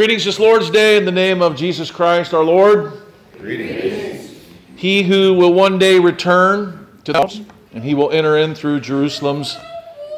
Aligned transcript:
Greetings 0.00 0.24
this 0.24 0.38
Lord's 0.38 0.70
Day 0.70 0.96
in 0.96 1.04
the 1.04 1.12
name 1.12 1.42
of 1.42 1.54
Jesus 1.54 1.90
Christ 1.90 2.32
our 2.32 2.42
Lord. 2.42 3.02
Greetings. 3.36 4.34
He 4.74 5.02
who 5.02 5.34
will 5.34 5.52
one 5.52 5.78
day 5.78 5.98
return 5.98 6.88
to 7.04 7.12
the 7.12 7.18
house, 7.18 7.38
and 7.74 7.84
he 7.84 7.92
will 7.92 8.10
enter 8.10 8.38
in 8.38 8.54
through 8.54 8.80
Jerusalem's 8.80 9.58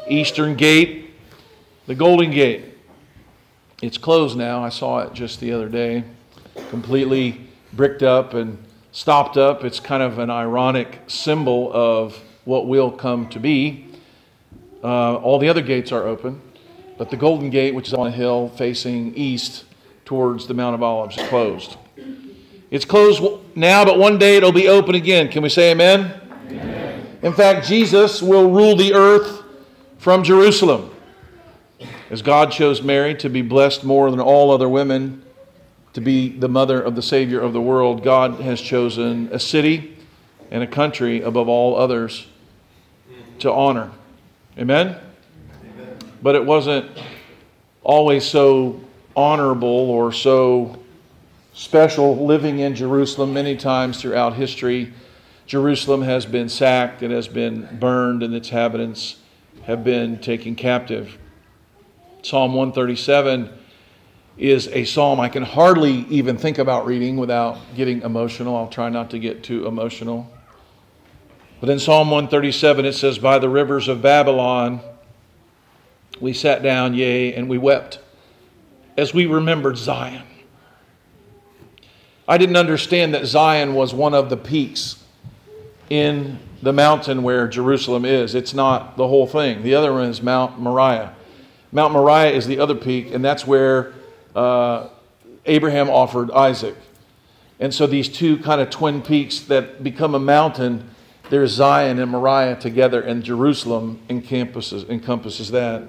eastern 0.07 0.55
gate, 0.55 1.13
the 1.85 1.95
Golden 1.95 2.31
Gate. 2.31 2.63
It's 3.81 3.97
closed 3.97 4.37
now. 4.37 4.63
I 4.63 4.69
saw 4.69 4.99
it 4.99 5.13
just 5.13 5.41
the 5.41 5.51
other 5.51 5.67
day, 5.67 6.05
completely 6.69 7.41
bricked 7.73 8.03
up 8.03 8.35
and 8.35 8.57
stopped 8.93 9.35
up. 9.35 9.65
It's 9.65 9.81
kind 9.81 10.01
of 10.01 10.17
an 10.17 10.29
ironic 10.29 11.01
symbol 11.07 11.69
of 11.73 12.17
what 12.45 12.67
will 12.67 12.89
come 12.89 13.27
to 13.31 13.39
be. 13.41 13.89
Uh, 14.81 15.15
all 15.15 15.39
the 15.39 15.49
other 15.49 15.61
gates 15.61 15.91
are 15.91 16.03
open, 16.03 16.41
but 16.97 17.09
the 17.09 17.17
Golden 17.17 17.49
Gate, 17.49 17.75
which 17.75 17.89
is 17.89 17.93
on 17.93 18.07
a 18.07 18.11
hill 18.11 18.47
facing 18.47 19.13
east 19.15 19.65
towards 20.05 20.47
the 20.47 20.53
Mount 20.53 20.75
of 20.75 20.83
Olives, 20.83 21.15
closed. 21.29 21.77
It's 22.71 22.85
closed 22.85 23.21
now, 23.55 23.85
but 23.85 23.99
one 23.99 24.17
day 24.17 24.35
it'll 24.37 24.51
be 24.51 24.67
open 24.67 24.95
again. 24.95 25.29
Can 25.29 25.43
we 25.43 25.49
say 25.49 25.71
amen? 25.71 26.19
amen? 26.47 27.07
In 27.21 27.33
fact, 27.33 27.67
Jesus 27.67 28.21
will 28.21 28.49
rule 28.49 28.75
the 28.75 28.93
earth 28.93 29.43
from 29.99 30.23
Jerusalem. 30.23 30.89
As 32.09 32.21
God 32.21 32.51
chose 32.51 32.81
Mary 32.81 33.15
to 33.15 33.29
be 33.29 33.41
blessed 33.41 33.83
more 33.83 34.11
than 34.11 34.19
all 34.19 34.51
other 34.51 34.67
women, 34.67 35.23
to 35.93 36.01
be 36.01 36.29
the 36.29 36.49
mother 36.49 36.81
of 36.81 36.95
the 36.95 37.01
Savior 37.01 37.39
of 37.39 37.53
the 37.53 37.61
world, 37.61 38.03
God 38.03 38.41
has 38.41 38.59
chosen 38.59 39.29
a 39.31 39.39
city 39.39 39.95
and 40.51 40.63
a 40.63 40.67
country 40.67 41.21
above 41.21 41.47
all 41.47 41.75
others 41.75 42.27
to 43.39 43.51
honor. 43.51 43.91
Amen? 44.57 44.97
But 46.21 46.35
it 46.35 46.45
wasn't 46.45 46.89
always 47.83 48.25
so 48.25 48.81
honorable 49.15 49.67
or 49.67 50.11
so 50.11 50.79
special 51.53 52.25
living 52.25 52.59
in 52.59 52.75
Jerusalem. 52.75 53.33
Many 53.33 53.55
times 53.55 54.01
throughout 54.01 54.33
history, 54.33 54.93
Jerusalem 55.45 56.01
has 56.01 56.25
been 56.25 56.49
sacked, 56.49 57.03
it 57.03 57.11
has 57.11 57.27
been 57.27 57.77
burned, 57.79 58.23
and 58.23 58.33
its 58.33 58.49
inhabitants 58.49 59.17
have 59.63 59.83
been 59.83 60.19
taken 60.19 60.55
captive. 60.55 61.17
Psalm 62.21 62.53
137 62.53 63.49
is 64.37 64.67
a 64.69 64.83
psalm 64.85 65.19
I 65.19 65.29
can 65.29 65.43
hardly 65.43 66.05
even 66.09 66.37
think 66.37 66.57
about 66.57 66.85
reading 66.85 67.17
without 67.17 67.57
getting 67.75 68.01
emotional. 68.01 68.55
I'll 68.55 68.67
try 68.67 68.89
not 68.89 69.11
to 69.11 69.19
get 69.19 69.43
too 69.43 69.67
emotional. 69.67 70.31
But 71.59 71.69
in 71.69 71.79
Psalm 71.79 72.09
137, 72.09 72.85
it 72.85 72.93
says, 72.93 73.19
By 73.19 73.39
the 73.39 73.47
rivers 73.47 73.87
of 73.87 74.01
Babylon, 74.01 74.81
we 76.19 76.33
sat 76.33 76.63
down, 76.63 76.93
yea, 76.93 77.33
and 77.33 77.47
we 77.47 77.57
wept 77.57 77.99
as 78.97 79.13
we 79.13 79.25
remembered 79.25 79.77
Zion. 79.77 80.23
I 82.27 82.37
didn't 82.37 82.55
understand 82.55 83.13
that 83.13 83.25
Zion 83.25 83.73
was 83.73 83.93
one 83.93 84.13
of 84.13 84.29
the 84.29 84.37
peaks 84.37 85.03
in 85.89 86.39
the 86.61 86.71
mountain 86.71 87.23
where 87.23 87.47
Jerusalem 87.47 88.05
is. 88.05 88.35
It's 88.35 88.53
not 88.53 88.95
the 88.95 89.07
whole 89.07 89.27
thing. 89.27 89.63
The 89.63 89.75
other 89.75 89.93
one 89.93 90.09
is 90.09 90.21
Mount 90.21 90.59
Moriah. 90.59 91.13
Mount 91.71 91.91
Moriah 91.91 92.31
is 92.31 92.47
the 92.47 92.59
other 92.59 92.75
peak, 92.75 93.13
and 93.13 93.25
that's 93.25 93.45
where 93.45 93.93
uh, 94.35 94.87
Abraham 95.45 95.89
offered 95.89 96.31
Isaac. 96.31 96.75
And 97.59 97.73
so 97.73 97.87
these 97.87 98.07
two 98.07 98.37
kind 98.37 98.61
of 98.61 98.69
twin 98.69 99.01
peaks 99.01 99.39
that 99.41 99.83
become 99.83 100.15
a 100.15 100.19
mountain, 100.19 100.89
there's 101.29 101.51
Zion 101.51 101.99
and 101.99 102.11
Moriah 102.11 102.55
together, 102.55 103.01
and 103.01 103.23
Jerusalem 103.23 104.01
encompasses, 104.09 104.85
encompasses 104.85 105.51
that. 105.51 105.83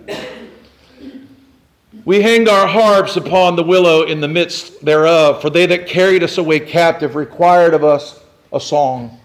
We 2.04 2.20
hang 2.20 2.48
our 2.48 2.66
harps 2.66 3.16
upon 3.16 3.56
the 3.56 3.62
willow 3.62 4.03
in 4.03 4.20
the 4.20 4.28
midst 4.28 4.84
thereof, 4.84 5.41
for 5.41 5.48
they 5.48 5.65
that 5.66 5.87
carried 5.87 6.22
us 6.22 6.37
away 6.37 6.60
captive 6.60 7.15
required 7.15 7.72
of 7.72 7.82
us 7.82 8.20
a 8.53 8.60
song. 8.60 9.19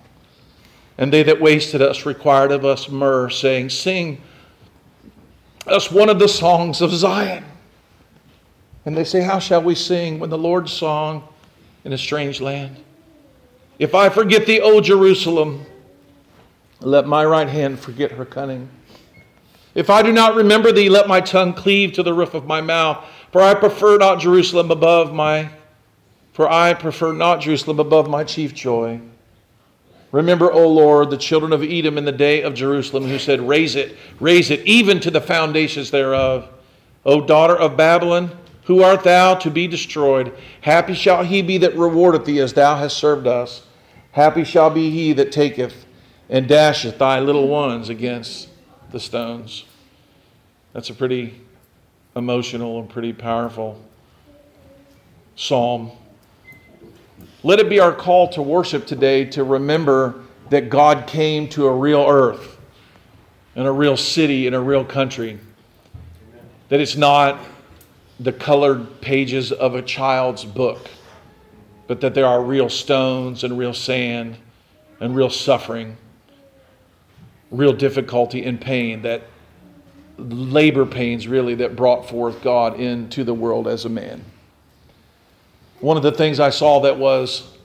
And 0.98 1.12
they 1.12 1.24
that 1.24 1.42
wasted 1.42 1.82
us 1.82 2.06
required 2.06 2.52
of 2.52 2.64
us 2.64 2.88
myrrh, 2.90 3.30
saying, 3.30 3.70
Sing 3.70 4.22
us 5.68 5.92
one 5.92 6.10
of 6.10 6.20
the 6.20 6.28
songs 6.28 6.82
of 6.82 6.92
Zion. 6.92 7.44
And 8.86 8.96
they 8.96 9.04
say, 9.04 9.22
How 9.22 9.40
shall 9.40 9.62
we 9.62 9.76
sing 9.76 10.20
when 10.20 10.30
the 10.30 10.38
Lord's 10.38 10.72
song 10.72 11.28
in 11.84 11.92
a 11.92 11.98
strange 11.98 12.40
land? 12.40 12.78
If 13.78 13.94
I 13.94 14.10
forget 14.10 14.46
thee, 14.46 14.62
O 14.62 14.80
Jerusalem, 14.80 15.66
let 16.80 17.06
my 17.06 17.26
right 17.26 17.50
hand 17.50 17.80
forget 17.80 18.12
her 18.12 18.26
cunning. 18.26 18.70
If 19.80 19.90
I 19.90 20.02
do 20.02 20.12
not 20.12 20.36
remember 20.36 20.74
thee, 20.74 20.90
let 20.90 21.08
my 21.08 21.22
tongue 21.22 21.54
cleave 21.54 21.94
to 21.94 22.04
the 22.04 22.14
roof 22.14 22.34
of 22.34 22.46
my 22.46 22.60
mouth. 22.60 23.06
For 23.32 23.42
I 23.42 23.54
prefer 23.54 23.98
not 23.98 24.20
Jerusalem 24.20 24.72
above 24.72 25.14
my 25.14 25.52
for 26.34 26.52
I 26.52 26.74
prefer 26.74 27.14
not 27.14 27.40
Jerusalem 27.40 27.80
above 27.80 28.10
my 28.10 28.26
chief 28.26 28.54
joy. 28.54 29.00
Remember, 30.12 30.52
O 30.52 30.68
Lord, 30.68 31.10
the 31.10 31.18
children 31.18 31.54
of 31.54 31.64
Edom 31.64 31.98
in 31.98 32.04
the 32.04 32.12
day 32.12 32.42
of 32.42 32.54
Jerusalem, 32.54 33.06
who 33.06 33.20
said, 33.20 33.40
Raise 33.48 33.76
it, 33.76 33.96
raise 34.20 34.52
it, 34.52 34.66
even 34.66 35.00
to 35.00 35.12
the 35.12 35.22
foundations 35.22 35.92
thereof. 35.92 36.50
O 37.06 37.22
daughter 37.22 37.56
of 37.56 37.78
Babylon, 37.78 38.32
who 38.66 38.84
art 38.84 39.06
thou 39.06 39.36
to 39.36 39.50
be 39.50 39.66
destroyed? 39.66 40.34
Happy 40.60 40.94
shall 40.94 41.24
he 41.24 41.42
be 41.42 41.58
that 41.60 41.76
rewardeth 41.78 42.26
thee 42.26 42.40
as 42.40 42.52
thou 42.52 42.76
hast 42.76 42.98
served 42.98 43.28
us. 43.28 43.66
Happy 44.12 44.44
shall 44.44 44.70
be 44.70 44.90
he 44.90 45.14
that 45.14 45.32
taketh 45.32 45.86
and 46.28 46.50
dasheth 46.50 46.98
thy 46.98 47.22
little 47.22 47.48
ones 47.48 47.88
against 47.88 48.50
the 48.92 49.00
stones. 49.00 49.66
That's 50.74 50.90
a 50.90 50.94
pretty 50.94 51.42
emotional 52.16 52.80
and 52.80 52.90
pretty 52.90 53.14
powerful 53.14 53.84
psalm. 55.36 55.92
Let 57.44 57.60
it 57.60 57.70
be 57.70 57.80
our 57.80 57.94
call 57.94 58.28
to 58.30 58.42
worship 58.42 58.86
today 58.86 59.26
to 59.26 59.44
remember 59.44 60.22
that 60.50 60.70
God 60.70 61.08
came 61.08 61.48
to 61.50 61.68
a 61.68 61.74
real 61.74 62.06
earth 62.08 62.58
and 63.56 63.66
a 63.66 63.72
real 63.72 63.98
city 63.98 64.46
and 64.46 64.56
a 64.56 64.60
real 64.60 64.86
country. 64.86 65.40
That 66.70 66.80
it's 66.80 66.96
not 66.96 67.40
the 68.20 68.34
colored 68.34 69.02
pages 69.02 69.52
of 69.52 69.76
a 69.76 69.82
child's 69.82 70.46
book, 70.46 70.90
but 71.88 72.02
that 72.02 72.14
there 72.14 72.28
are 72.28 72.44
real 72.44 72.70
stones 72.70 73.44
and 73.44 73.58
real 73.58 73.74
sand 73.74 74.38
and 75.00 75.16
real 75.16 75.30
suffering, 75.30 75.98
real 77.50 77.74
difficulty 77.74 78.44
and 78.44 78.60
pain 78.62 79.02
that 79.02 79.24
labor 80.20 80.86
pains 80.86 81.28
really 81.28 81.56
that 81.56 81.76
brought 81.76 82.10
forth 82.10 82.42
God 82.42 82.80
into 82.80 83.24
the 83.24 83.34
world 83.34 83.68
as 83.68 83.86
a 83.86 83.90
man. 83.90 84.24
One 85.80 85.98
of 85.98 86.04
the 86.04 86.12
things 86.12 86.40
I 86.40 86.50
saw 86.50 86.82
that 86.82 86.98
was 86.98 87.56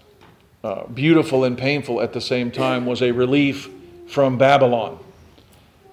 uh, 0.62 0.86
beautiful 0.86 1.44
and 1.44 1.58
painful 1.58 2.00
at 2.00 2.12
the 2.12 2.20
same 2.20 2.50
time 2.50 2.86
was 2.86 3.02
a 3.02 3.10
relief 3.10 3.68
from 4.08 4.38
Babylon. 4.38 4.98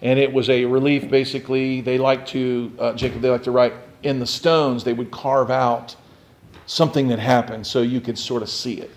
And 0.02 0.18
it 0.18 0.32
was 0.32 0.50
a 0.50 0.66
relief 0.66 1.10
basically, 1.10 1.82
they 1.82 1.98
like 1.98 2.26
to, 2.28 2.72
uh, 2.80 2.94
Jacob, 2.94 3.22
they 3.22 3.30
like 3.30 3.44
to 3.44 3.52
write 3.52 3.74
in 4.04 4.20
the 4.20 4.26
stones, 4.26 4.84
they 4.84 4.94
would 4.94 5.12
carve 5.12 5.52
out 5.52 5.96
something 6.66 7.08
that 7.10 7.20
happened 7.20 7.68
so 7.68 7.82
you 7.82 8.02
could 8.02 8.18
sort 8.18 8.42
of 8.42 8.50
see 8.50 8.76
it. 8.76 8.92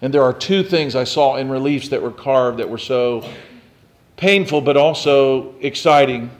And 0.00 0.12
there 0.12 0.22
are 0.22 0.32
two 0.32 0.62
things 0.62 0.96
I 0.96 1.04
saw 1.04 1.36
in 1.36 1.48
reliefs 1.48 1.88
that 1.88 2.02
were 2.02 2.10
carved 2.10 2.58
that 2.58 2.68
were 2.68 2.78
so 2.78 3.28
painful 4.16 4.60
but 4.60 4.76
also 4.76 5.54
exciting. 5.60 6.30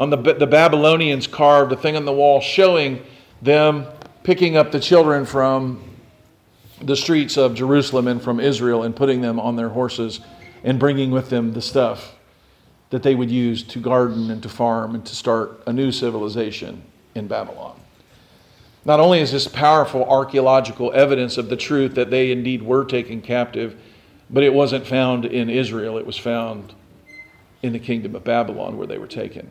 On 0.00 0.08
the, 0.08 0.16
the 0.16 0.46
Babylonians 0.46 1.26
carved 1.26 1.70
a 1.72 1.76
thing 1.76 1.94
on 1.94 2.06
the 2.06 2.12
wall 2.12 2.40
showing 2.40 3.02
them 3.42 3.86
picking 4.22 4.56
up 4.56 4.72
the 4.72 4.80
children 4.80 5.26
from 5.26 5.84
the 6.80 6.96
streets 6.96 7.36
of 7.36 7.54
Jerusalem 7.54 8.08
and 8.08 8.22
from 8.22 8.40
Israel 8.40 8.82
and 8.82 8.96
putting 8.96 9.20
them 9.20 9.38
on 9.38 9.56
their 9.56 9.68
horses 9.68 10.20
and 10.64 10.78
bringing 10.78 11.10
with 11.10 11.28
them 11.28 11.52
the 11.52 11.60
stuff 11.60 12.14
that 12.88 13.02
they 13.02 13.14
would 13.14 13.30
use 13.30 13.62
to 13.62 13.78
garden 13.78 14.30
and 14.30 14.42
to 14.42 14.48
farm 14.48 14.94
and 14.94 15.04
to 15.04 15.14
start 15.14 15.62
a 15.66 15.72
new 15.72 15.92
civilization 15.92 16.82
in 17.14 17.28
Babylon. 17.28 17.78
Not 18.86 19.00
only 19.00 19.20
is 19.20 19.30
this 19.30 19.46
powerful 19.46 20.04
archaeological 20.04 20.90
evidence 20.94 21.36
of 21.36 21.50
the 21.50 21.56
truth 21.56 21.94
that 21.96 22.10
they 22.10 22.32
indeed 22.32 22.62
were 22.62 22.86
taken 22.86 23.20
captive, 23.20 23.78
but 24.30 24.42
it 24.42 24.54
wasn't 24.54 24.86
found 24.86 25.26
in 25.26 25.50
Israel, 25.50 25.98
it 25.98 26.06
was 26.06 26.16
found 26.16 26.72
in 27.62 27.74
the 27.74 27.78
kingdom 27.78 28.14
of 28.16 28.24
Babylon 28.24 28.78
where 28.78 28.86
they 28.86 28.96
were 28.96 29.06
taken. 29.06 29.50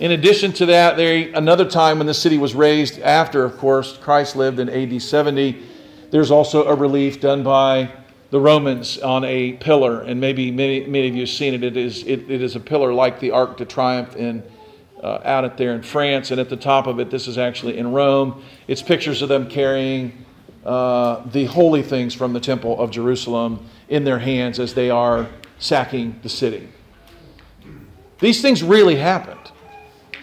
In 0.00 0.10
addition 0.10 0.52
to 0.54 0.66
that, 0.66 0.96
there 0.96 1.30
another 1.34 1.64
time 1.64 1.98
when 1.98 2.08
the 2.08 2.14
city 2.14 2.36
was 2.36 2.54
razed 2.54 2.98
after, 2.98 3.44
of 3.44 3.56
course, 3.58 3.96
Christ 3.96 4.34
lived 4.34 4.58
in 4.58 4.68
AD 4.68 5.00
70. 5.00 5.62
There's 6.10 6.32
also 6.32 6.66
a 6.66 6.74
relief 6.74 7.20
done 7.20 7.44
by 7.44 7.92
the 8.30 8.40
Romans 8.40 8.98
on 8.98 9.22
a 9.24 9.52
pillar, 9.52 10.00
and 10.00 10.20
maybe 10.20 10.50
many, 10.50 10.84
many 10.86 11.08
of 11.08 11.14
you 11.14 11.20
have 11.20 11.28
seen 11.28 11.54
it. 11.54 11.62
It 11.62 11.76
is, 11.76 12.02
it, 12.02 12.28
it 12.28 12.42
is 12.42 12.56
a 12.56 12.60
pillar 12.60 12.92
like 12.92 13.20
the 13.20 13.30
Arc 13.30 13.56
de 13.56 13.64
Triomphe 13.64 14.16
in, 14.16 14.42
uh, 15.00 15.20
out 15.24 15.44
at 15.44 15.56
there 15.56 15.72
in 15.74 15.82
France, 15.82 16.32
and 16.32 16.40
at 16.40 16.48
the 16.48 16.56
top 16.56 16.88
of 16.88 16.98
it, 16.98 17.08
this 17.10 17.28
is 17.28 17.38
actually 17.38 17.78
in 17.78 17.92
Rome. 17.92 18.42
It's 18.66 18.82
pictures 18.82 19.22
of 19.22 19.28
them 19.28 19.48
carrying 19.48 20.24
uh, 20.64 21.22
the 21.30 21.44
holy 21.44 21.82
things 21.82 22.14
from 22.14 22.32
the 22.32 22.40
Temple 22.40 22.80
of 22.80 22.90
Jerusalem 22.90 23.64
in 23.88 24.02
their 24.02 24.18
hands 24.18 24.58
as 24.58 24.74
they 24.74 24.90
are 24.90 25.28
sacking 25.60 26.18
the 26.24 26.28
city. 26.28 26.68
These 28.18 28.42
things 28.42 28.64
really 28.64 28.96
happened. 28.96 29.52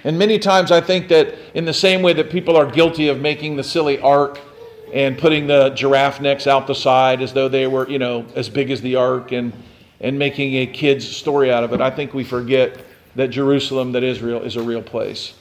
And 0.03 0.17
many 0.17 0.39
times 0.39 0.71
I 0.71 0.81
think 0.81 1.07
that 1.09 1.35
in 1.53 1.65
the 1.65 1.73
same 1.73 2.01
way 2.01 2.13
that 2.13 2.29
people 2.29 2.57
are 2.57 2.65
guilty 2.65 3.07
of 3.07 3.19
making 3.19 3.55
the 3.55 3.63
silly 3.63 3.99
ark 3.99 4.39
and 4.93 5.17
putting 5.17 5.47
the 5.47 5.69
giraffe 5.69 6.19
necks 6.19 6.47
out 6.47 6.67
the 6.67 6.75
side 6.75 7.21
as 7.21 7.33
though 7.33 7.47
they 7.47 7.67
were, 7.67 7.87
you 7.87 7.99
know, 7.99 8.25
as 8.35 8.49
big 8.49 8.71
as 8.71 8.81
the 8.81 8.95
ark 8.95 9.31
and, 9.31 9.53
and 9.99 10.17
making 10.17 10.55
a 10.55 10.65
kid's 10.65 11.07
story 11.07 11.51
out 11.51 11.63
of 11.63 11.73
it. 11.73 11.81
I 11.81 11.91
think 11.91 12.13
we 12.13 12.23
forget 12.23 12.83
that 13.15 13.29
Jerusalem, 13.29 13.91
that 13.93 14.03
Israel, 14.03 14.41
is 14.41 14.55
a 14.55 14.63
real 14.63 14.81
place. 14.81 15.33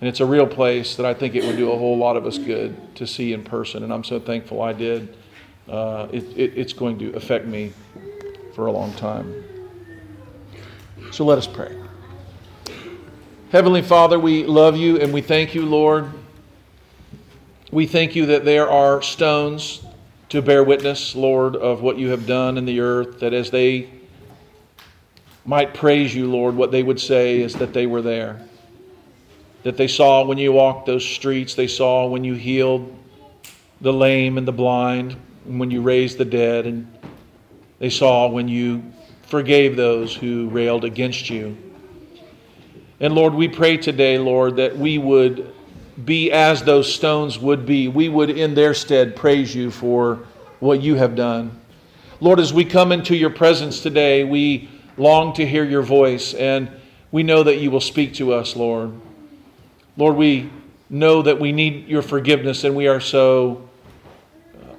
And 0.00 0.08
it's 0.08 0.20
a 0.20 0.26
real 0.26 0.46
place 0.46 0.96
that 0.96 1.06
I 1.06 1.14
think 1.14 1.34
it 1.34 1.44
would 1.44 1.56
do 1.56 1.72
a 1.72 1.76
whole 1.76 1.96
lot 1.96 2.16
of 2.16 2.26
us 2.26 2.38
good 2.38 2.94
to 2.96 3.06
see 3.06 3.32
in 3.32 3.42
person. 3.42 3.82
And 3.82 3.92
I'm 3.92 4.04
so 4.04 4.20
thankful 4.20 4.60
I 4.60 4.72
did. 4.72 5.16
Uh, 5.68 6.06
it, 6.12 6.24
it, 6.36 6.52
it's 6.56 6.72
going 6.72 6.98
to 6.98 7.12
affect 7.14 7.46
me 7.46 7.72
for 8.54 8.66
a 8.66 8.72
long 8.72 8.92
time. 8.94 9.44
So 11.10 11.24
let 11.24 11.38
us 11.38 11.46
pray. 11.46 11.76
Heavenly 13.56 13.80
Father, 13.80 14.18
we 14.18 14.44
love 14.44 14.76
you 14.76 15.00
and 15.00 15.14
we 15.14 15.22
thank 15.22 15.54
you, 15.54 15.64
Lord 15.64 16.12
we 17.72 17.86
thank 17.86 18.14
you 18.14 18.26
that 18.26 18.44
there 18.44 18.70
are 18.70 19.02
stones 19.02 19.84
to 20.28 20.40
bear 20.40 20.62
witness, 20.62 21.14
Lord, 21.14 21.56
of 21.56 21.82
what 21.82 21.98
you 21.98 22.10
have 22.10 22.26
done 22.26 22.58
in 22.58 22.64
the 22.64 22.80
earth, 22.80 23.20
that 23.20 23.32
as 23.32 23.50
they 23.50 23.90
might 25.44 25.74
praise 25.74 26.14
you, 26.14 26.30
Lord, 26.30 26.54
what 26.54 26.70
they 26.70 26.82
would 26.82 27.00
say 27.00 27.40
is 27.40 27.54
that 27.54 27.72
they 27.72 27.86
were 27.86 28.02
there. 28.02 28.46
That 29.62 29.76
they 29.76 29.88
saw 29.88 30.24
when 30.24 30.38
you 30.38 30.52
walked 30.52 30.86
those 30.86 31.04
streets, 31.04 31.54
they 31.54 31.66
saw 31.66 32.06
when 32.06 32.24
you 32.24 32.34
healed 32.34 32.94
the 33.80 33.92
lame 33.92 34.38
and 34.38 34.46
the 34.46 34.52
blind, 34.52 35.16
and 35.44 35.58
when 35.58 35.70
you 35.70 35.82
raised 35.82 36.18
the 36.18 36.24
dead, 36.24 36.66
and 36.66 36.86
they 37.78 37.90
saw 37.90 38.28
when 38.28 38.48
you 38.48 38.82
forgave 39.22 39.76
those 39.76 40.14
who 40.14 40.48
railed 40.50 40.84
against 40.84 41.28
you. 41.28 41.56
And 42.98 43.14
Lord, 43.14 43.34
we 43.34 43.48
pray 43.48 43.76
today, 43.76 44.18
Lord, 44.18 44.56
that 44.56 44.76
we 44.76 44.96
would 44.96 45.52
be 46.04 46.32
as 46.32 46.62
those 46.62 46.92
stones 46.92 47.38
would 47.38 47.66
be. 47.66 47.88
We 47.88 48.08
would, 48.08 48.30
in 48.30 48.54
their 48.54 48.74
stead, 48.74 49.16
praise 49.16 49.54
you 49.54 49.70
for 49.70 50.20
what 50.60 50.80
you 50.80 50.94
have 50.94 51.14
done. 51.14 51.60
Lord, 52.20 52.40
as 52.40 52.52
we 52.52 52.64
come 52.64 52.92
into 52.92 53.14
your 53.14 53.30
presence 53.30 53.80
today, 53.80 54.24
we 54.24 54.70
long 54.96 55.34
to 55.34 55.46
hear 55.46 55.64
your 55.64 55.82
voice, 55.82 56.32
and 56.32 56.70
we 57.12 57.22
know 57.22 57.42
that 57.42 57.56
you 57.56 57.70
will 57.70 57.80
speak 57.80 58.14
to 58.14 58.32
us, 58.32 58.56
Lord. 58.56 58.92
Lord, 59.98 60.16
we 60.16 60.50
know 60.88 61.20
that 61.20 61.38
we 61.38 61.52
need 61.52 61.88
your 61.88 62.02
forgiveness, 62.02 62.64
and 62.64 62.74
we 62.74 62.88
are 62.88 63.00
so 63.00 63.68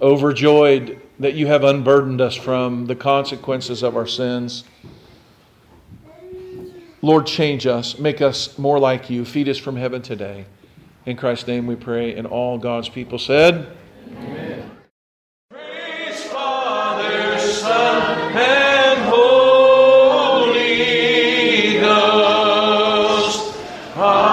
overjoyed 0.02 1.02
that 1.20 1.34
you 1.34 1.48
have 1.48 1.64
unburdened 1.64 2.22
us 2.22 2.36
from 2.36 2.86
the 2.86 2.96
consequences 2.96 3.84
of 3.84 3.96
our 3.96 4.08
sins. 4.08 4.64
Lord, 7.08 7.26
change 7.26 7.66
us, 7.66 7.98
make 7.98 8.22
us 8.22 8.58
more 8.58 8.78
like 8.78 9.10
you, 9.10 9.24
feed 9.24 9.48
us 9.48 9.58
from 9.58 9.78
heaven 9.78 10.02
today. 10.02 10.46
In 11.06 11.16
Christ's 11.16 11.48
name 11.48 11.66
we 11.66 11.78
pray, 11.78 12.14
and 12.18 12.28
all 12.28 12.58
God's 12.58 12.90
people 12.90 13.18
said, 13.18 13.66
Amen. 14.18 14.70
Praise 15.50 16.26
Father, 16.26 17.40
Son, 17.40 18.34
and 18.36 19.00
Holy 19.10 20.60
Ghost. 21.80 23.56
Amen. 23.96 24.28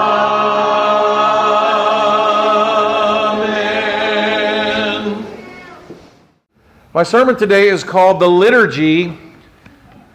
My 6.92 7.04
sermon 7.04 7.36
today 7.36 7.68
is 7.68 7.84
called 7.84 8.18
The 8.18 8.26
Liturgy 8.26 9.16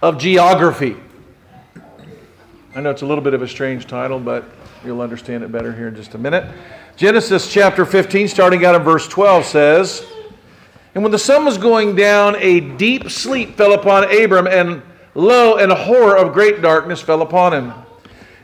of 0.01 0.17
Geography. 0.17 0.97
I 2.75 2.81
know 2.81 2.91
it's 2.91 3.01
a 3.01 3.05
little 3.05 3.23
bit 3.23 3.33
of 3.33 3.41
a 3.41 3.47
strange 3.47 3.87
title, 3.87 4.19
but 4.19 4.45
You'll 4.85 5.01
understand 5.01 5.43
it 5.43 5.51
better 5.51 5.73
here 5.73 5.89
in 5.89 5.95
just 5.95 6.15
a 6.15 6.17
minute. 6.17 6.49
Genesis 6.95 7.51
chapter 7.51 7.85
15, 7.85 8.29
starting 8.29 8.63
out 8.63 8.75
in 8.75 8.81
verse 8.81 9.09
12, 9.09 9.43
says, 9.43 10.05
And 10.95 11.03
when 11.03 11.11
the 11.11 11.19
sun 11.19 11.43
was 11.43 11.57
going 11.57 11.97
down, 11.97 12.37
a 12.37 12.61
deep 12.61 13.09
sleep 13.09 13.57
fell 13.57 13.73
upon 13.73 14.05
Abram, 14.05 14.47
and 14.47 14.81
lo, 15.15 15.57
and 15.57 15.69
a 15.69 15.75
horror 15.75 16.15
of 16.15 16.31
great 16.31 16.61
darkness 16.61 17.01
fell 17.01 17.21
upon 17.21 17.53
him. 17.53 17.73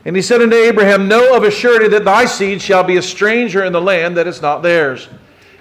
And 0.04 0.14
he 0.14 0.20
said 0.20 0.42
unto 0.42 0.54
Abraham, 0.54 1.08
Know 1.08 1.34
of 1.34 1.42
a 1.42 1.50
surety 1.50 1.88
that 1.88 2.04
thy 2.04 2.26
seed 2.26 2.60
shall 2.60 2.84
be 2.84 2.98
a 2.98 3.02
stranger 3.02 3.64
in 3.64 3.72
the 3.72 3.80
land 3.80 4.14
that 4.18 4.26
is 4.26 4.42
not 4.42 4.62
theirs. 4.62 5.08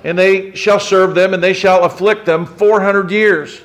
And 0.03 0.19
they 0.19 0.53
shall 0.55 0.79
serve 0.79 1.15
them, 1.15 1.33
and 1.33 1.41
they 1.41 1.53
shall 1.53 1.85
afflict 1.85 2.25
them 2.25 2.45
four 2.45 2.81
hundred 2.81 3.11
years. 3.11 3.61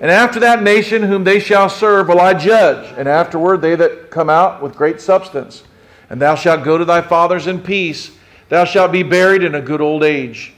And 0.00 0.10
after 0.10 0.40
that 0.40 0.62
nation 0.62 1.02
whom 1.02 1.24
they 1.24 1.38
shall 1.38 1.68
serve 1.68 2.08
will 2.08 2.20
I 2.20 2.34
judge, 2.34 2.92
and 2.98 3.08
afterward 3.08 3.62
they 3.62 3.76
that 3.76 4.10
come 4.10 4.28
out 4.28 4.62
with 4.62 4.74
great 4.74 5.00
substance. 5.00 5.62
And 6.10 6.20
thou 6.20 6.34
shalt 6.34 6.64
go 6.64 6.76
to 6.76 6.84
thy 6.84 7.00
fathers 7.00 7.46
in 7.46 7.60
peace. 7.60 8.10
Thou 8.48 8.64
shalt 8.64 8.92
be 8.92 9.02
buried 9.02 9.42
in 9.42 9.54
a 9.54 9.60
good 9.60 9.80
old 9.80 10.02
age. 10.02 10.52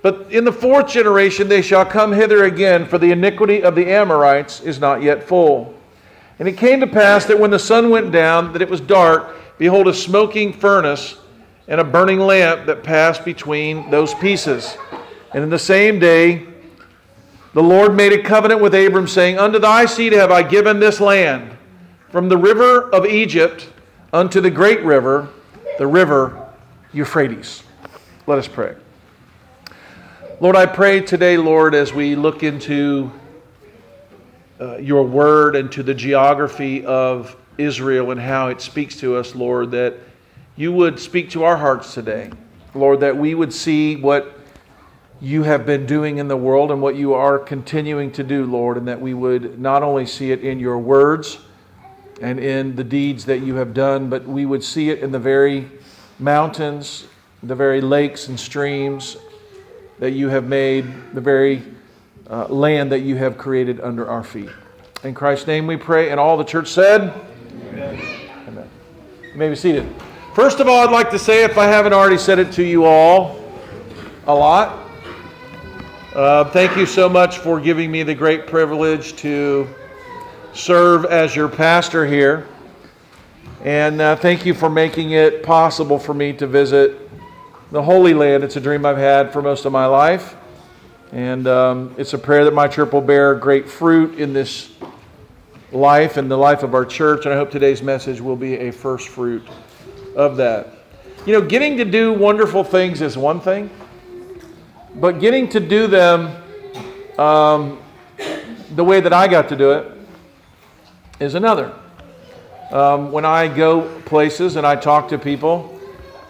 But 0.00 0.32
in 0.32 0.44
the 0.44 0.52
fourth 0.52 0.88
generation 0.88 1.48
they 1.48 1.62
shall 1.62 1.84
come 1.84 2.12
hither 2.12 2.44
again, 2.44 2.86
for 2.86 2.98
the 2.98 3.12
iniquity 3.12 3.62
of 3.62 3.74
the 3.74 3.90
Amorites 3.90 4.60
is 4.60 4.80
not 4.80 5.02
yet 5.02 5.22
full. 5.22 5.74
And 6.38 6.48
it 6.48 6.56
came 6.56 6.80
to 6.80 6.86
pass 6.86 7.24
that 7.26 7.38
when 7.38 7.50
the 7.50 7.58
sun 7.58 7.90
went 7.90 8.12
down, 8.12 8.52
that 8.52 8.62
it 8.62 8.70
was 8.70 8.80
dark, 8.80 9.34
behold, 9.58 9.88
a 9.88 9.94
smoking 9.94 10.52
furnace 10.52 11.16
and 11.66 11.80
a 11.80 11.84
burning 11.84 12.20
lamp 12.20 12.66
that 12.66 12.82
passed 12.82 13.24
between 13.24 13.90
those 13.90 14.14
pieces. 14.14 14.76
And 15.34 15.42
in 15.42 15.50
the 15.50 15.58
same 15.58 15.98
day, 15.98 16.46
the 17.54 17.62
Lord 17.62 17.94
made 17.94 18.12
a 18.12 18.22
covenant 18.22 18.60
with 18.60 18.74
Abram, 18.74 19.08
saying, 19.08 19.38
Unto 19.38 19.58
thy 19.58 19.86
seed 19.86 20.12
have 20.12 20.30
I 20.30 20.42
given 20.42 20.80
this 20.80 21.00
land, 21.00 21.56
from 22.10 22.28
the 22.28 22.36
river 22.36 22.90
of 22.90 23.06
Egypt 23.06 23.68
unto 24.12 24.40
the 24.40 24.50
great 24.50 24.82
river, 24.82 25.28
the 25.78 25.86
river 25.86 26.48
Euphrates. 26.92 27.62
Let 28.26 28.38
us 28.38 28.48
pray. 28.48 28.74
Lord, 30.40 30.56
I 30.56 30.66
pray 30.66 31.00
today, 31.00 31.36
Lord, 31.36 31.74
as 31.74 31.92
we 31.92 32.14
look 32.14 32.42
into 32.42 33.10
uh, 34.60 34.76
your 34.76 35.02
word 35.02 35.56
and 35.56 35.70
to 35.72 35.82
the 35.82 35.94
geography 35.94 36.84
of 36.84 37.36
Israel 37.58 38.10
and 38.10 38.20
how 38.20 38.48
it 38.48 38.60
speaks 38.60 38.96
to 39.00 39.16
us, 39.16 39.34
Lord, 39.34 39.70
that 39.72 39.94
you 40.56 40.72
would 40.72 40.98
speak 40.98 41.30
to 41.30 41.44
our 41.44 41.56
hearts 41.56 41.94
today. 41.94 42.30
Lord, 42.74 43.00
that 43.00 43.16
we 43.16 43.34
would 43.34 43.52
see 43.52 43.96
what 43.96 44.37
you 45.20 45.42
have 45.42 45.66
been 45.66 45.86
doing 45.86 46.18
in 46.18 46.28
the 46.28 46.36
world 46.36 46.70
and 46.70 46.80
what 46.80 46.96
you 46.96 47.14
are 47.14 47.38
continuing 47.38 48.12
to 48.12 48.22
do, 48.22 48.44
Lord, 48.44 48.76
and 48.76 48.86
that 48.88 49.00
we 49.00 49.14
would 49.14 49.58
not 49.58 49.82
only 49.82 50.06
see 50.06 50.30
it 50.30 50.44
in 50.44 50.60
your 50.60 50.78
words, 50.78 51.38
and 52.20 52.40
in 52.40 52.76
the 52.76 52.84
deeds 52.84 53.24
that 53.26 53.38
you 53.38 53.56
have 53.56 53.74
done, 53.74 54.08
but 54.08 54.26
we 54.26 54.44
would 54.44 54.64
see 54.64 54.90
it 54.90 55.00
in 55.00 55.12
the 55.12 55.18
very 55.18 55.68
mountains, 56.18 57.06
the 57.42 57.54
very 57.54 57.80
lakes 57.80 58.28
and 58.28 58.38
streams 58.38 59.16
that 59.98 60.10
you 60.10 60.28
have 60.28 60.44
made, 60.44 60.84
the 61.14 61.20
very 61.20 61.62
uh, 62.28 62.46
land 62.46 62.90
that 62.92 63.00
you 63.00 63.16
have 63.16 63.38
created 63.38 63.80
under 63.80 64.08
our 64.08 64.24
feet. 64.24 64.50
In 65.04 65.14
Christ's 65.14 65.46
name 65.46 65.66
we 65.66 65.76
pray, 65.76 66.10
and 66.10 66.18
all 66.18 66.36
the 66.36 66.44
church 66.44 66.68
said, 66.68 67.14
Amen. 67.68 68.00
Amen. 68.48 68.68
You 69.22 69.38
may 69.38 69.48
be 69.48 69.54
seated. 69.54 69.86
First 70.34 70.60
of 70.60 70.68
all, 70.68 70.86
I'd 70.86 70.92
like 70.92 71.10
to 71.10 71.18
say, 71.18 71.44
if 71.44 71.56
I 71.56 71.66
haven't 71.66 71.92
already 71.92 72.18
said 72.18 72.38
it 72.38 72.52
to 72.52 72.64
you 72.64 72.84
all, 72.84 73.44
a 74.26 74.34
lot. 74.34 74.87
Uh, 76.18 76.42
thank 76.50 76.76
you 76.76 76.84
so 76.84 77.08
much 77.08 77.38
for 77.38 77.60
giving 77.60 77.92
me 77.92 78.02
the 78.02 78.12
great 78.12 78.48
privilege 78.48 79.14
to 79.14 79.68
serve 80.52 81.04
as 81.04 81.36
your 81.36 81.48
pastor 81.48 82.04
here. 82.04 82.44
And 83.62 84.00
uh, 84.00 84.16
thank 84.16 84.44
you 84.44 84.52
for 84.52 84.68
making 84.68 85.12
it 85.12 85.44
possible 85.44 85.96
for 85.96 86.14
me 86.14 86.32
to 86.32 86.48
visit 86.48 87.08
the 87.70 87.80
Holy 87.80 88.14
Land. 88.14 88.42
It's 88.42 88.56
a 88.56 88.60
dream 88.60 88.84
I've 88.84 88.98
had 88.98 89.32
for 89.32 89.42
most 89.42 89.64
of 89.64 89.70
my 89.70 89.86
life. 89.86 90.34
And 91.12 91.46
um, 91.46 91.94
it's 91.96 92.14
a 92.14 92.18
prayer 92.18 92.44
that 92.46 92.52
my 92.52 92.66
church 92.66 92.90
will 92.90 93.00
bear 93.00 93.36
great 93.36 93.68
fruit 93.68 94.18
in 94.18 94.32
this 94.32 94.72
life 95.70 96.16
and 96.16 96.28
the 96.28 96.36
life 96.36 96.64
of 96.64 96.74
our 96.74 96.84
church. 96.84 97.26
And 97.26 97.32
I 97.32 97.36
hope 97.36 97.52
today's 97.52 97.80
message 97.80 98.20
will 98.20 98.34
be 98.34 98.54
a 98.54 98.72
first 98.72 99.06
fruit 99.06 99.46
of 100.16 100.36
that. 100.38 100.78
You 101.26 101.34
know, 101.34 101.46
getting 101.46 101.76
to 101.76 101.84
do 101.84 102.12
wonderful 102.12 102.64
things 102.64 103.02
is 103.02 103.16
one 103.16 103.40
thing, 103.40 103.70
but 104.94 105.20
getting 105.20 105.48
to 105.50 105.60
do 105.60 105.86
them 105.86 106.34
um, 107.18 107.78
the 108.74 108.84
way 108.84 109.00
that 109.00 109.12
I 109.12 109.28
got 109.28 109.48
to 109.48 109.56
do 109.56 109.72
it 109.72 109.92
is 111.20 111.34
another. 111.34 111.74
Um, 112.70 113.12
when 113.12 113.24
I 113.24 113.48
go 113.48 114.00
places 114.02 114.56
and 114.56 114.66
I 114.66 114.76
talk 114.76 115.08
to 115.08 115.18
people, 115.18 115.78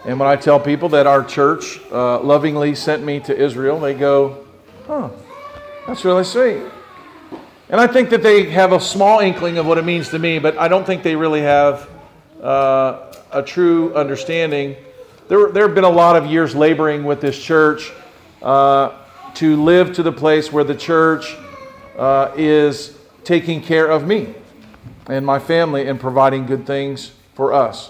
and 0.05 0.19
when 0.19 0.29
I 0.29 0.35
tell 0.35 0.59
people 0.59 0.89
that 0.89 1.05
our 1.05 1.23
church 1.23 1.79
uh, 1.91 2.21
lovingly 2.21 2.73
sent 2.75 3.03
me 3.03 3.19
to 3.21 3.37
Israel, 3.37 3.79
they 3.79 3.93
go, 3.93 4.45
Oh, 4.87 5.11
that's 5.85 6.03
really 6.03 6.23
sweet. 6.23 6.63
And 7.69 7.79
I 7.79 7.85
think 7.85 8.09
that 8.09 8.23
they 8.23 8.49
have 8.49 8.71
a 8.71 8.79
small 8.79 9.19
inkling 9.19 9.59
of 9.59 9.67
what 9.67 9.77
it 9.77 9.85
means 9.85 10.09
to 10.09 10.17
me, 10.19 10.39
but 10.39 10.57
I 10.57 10.67
don't 10.67 10.85
think 10.85 11.03
they 11.03 11.15
really 11.15 11.41
have 11.41 11.87
uh, 12.41 13.13
a 13.31 13.43
true 13.43 13.93
understanding. 13.93 14.75
There, 15.27 15.51
there 15.51 15.67
have 15.67 15.75
been 15.75 15.83
a 15.83 15.89
lot 15.89 16.15
of 16.15 16.25
years 16.25 16.55
laboring 16.55 17.03
with 17.03 17.21
this 17.21 17.37
church 17.37 17.91
uh, 18.41 18.97
to 19.35 19.61
live 19.63 19.93
to 19.93 20.03
the 20.03 20.11
place 20.11 20.51
where 20.51 20.63
the 20.63 20.75
church 20.75 21.35
uh, 21.97 22.31
is 22.35 22.97
taking 23.23 23.61
care 23.61 23.87
of 23.87 24.05
me 24.07 24.33
and 25.07 25.25
my 25.25 25.39
family 25.39 25.87
and 25.87 25.99
providing 25.99 26.45
good 26.45 26.65
things 26.65 27.11
for 27.33 27.53
us. 27.53 27.89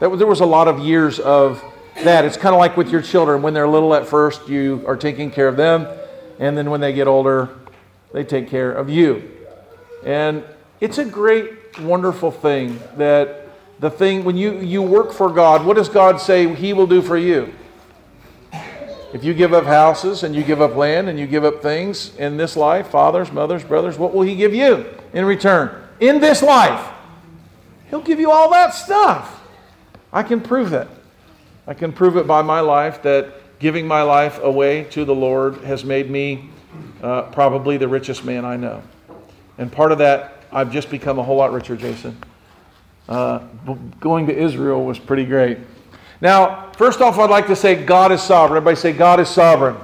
That, 0.00 0.16
there 0.18 0.26
was 0.26 0.40
a 0.40 0.46
lot 0.46 0.68
of 0.68 0.80
years 0.80 1.18
of 1.18 1.62
that. 2.02 2.24
It's 2.24 2.36
kind 2.36 2.54
of 2.54 2.58
like 2.58 2.76
with 2.76 2.90
your 2.90 3.02
children. 3.02 3.42
When 3.42 3.54
they're 3.54 3.68
little 3.68 3.94
at 3.94 4.06
first, 4.06 4.48
you 4.48 4.82
are 4.86 4.96
taking 4.96 5.30
care 5.30 5.48
of 5.48 5.56
them 5.56 5.86
and 6.40 6.56
then 6.56 6.70
when 6.70 6.80
they 6.80 6.94
get 6.94 7.06
older, 7.06 7.50
they 8.12 8.24
take 8.24 8.48
care 8.48 8.72
of 8.72 8.88
you. 8.88 9.30
And 10.04 10.42
it's 10.80 10.96
a 10.96 11.04
great, 11.04 11.78
wonderful 11.80 12.30
thing 12.30 12.80
that 12.96 13.46
the 13.78 13.90
thing, 13.90 14.24
when 14.24 14.36
you, 14.36 14.58
you 14.60 14.82
work 14.82 15.12
for 15.12 15.30
God, 15.30 15.64
what 15.64 15.76
does 15.76 15.90
God 15.90 16.18
say 16.18 16.52
He 16.54 16.72
will 16.72 16.86
do 16.86 17.02
for 17.02 17.18
you? 17.18 17.54
If 19.12 19.24
you 19.24 19.34
give 19.34 19.52
up 19.52 19.64
houses 19.64 20.22
and 20.22 20.34
you 20.34 20.44
give 20.44 20.60
up 20.60 20.76
land 20.76 21.08
and 21.08 21.18
you 21.18 21.26
give 21.26 21.44
up 21.44 21.62
things 21.62 22.14
in 22.16 22.36
this 22.36 22.56
life, 22.56 22.88
fathers, 22.88 23.32
mothers, 23.32 23.64
brothers, 23.64 23.98
what 23.98 24.14
will 24.14 24.22
He 24.22 24.36
give 24.36 24.54
you 24.54 24.86
in 25.12 25.24
return? 25.24 25.70
In 25.98 26.20
this 26.20 26.42
life, 26.42 26.92
He'll 27.88 28.00
give 28.00 28.20
you 28.20 28.30
all 28.30 28.50
that 28.50 28.72
stuff. 28.72 29.42
I 30.12 30.22
can 30.22 30.40
prove 30.40 30.72
it. 30.72 30.88
I 31.66 31.74
can 31.74 31.92
prove 31.92 32.16
it 32.16 32.26
by 32.26 32.42
my 32.42 32.60
life 32.60 33.02
that 33.02 33.58
giving 33.58 33.86
my 33.86 34.02
life 34.02 34.40
away 34.42 34.84
to 34.84 35.04
the 35.04 35.14
Lord 35.14 35.56
has 35.58 35.84
made 35.84 36.08
me 36.08 36.48
uh, 37.02 37.22
probably 37.22 37.76
the 37.76 37.88
richest 37.88 38.24
man 38.24 38.44
I 38.44 38.56
know. 38.56 38.82
And 39.58 39.70
part 39.70 39.92
of 39.92 39.98
that, 39.98 40.44
I've 40.52 40.72
just 40.72 40.88
become 40.88 41.18
a 41.18 41.22
whole 41.22 41.36
lot 41.36 41.52
richer, 41.52 41.76
Jason. 41.76 42.16
Uh, 43.08 43.40
going 43.98 44.26
to 44.26 44.36
Israel 44.36 44.84
was 44.84 44.98
pretty 44.98 45.24
great. 45.24 45.58
Now, 46.20 46.70
first 46.72 47.00
off, 47.00 47.18
I'd 47.18 47.30
like 47.30 47.46
to 47.46 47.56
say 47.56 47.82
God 47.84 48.12
is 48.12 48.22
sovereign. 48.22 48.58
Everybody 48.58 48.76
say, 48.76 48.92
God 48.92 49.20
is 49.20 49.28
sovereign. 49.28 49.76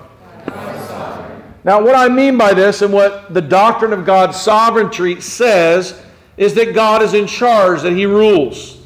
God 0.46 0.76
is 0.76 0.86
sovereign. 0.86 1.42
Now, 1.64 1.82
what 1.82 1.94
I 1.94 2.08
mean 2.08 2.36
by 2.36 2.52
this 2.52 2.82
and 2.82 2.92
what 2.92 3.32
the 3.32 3.40
doctrine 3.40 3.92
of 3.92 4.04
God's 4.04 4.40
sovereignty 4.40 5.20
says 5.20 6.02
is 6.36 6.54
that 6.54 6.74
God 6.74 7.02
is 7.02 7.14
in 7.14 7.26
charge, 7.26 7.82
that 7.82 7.92
He 7.92 8.06
rules. 8.06 8.76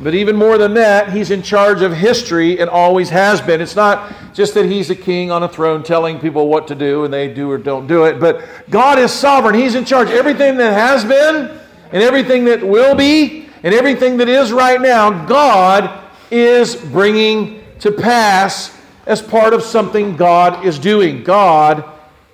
But 0.00 0.14
even 0.14 0.36
more 0.36 0.58
than 0.58 0.74
that, 0.74 1.12
he's 1.12 1.32
in 1.32 1.42
charge 1.42 1.82
of 1.82 1.92
history 1.92 2.60
and 2.60 2.70
always 2.70 3.10
has 3.10 3.40
been. 3.40 3.60
It's 3.60 3.74
not 3.74 4.12
just 4.32 4.54
that 4.54 4.66
he's 4.66 4.90
a 4.90 4.94
king 4.94 5.32
on 5.32 5.42
a 5.42 5.48
throne 5.48 5.82
telling 5.82 6.20
people 6.20 6.46
what 6.46 6.68
to 6.68 6.76
do 6.76 7.04
and 7.04 7.12
they 7.12 7.32
do 7.32 7.50
or 7.50 7.58
don't 7.58 7.88
do 7.88 8.04
it, 8.04 8.20
but 8.20 8.44
God 8.70 9.00
is 9.00 9.12
sovereign. 9.12 9.56
He's 9.56 9.74
in 9.74 9.84
charge. 9.84 10.08
Everything 10.10 10.56
that 10.58 10.72
has 10.72 11.04
been 11.04 11.58
and 11.90 12.02
everything 12.02 12.44
that 12.44 12.62
will 12.62 12.94
be 12.94 13.48
and 13.64 13.74
everything 13.74 14.18
that 14.18 14.28
is 14.28 14.52
right 14.52 14.80
now, 14.80 15.26
God 15.26 16.07
is 16.30 16.76
bringing 16.76 17.62
to 17.80 17.92
pass 17.92 18.76
as 19.06 19.22
part 19.22 19.54
of 19.54 19.62
something 19.62 20.16
God 20.16 20.64
is 20.64 20.78
doing. 20.78 21.24
God 21.24 21.84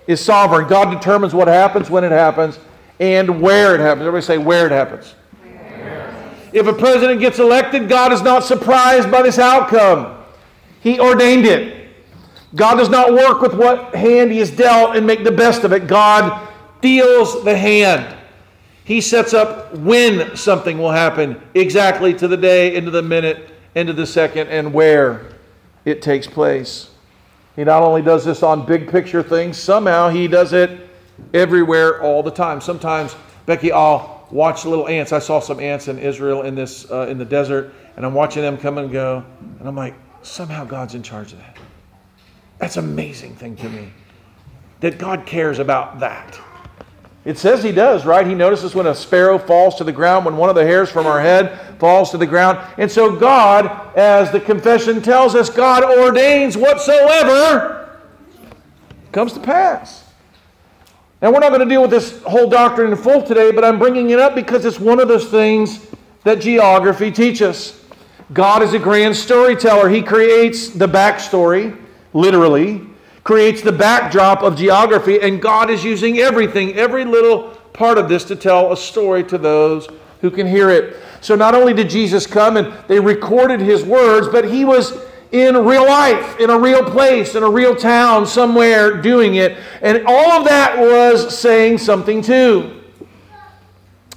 is 0.06 0.20
sovereign. 0.20 0.68
God 0.68 0.90
determines 0.90 1.34
what 1.34 1.48
happens 1.48 1.88
when 1.88 2.04
it 2.04 2.12
happens 2.12 2.58
and 3.00 3.40
where 3.40 3.74
it 3.74 3.80
happens. 3.80 4.02
Everybody 4.02 4.24
say 4.24 4.38
where 4.38 4.66
it 4.66 4.72
happens. 4.72 5.14
If 6.52 6.66
a 6.66 6.72
president 6.72 7.20
gets 7.20 7.38
elected, 7.38 7.88
God 7.88 8.12
is 8.12 8.22
not 8.22 8.44
surprised 8.44 9.10
by 9.10 9.22
this 9.22 9.38
outcome. 9.38 10.24
He 10.80 11.00
ordained 11.00 11.46
it. 11.46 11.88
God 12.54 12.76
does 12.76 12.88
not 12.88 13.12
work 13.12 13.40
with 13.40 13.54
what 13.54 13.94
hand 13.94 14.30
he 14.30 14.38
is 14.38 14.50
dealt 14.50 14.96
and 14.96 15.06
make 15.06 15.24
the 15.24 15.32
best 15.32 15.64
of 15.64 15.72
it. 15.72 15.88
God 15.88 16.48
deals 16.80 17.42
the 17.42 17.56
hand. 17.56 18.16
He 18.84 19.00
sets 19.00 19.34
up 19.34 19.74
when 19.74 20.36
something 20.36 20.78
will 20.78 20.92
happen, 20.92 21.40
exactly 21.54 22.14
to 22.14 22.28
the 22.28 22.36
day, 22.36 22.76
into 22.76 22.90
the 22.90 23.02
minute, 23.02 23.48
into 23.74 23.92
the 23.92 24.06
second, 24.06 24.48
and 24.48 24.72
where 24.72 25.26
it 25.84 26.02
takes 26.02 26.26
place. 26.26 26.90
He 27.56 27.64
not 27.64 27.82
only 27.82 28.02
does 28.02 28.24
this 28.24 28.42
on 28.42 28.66
big 28.66 28.90
picture 28.90 29.22
things, 29.22 29.56
somehow 29.56 30.08
he 30.08 30.26
does 30.26 30.52
it 30.52 30.88
everywhere 31.32 32.02
all 32.02 32.22
the 32.22 32.30
time. 32.30 32.60
Sometimes, 32.60 33.14
Becky, 33.46 33.70
I'll 33.70 34.26
watch 34.30 34.64
little 34.64 34.88
ants. 34.88 35.12
I 35.12 35.18
saw 35.18 35.40
some 35.40 35.60
ants 35.60 35.88
in 35.88 35.98
Israel 35.98 36.42
in 36.42 36.54
this 36.54 36.90
uh, 36.90 37.06
in 37.08 37.18
the 37.18 37.24
desert, 37.24 37.72
and 37.96 38.04
I'm 38.04 38.14
watching 38.14 38.42
them 38.42 38.56
come 38.56 38.78
and 38.78 38.90
go, 38.90 39.24
and 39.58 39.68
I'm 39.68 39.76
like, 39.76 39.94
somehow 40.22 40.64
God's 40.64 40.94
in 40.94 41.02
charge 41.02 41.32
of 41.32 41.38
that. 41.38 41.56
That's 42.58 42.76
amazing 42.76 43.36
thing 43.36 43.56
to 43.56 43.68
me. 43.68 43.92
That 44.80 44.98
God 44.98 45.26
cares 45.26 45.58
about 45.58 46.00
that. 46.00 46.38
It 47.24 47.38
says 47.38 47.62
He 47.62 47.72
does, 47.72 48.04
right? 48.04 48.26
He 48.26 48.34
notices 48.34 48.74
when 48.74 48.86
a 48.86 48.94
sparrow 48.94 49.38
falls 49.38 49.76
to 49.76 49.84
the 49.84 49.92
ground, 49.92 50.26
when 50.26 50.36
one 50.36 50.50
of 50.50 50.54
the 50.54 50.64
hairs 50.64 50.90
from 50.90 51.06
our 51.06 51.20
head 51.20 51.78
falls 51.78 52.10
to 52.10 52.18
the 52.18 52.26
ground. 52.26 52.58
And 52.76 52.90
so, 52.90 53.16
God, 53.16 53.96
as 53.96 54.30
the 54.30 54.40
confession 54.40 55.00
tells 55.00 55.34
us, 55.34 55.48
God 55.48 55.84
ordains 55.84 56.56
whatsoever 56.56 57.98
comes 59.12 59.32
to 59.32 59.40
pass. 59.40 60.04
Now, 61.22 61.32
we're 61.32 61.40
not 61.40 61.48
going 61.48 61.60
to 61.60 61.68
deal 61.68 61.80
with 61.80 61.90
this 61.90 62.22
whole 62.24 62.50
doctrine 62.50 62.90
in 62.90 62.98
full 62.98 63.22
today, 63.22 63.50
but 63.50 63.64
I'm 63.64 63.78
bringing 63.78 64.10
it 64.10 64.18
up 64.18 64.34
because 64.34 64.66
it's 64.66 64.78
one 64.78 65.00
of 65.00 65.08
those 65.08 65.30
things 65.30 65.86
that 66.24 66.40
geography 66.40 67.10
teaches. 67.10 67.80
God 68.34 68.62
is 68.62 68.74
a 68.74 68.78
grand 68.78 69.16
storyteller. 69.16 69.88
He 69.88 70.02
creates 70.02 70.68
the 70.68 70.86
backstory, 70.86 71.78
literally, 72.12 72.86
creates 73.24 73.62
the 73.62 73.72
backdrop 73.72 74.42
of 74.42 74.56
geography, 74.56 75.20
and 75.20 75.40
God 75.40 75.70
is 75.70 75.82
using 75.82 76.18
everything, 76.18 76.74
every 76.74 77.04
little 77.04 77.50
part 77.72 77.98
of 77.98 78.08
this 78.08 78.24
to 78.24 78.36
tell 78.36 78.72
a 78.72 78.76
story 78.76 79.24
to 79.24 79.38
those 79.38 79.88
who 80.20 80.30
can 80.30 80.46
hear 80.46 80.70
it. 80.70 80.96
So 81.20 81.34
not 81.34 81.54
only 81.54 81.72
did 81.72 81.88
Jesus 81.88 82.26
come 82.26 82.56
and 82.58 82.72
they 82.86 83.00
recorded 83.00 83.60
his 83.60 83.82
words, 83.82 84.28
but 84.28 84.50
he 84.50 84.64
was 84.64 84.98
in 85.32 85.56
real 85.64 85.84
life, 85.84 86.38
in 86.38 86.50
a 86.50 86.58
real 86.58 86.84
place, 86.84 87.34
in 87.34 87.42
a 87.42 87.50
real 87.50 87.74
town, 87.74 88.26
somewhere 88.26 89.00
doing 89.00 89.34
it. 89.34 89.58
And 89.82 90.04
all 90.06 90.32
of 90.32 90.44
that 90.44 90.78
was 90.78 91.36
saying 91.36 91.78
something 91.78 92.22
too. 92.22 92.82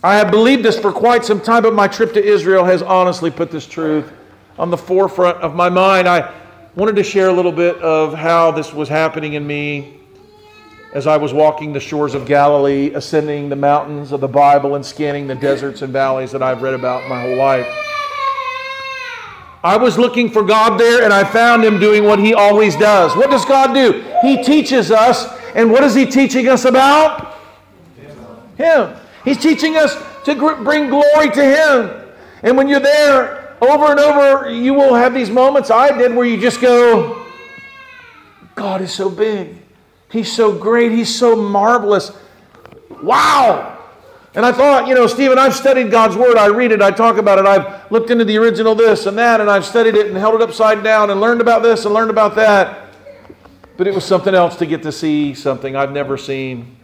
I 0.04 0.16
have 0.16 0.30
believed 0.30 0.64
this 0.64 0.78
for 0.78 0.92
quite 0.92 1.26
some 1.26 1.42
time, 1.42 1.64
but 1.64 1.74
my 1.74 1.88
trip 1.88 2.14
to 2.14 2.24
Israel 2.24 2.64
has 2.66 2.82
honestly 2.82 3.32
put 3.32 3.52
this 3.52 3.66
truth 3.66 4.12
on 4.60 4.70
the 4.70 4.78
forefront 4.78 5.38
of 5.38 5.56
my 5.56 5.70
mind. 5.70 6.08
I 6.08 6.32
wanted 6.78 6.96
to 6.96 7.04
share 7.04 7.28
a 7.28 7.34
little 7.34 7.52
bit 7.52 7.76
of 7.82 8.14
how 8.14 8.52
this 8.52 8.72
was 8.72 8.88
happening 8.88 9.34
in 9.34 9.48
me 9.48 10.00
as 10.94 11.08
I 11.08 11.18
was 11.18 11.34
walking 11.34 11.74
the 11.74 11.80
shores 11.80 12.14
of 12.14 12.28
Galilee, 12.28 12.92
ascending 12.94 13.50
the 13.50 13.56
mountains 13.56 14.12
of 14.12 14.22
the 14.22 14.28
Bible, 14.28 14.76
and 14.76 14.86
scanning 14.86 15.26
the 15.26 15.34
deserts 15.34 15.82
and 15.82 15.92
valleys 15.92 16.32
that 16.34 16.44
I've 16.44 16.62
read 16.62 16.76
about 16.76 17.10
my 17.10 17.20
whole 17.20 17.36
life. 17.36 17.66
I 19.64 19.76
was 19.76 19.98
looking 19.98 20.30
for 20.30 20.44
God 20.44 20.80
there 20.80 21.04
and 21.04 21.12
I 21.12 21.24
found 21.24 21.64
him 21.64 21.80
doing 21.80 22.04
what 22.04 22.20
he 22.20 22.36
always 22.36 22.76
does. 22.76 23.16
What 23.16 23.32
does 23.32 23.44
God 23.44 23.74
do? 23.74 24.06
He 24.22 24.44
teaches 24.44 24.92
us. 24.92 25.26
And 25.56 25.72
what 25.72 25.84
is 25.84 25.96
he 25.96 26.06
teaching 26.06 26.48
us 26.48 26.66
about? 26.66 27.40
Him. 28.56 28.96
He's 29.26 29.40
teaching 29.40 29.78
us 29.78 29.96
to 30.26 30.36
bring 30.64 30.90
glory 30.90 31.32
to 31.32 31.44
him. 31.44 32.14
And 32.44 32.56
when 32.56 32.68
you're 32.68 32.80
there 32.80 33.47
over 33.62 33.92
and 33.92 34.00
over, 34.00 34.52
you 34.52 34.74
will 34.74 34.94
have 34.94 35.14
these 35.14 35.30
moments 35.30 35.72
I 35.72 35.98
did 35.98 36.16
where 36.16 36.26
you 36.26 36.40
just 36.40 36.62
go, 36.62 37.26
God 38.56 38.82
is 38.82 38.92
so 38.92 39.10
big. 39.10 39.56
He's 40.12 40.32
so 40.32 40.58
great. 40.58 40.92
He's 40.92 41.14
so 41.14 41.36
marvelous. 41.36 42.12
Wow. 43.04 43.78
And 44.36 44.46
I 44.46 44.52
thought, 44.52 44.88
you 44.88 44.94
know, 44.94 45.08
Stephen, 45.08 45.40
I've 45.40 45.56
studied 45.56 45.90
God's 45.90 46.16
Word. 46.16 46.38
I 46.38 46.48
read 46.48 46.72
it, 46.72 46.82
I 46.82 46.92
talk 46.92 47.18
about 47.18 47.40
it, 47.40 47.46
I've 47.46 47.92
looked 47.92 48.12
into 48.12 48.24
the 48.24 48.38
original 48.38 48.76
this 48.76 49.08
and 49.08 49.18
that, 49.18 49.42
and 49.42 49.50
I've 49.50 49.66
studied 49.66 49.96
it 49.96 50.08
and 50.08 50.16
held 50.16 50.36
it 50.36 50.42
upside 50.42 50.84
down 50.84 51.10
and 51.10 51.20
learned 51.20 51.42
about 51.42 51.64
this 51.64 51.86
and 51.86 51.94
learned 51.94 52.12
about 52.12 52.36
that. 52.36 52.90
But 53.78 53.88
it 53.88 53.96
was 53.96 54.06
something 54.06 54.36
else 54.36 54.56
to 54.58 54.68
get 54.68 54.84
to 54.84 54.92
see 54.92 55.34
something 55.34 55.76
I've 55.76 55.92
never 55.92 56.18
seen. 56.18 56.76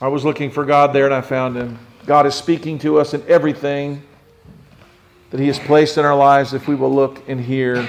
I 0.00 0.08
was 0.08 0.24
looking 0.24 0.50
for 0.50 0.64
God 0.66 0.92
there 0.92 1.06
and 1.06 1.14
I 1.14 1.22
found 1.22 1.56
him. 1.56 1.78
God 2.04 2.26
is 2.26 2.34
speaking 2.34 2.78
to 2.80 2.98
us 2.98 3.14
in 3.14 3.24
everything 3.26 4.02
that 5.34 5.40
He 5.40 5.48
has 5.48 5.58
placed 5.58 5.98
in 5.98 6.04
our 6.04 6.14
lives. 6.14 6.54
If 6.54 6.68
we 6.68 6.76
will 6.76 6.94
look 6.94 7.28
and 7.28 7.40
hear, 7.40 7.88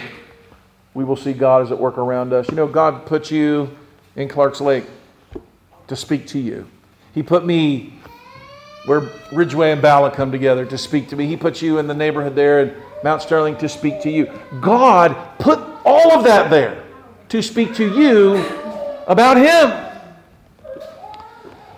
we 0.96 1.04
will 1.04 1.16
see 1.16 1.32
God 1.32 1.62
is 1.62 1.72
at 1.72 1.78
work 1.78 2.00
around 2.00 2.34
us. 2.34 2.50
You 2.50 2.56
know, 2.56 2.66
God 2.66 3.06
put 3.06 3.30
you 3.30 3.70
in 4.16 4.28
Clark's 4.28 4.62
Lake 4.62 4.86
to 5.86 5.96
speak 5.96 6.26
to 6.30 6.40
you. 6.40 6.66
He 7.14 7.22
put 7.22 7.46
me 7.46 8.00
where 8.86 9.12
Ridgeway 9.32 9.74
and 9.74 9.80
Bala 9.80 10.10
come 10.10 10.32
together 10.32 10.66
to 10.66 10.76
speak 10.76 11.08
to 11.10 11.16
me. 11.16 11.28
He 11.28 11.38
put 11.38 11.62
you 11.62 11.78
in 11.78 11.86
the 11.86 11.94
neighborhood 11.94 12.34
there 12.34 12.62
in 12.62 12.76
Mount 13.04 13.22
Sterling 13.22 13.58
to 13.58 13.70
speak 13.70 14.02
to 14.02 14.10
you. 14.10 14.26
God 14.60 15.16
put 15.38 15.60
all 15.86 16.14
of 16.14 16.24
that 16.24 16.50
there 16.50 16.84
to 17.30 17.44
speak 17.44 17.76
to 17.76 17.96
you 17.96 18.44
about 19.06 19.38
Him. 19.38 19.85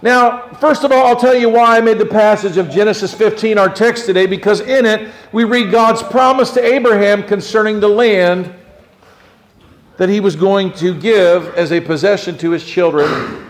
Now, 0.08 0.54
first 0.62 0.86
of 0.86 0.94
all, 0.94 1.06
I'll 1.06 1.20
tell 1.20 1.36
you 1.36 1.50
why 1.50 1.76
I 1.76 1.82
made 1.82 1.98
the 1.98 2.06
passage 2.06 2.56
of 2.56 2.70
Genesis 2.70 3.14
15 3.14 3.58
our 3.58 3.68
text 3.68 4.06
today, 4.06 4.26
because 4.26 4.62
in 4.62 4.86
it 4.86 5.12
we 5.34 5.44
read 5.44 5.70
God's 5.70 6.02
promise 6.02 6.50
to 6.52 6.64
Abraham 6.64 7.24
concerning 7.24 7.82
the 7.82 7.90
land 7.90 8.56
that 9.98 10.08
he 10.08 10.22
was 10.22 10.38
going 10.38 10.72
to 10.76 10.98
give 10.98 11.54
as 11.56 11.74
a 11.74 11.82
possession 11.82 12.38
to 12.38 12.52
his 12.52 12.66
children 12.66 13.50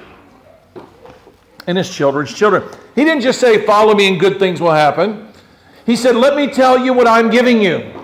and 1.67 1.77
his 1.77 1.93
children's 1.93 2.33
children. 2.33 2.63
He 2.95 3.03
didn't 3.03 3.21
just 3.21 3.39
say, 3.39 3.63
Follow 3.63 3.93
me 3.93 4.07
and 4.07 4.19
good 4.19 4.39
things 4.39 4.59
will 4.59 4.71
happen. 4.71 5.31
He 5.85 5.95
said, 5.95 6.15
Let 6.15 6.35
me 6.35 6.47
tell 6.47 6.83
you 6.83 6.91
what 6.91 7.05
I'm 7.05 7.29
giving 7.29 7.61
you. 7.61 7.97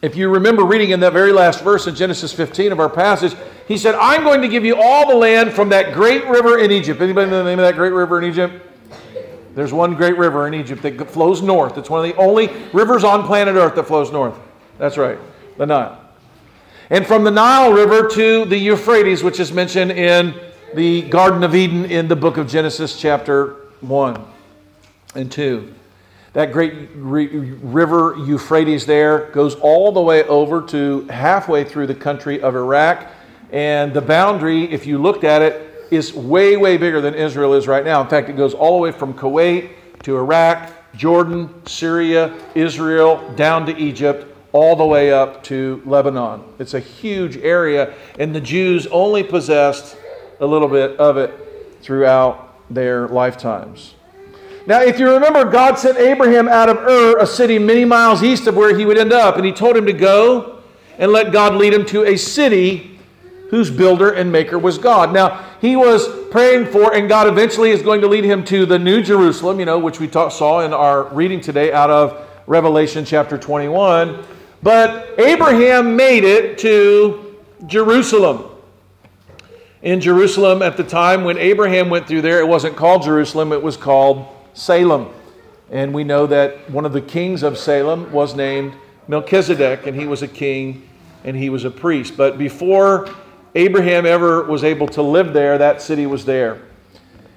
If 0.00 0.14
you 0.14 0.28
remember 0.28 0.64
reading 0.64 0.90
in 0.90 1.00
that 1.00 1.12
very 1.12 1.32
last 1.32 1.64
verse 1.64 1.88
in 1.88 1.94
Genesis 1.96 2.32
15 2.32 2.70
of 2.70 2.78
our 2.78 2.88
passage, 2.88 3.34
he 3.66 3.76
said, 3.76 3.96
I'm 3.96 4.22
going 4.22 4.40
to 4.42 4.48
give 4.48 4.64
you 4.64 4.76
all 4.80 5.08
the 5.08 5.16
land 5.16 5.52
from 5.52 5.70
that 5.70 5.92
great 5.92 6.24
river 6.26 6.58
in 6.58 6.70
Egypt. 6.70 7.00
Anybody 7.00 7.28
know 7.28 7.38
the 7.38 7.50
name 7.50 7.58
of 7.58 7.64
that 7.64 7.74
great 7.74 7.92
river 7.92 8.18
in 8.22 8.30
Egypt? 8.30 8.64
There's 9.56 9.72
one 9.72 9.96
great 9.96 10.16
river 10.16 10.46
in 10.46 10.54
Egypt 10.54 10.82
that 10.82 11.10
flows 11.10 11.42
north. 11.42 11.78
It's 11.78 11.90
one 11.90 12.08
of 12.08 12.14
the 12.14 12.20
only 12.20 12.48
rivers 12.72 13.02
on 13.02 13.24
planet 13.24 13.56
Earth 13.56 13.74
that 13.74 13.84
flows 13.88 14.12
north. 14.12 14.38
That's 14.78 14.96
right, 14.96 15.18
the 15.56 15.66
Nile. 15.66 16.00
And 16.90 17.04
from 17.04 17.24
the 17.24 17.32
Nile 17.32 17.72
River 17.72 18.08
to 18.08 18.44
the 18.44 18.56
Euphrates, 18.56 19.24
which 19.24 19.40
is 19.40 19.52
mentioned 19.52 19.90
in 19.90 20.32
the 20.74 21.02
Garden 21.08 21.42
of 21.42 21.56
Eden 21.56 21.86
in 21.86 22.06
the 22.06 22.14
book 22.14 22.36
of 22.36 22.46
Genesis, 22.48 23.00
chapter 23.00 23.56
1 23.80 24.24
and 25.16 25.32
2. 25.32 25.74
That 26.38 26.52
great 26.52 26.90
river 26.94 28.14
Euphrates 28.16 28.86
there 28.86 29.28
goes 29.32 29.56
all 29.56 29.90
the 29.90 30.00
way 30.00 30.22
over 30.22 30.62
to 30.68 31.04
halfway 31.08 31.64
through 31.64 31.88
the 31.88 31.96
country 31.96 32.40
of 32.40 32.54
Iraq. 32.54 33.08
And 33.50 33.92
the 33.92 34.00
boundary, 34.00 34.72
if 34.72 34.86
you 34.86 34.98
looked 34.98 35.24
at 35.24 35.42
it, 35.42 35.88
is 35.90 36.14
way, 36.14 36.56
way 36.56 36.76
bigger 36.76 37.00
than 37.00 37.14
Israel 37.14 37.54
is 37.54 37.66
right 37.66 37.84
now. 37.84 38.00
In 38.02 38.06
fact, 38.06 38.28
it 38.28 38.36
goes 38.36 38.54
all 38.54 38.76
the 38.76 38.82
way 38.84 38.92
from 38.92 39.14
Kuwait 39.14 39.70
to 40.04 40.16
Iraq, 40.16 40.70
Jordan, 40.94 41.52
Syria, 41.66 42.32
Israel, 42.54 43.28
down 43.34 43.66
to 43.66 43.76
Egypt, 43.76 44.32
all 44.52 44.76
the 44.76 44.86
way 44.86 45.12
up 45.12 45.42
to 45.42 45.82
Lebanon. 45.84 46.44
It's 46.60 46.74
a 46.74 46.78
huge 46.78 47.36
area, 47.38 47.94
and 48.16 48.32
the 48.32 48.40
Jews 48.40 48.86
only 48.92 49.24
possessed 49.24 49.96
a 50.38 50.46
little 50.46 50.68
bit 50.68 51.00
of 51.00 51.16
it 51.16 51.32
throughout 51.82 52.72
their 52.72 53.08
lifetimes. 53.08 53.96
Now, 54.68 54.82
if 54.82 54.98
you 54.98 55.10
remember, 55.10 55.46
God 55.46 55.78
sent 55.78 55.96
Abraham 55.96 56.46
out 56.46 56.68
of 56.68 56.76
Ur, 56.76 57.16
a 57.16 57.26
city 57.26 57.58
many 57.58 57.86
miles 57.86 58.22
east 58.22 58.46
of 58.46 58.54
where 58.54 58.76
he 58.76 58.84
would 58.84 58.98
end 58.98 59.14
up, 59.14 59.36
and 59.36 59.46
he 59.46 59.50
told 59.50 59.74
him 59.74 59.86
to 59.86 59.94
go 59.94 60.60
and 60.98 61.10
let 61.10 61.32
God 61.32 61.54
lead 61.54 61.72
him 61.72 61.86
to 61.86 62.04
a 62.04 62.18
city 62.18 63.00
whose 63.48 63.70
builder 63.70 64.10
and 64.10 64.30
maker 64.30 64.58
was 64.58 64.76
God. 64.76 65.10
Now, 65.10 65.42
he 65.62 65.74
was 65.74 66.06
praying 66.30 66.66
for, 66.66 66.94
and 66.94 67.08
God 67.08 67.28
eventually 67.28 67.70
is 67.70 67.80
going 67.80 68.02
to 68.02 68.08
lead 68.08 68.24
him 68.24 68.44
to 68.44 68.66
the 68.66 68.78
New 68.78 69.02
Jerusalem, 69.02 69.58
you 69.58 69.64
know, 69.64 69.78
which 69.78 70.00
we 70.00 70.06
talk, 70.06 70.32
saw 70.32 70.60
in 70.60 70.74
our 70.74 71.04
reading 71.14 71.40
today 71.40 71.72
out 71.72 71.88
of 71.88 72.28
Revelation 72.46 73.06
chapter 73.06 73.38
21. 73.38 74.22
But 74.62 75.18
Abraham 75.18 75.96
made 75.96 76.24
it 76.24 76.58
to 76.58 77.38
Jerusalem 77.64 78.50
in 79.80 80.02
Jerusalem 80.02 80.60
at 80.60 80.76
the 80.76 80.84
time 80.84 81.24
when 81.24 81.38
Abraham 81.38 81.88
went 81.88 82.06
through 82.06 82.20
there. 82.20 82.40
It 82.40 82.48
wasn't 82.48 82.76
called 82.76 83.04
Jerusalem, 83.04 83.54
it 83.54 83.62
was 83.62 83.78
called 83.78 84.34
Salem. 84.58 85.08
And 85.70 85.94
we 85.94 86.02
know 86.02 86.26
that 86.26 86.68
one 86.68 86.84
of 86.84 86.92
the 86.92 87.00
kings 87.00 87.44
of 87.44 87.56
Salem 87.56 88.10
was 88.10 88.34
named 88.34 88.74
Melchizedek, 89.06 89.86
and 89.86 89.98
he 89.98 90.06
was 90.06 90.22
a 90.22 90.28
king 90.28 90.88
and 91.24 91.36
he 91.36 91.48
was 91.48 91.64
a 91.64 91.70
priest. 91.70 92.16
But 92.16 92.38
before 92.38 93.08
Abraham 93.54 94.04
ever 94.04 94.44
was 94.44 94.64
able 94.64 94.88
to 94.88 95.02
live 95.02 95.32
there, 95.32 95.58
that 95.58 95.80
city 95.80 96.06
was 96.06 96.24
there. 96.24 96.60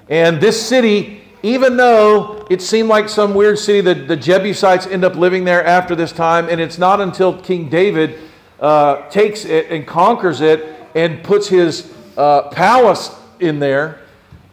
And 0.09 0.41
this 0.41 0.59
city, 0.59 1.21
even 1.43 1.77
though 1.77 2.47
it 2.49 2.61
seemed 2.61 2.89
like 2.89 3.07
some 3.07 3.33
weird 3.33 3.59
city, 3.59 3.81
the, 3.81 3.93
the 3.93 4.15
Jebusites 4.15 4.87
end 4.87 5.03
up 5.03 5.15
living 5.15 5.43
there 5.43 5.63
after 5.63 5.95
this 5.95 6.11
time, 6.11 6.49
and 6.49 6.59
it's 6.59 6.77
not 6.77 7.01
until 7.01 7.39
King 7.39 7.69
David 7.69 8.19
uh, 8.59 9.07
takes 9.09 9.45
it 9.45 9.71
and 9.71 9.85
conquers 9.85 10.41
it 10.41 10.75
and 10.95 11.23
puts 11.23 11.47
his 11.47 11.93
uh, 12.17 12.49
palace 12.49 13.15
in 13.39 13.59
there 13.59 14.00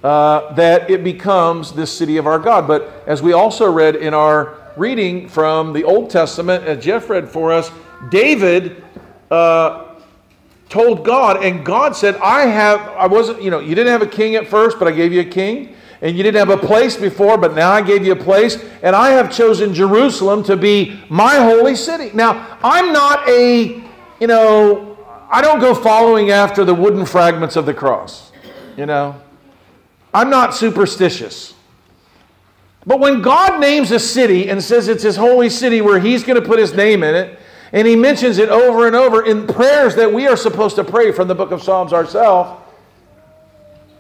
uh, 0.03 0.53
that 0.55 0.91
it 0.91 1.03
becomes 1.03 1.73
this 1.73 1.97
city 1.97 2.17
of 2.17 2.27
our 2.27 2.39
God. 2.39 2.67
But 2.69 3.05
as 3.07 3.23
we 3.23 3.33
also 3.33 3.71
read 3.71 3.97
in 3.97 4.15
our 4.15 4.57
reading 4.77 5.29
from 5.29 5.73
the 5.73 5.85
Old 5.85 6.11
Testament, 6.11 6.65
as 6.65 6.85
Jeff 6.85 7.11
read 7.11 7.29
for 7.29 7.53
us, 7.53 7.71
David 8.11 8.83
uh, 9.31 9.95
told 10.69 11.05
God, 11.05 11.43
and 11.43 11.65
God 11.65 11.97
said, 11.97 12.17
I 12.17 12.43
have, 12.43 12.81
I 12.81 13.07
wasn't, 13.07 13.43
you 13.43 13.51
know, 13.51 13.59
you 13.59 13.75
didn't 13.75 13.93
have 13.93 14.03
a 14.03 14.07
king 14.07 14.37
at 14.37 14.47
first, 14.47 14.79
but 14.79 14.87
I 14.87 14.93
gave 14.93 15.13
you 15.13 15.21
a 15.21 15.25
king. 15.25 15.75
And 16.01 16.17
you 16.17 16.23
didn't 16.23 16.39
have 16.39 16.51
a 16.51 16.65
place 16.65 16.97
before, 16.97 17.37
but 17.39 17.57
now 17.57 17.73
I 17.73 17.83
gave 17.83 18.07
you 18.07 18.13
a 18.13 18.17
place. 18.17 18.65
And 18.85 18.95
I 18.95 19.11
have 19.11 19.33
chosen 19.33 19.75
Jerusalem 19.75 20.45
to 20.45 20.57
be 20.57 21.01
my 21.09 21.35
holy 21.37 21.75
city. 21.75 22.13
Now, 22.15 22.59
I'm 22.63 22.93
not 22.93 23.29
a, 23.29 23.83
you 24.21 24.27
know, 24.29 24.97
I 25.29 25.43
don't 25.43 25.59
go 25.59 25.75
following 25.75 26.31
after 26.31 26.65
the 26.65 26.73
wooden 26.73 27.05
fragments 27.05 27.57
of 27.57 27.67
the 27.67 27.75
cross, 27.75 28.31
you 28.77 28.87
know. 28.87 29.21
I'm 30.13 30.31
not 30.31 30.55
superstitious. 30.55 31.55
But 32.87 33.01
when 33.01 33.21
God 33.21 33.61
names 33.61 33.91
a 33.91 33.99
city 33.99 34.49
and 34.49 34.63
says 34.63 34.89
it's 34.89 35.03
his 35.03 35.17
holy 35.17 35.51
city 35.51 35.81
where 35.81 36.01
he's 36.01 36.25
going 36.25 36.41
to 36.41 36.47
put 36.47 36.59
his 36.59 36.73
name 36.73 37.03
in 37.03 37.15
it, 37.15 37.39
and 37.73 37.87
he 37.87 37.97
mentions 37.97 38.39
it 38.39 38.49
over 38.49 38.87
and 38.87 38.97
over 38.97 39.27
in 39.27 39.47
prayers 39.47 39.95
that 39.97 40.11
we 40.11 40.27
are 40.27 40.37
supposed 40.37 40.77
to 40.77 40.85
pray 40.85 41.13
from 41.13 41.29
the 41.29 41.35
book 41.35 41.51
of 41.51 41.63
Psalms 41.63 41.93
ourselves, 41.93 42.63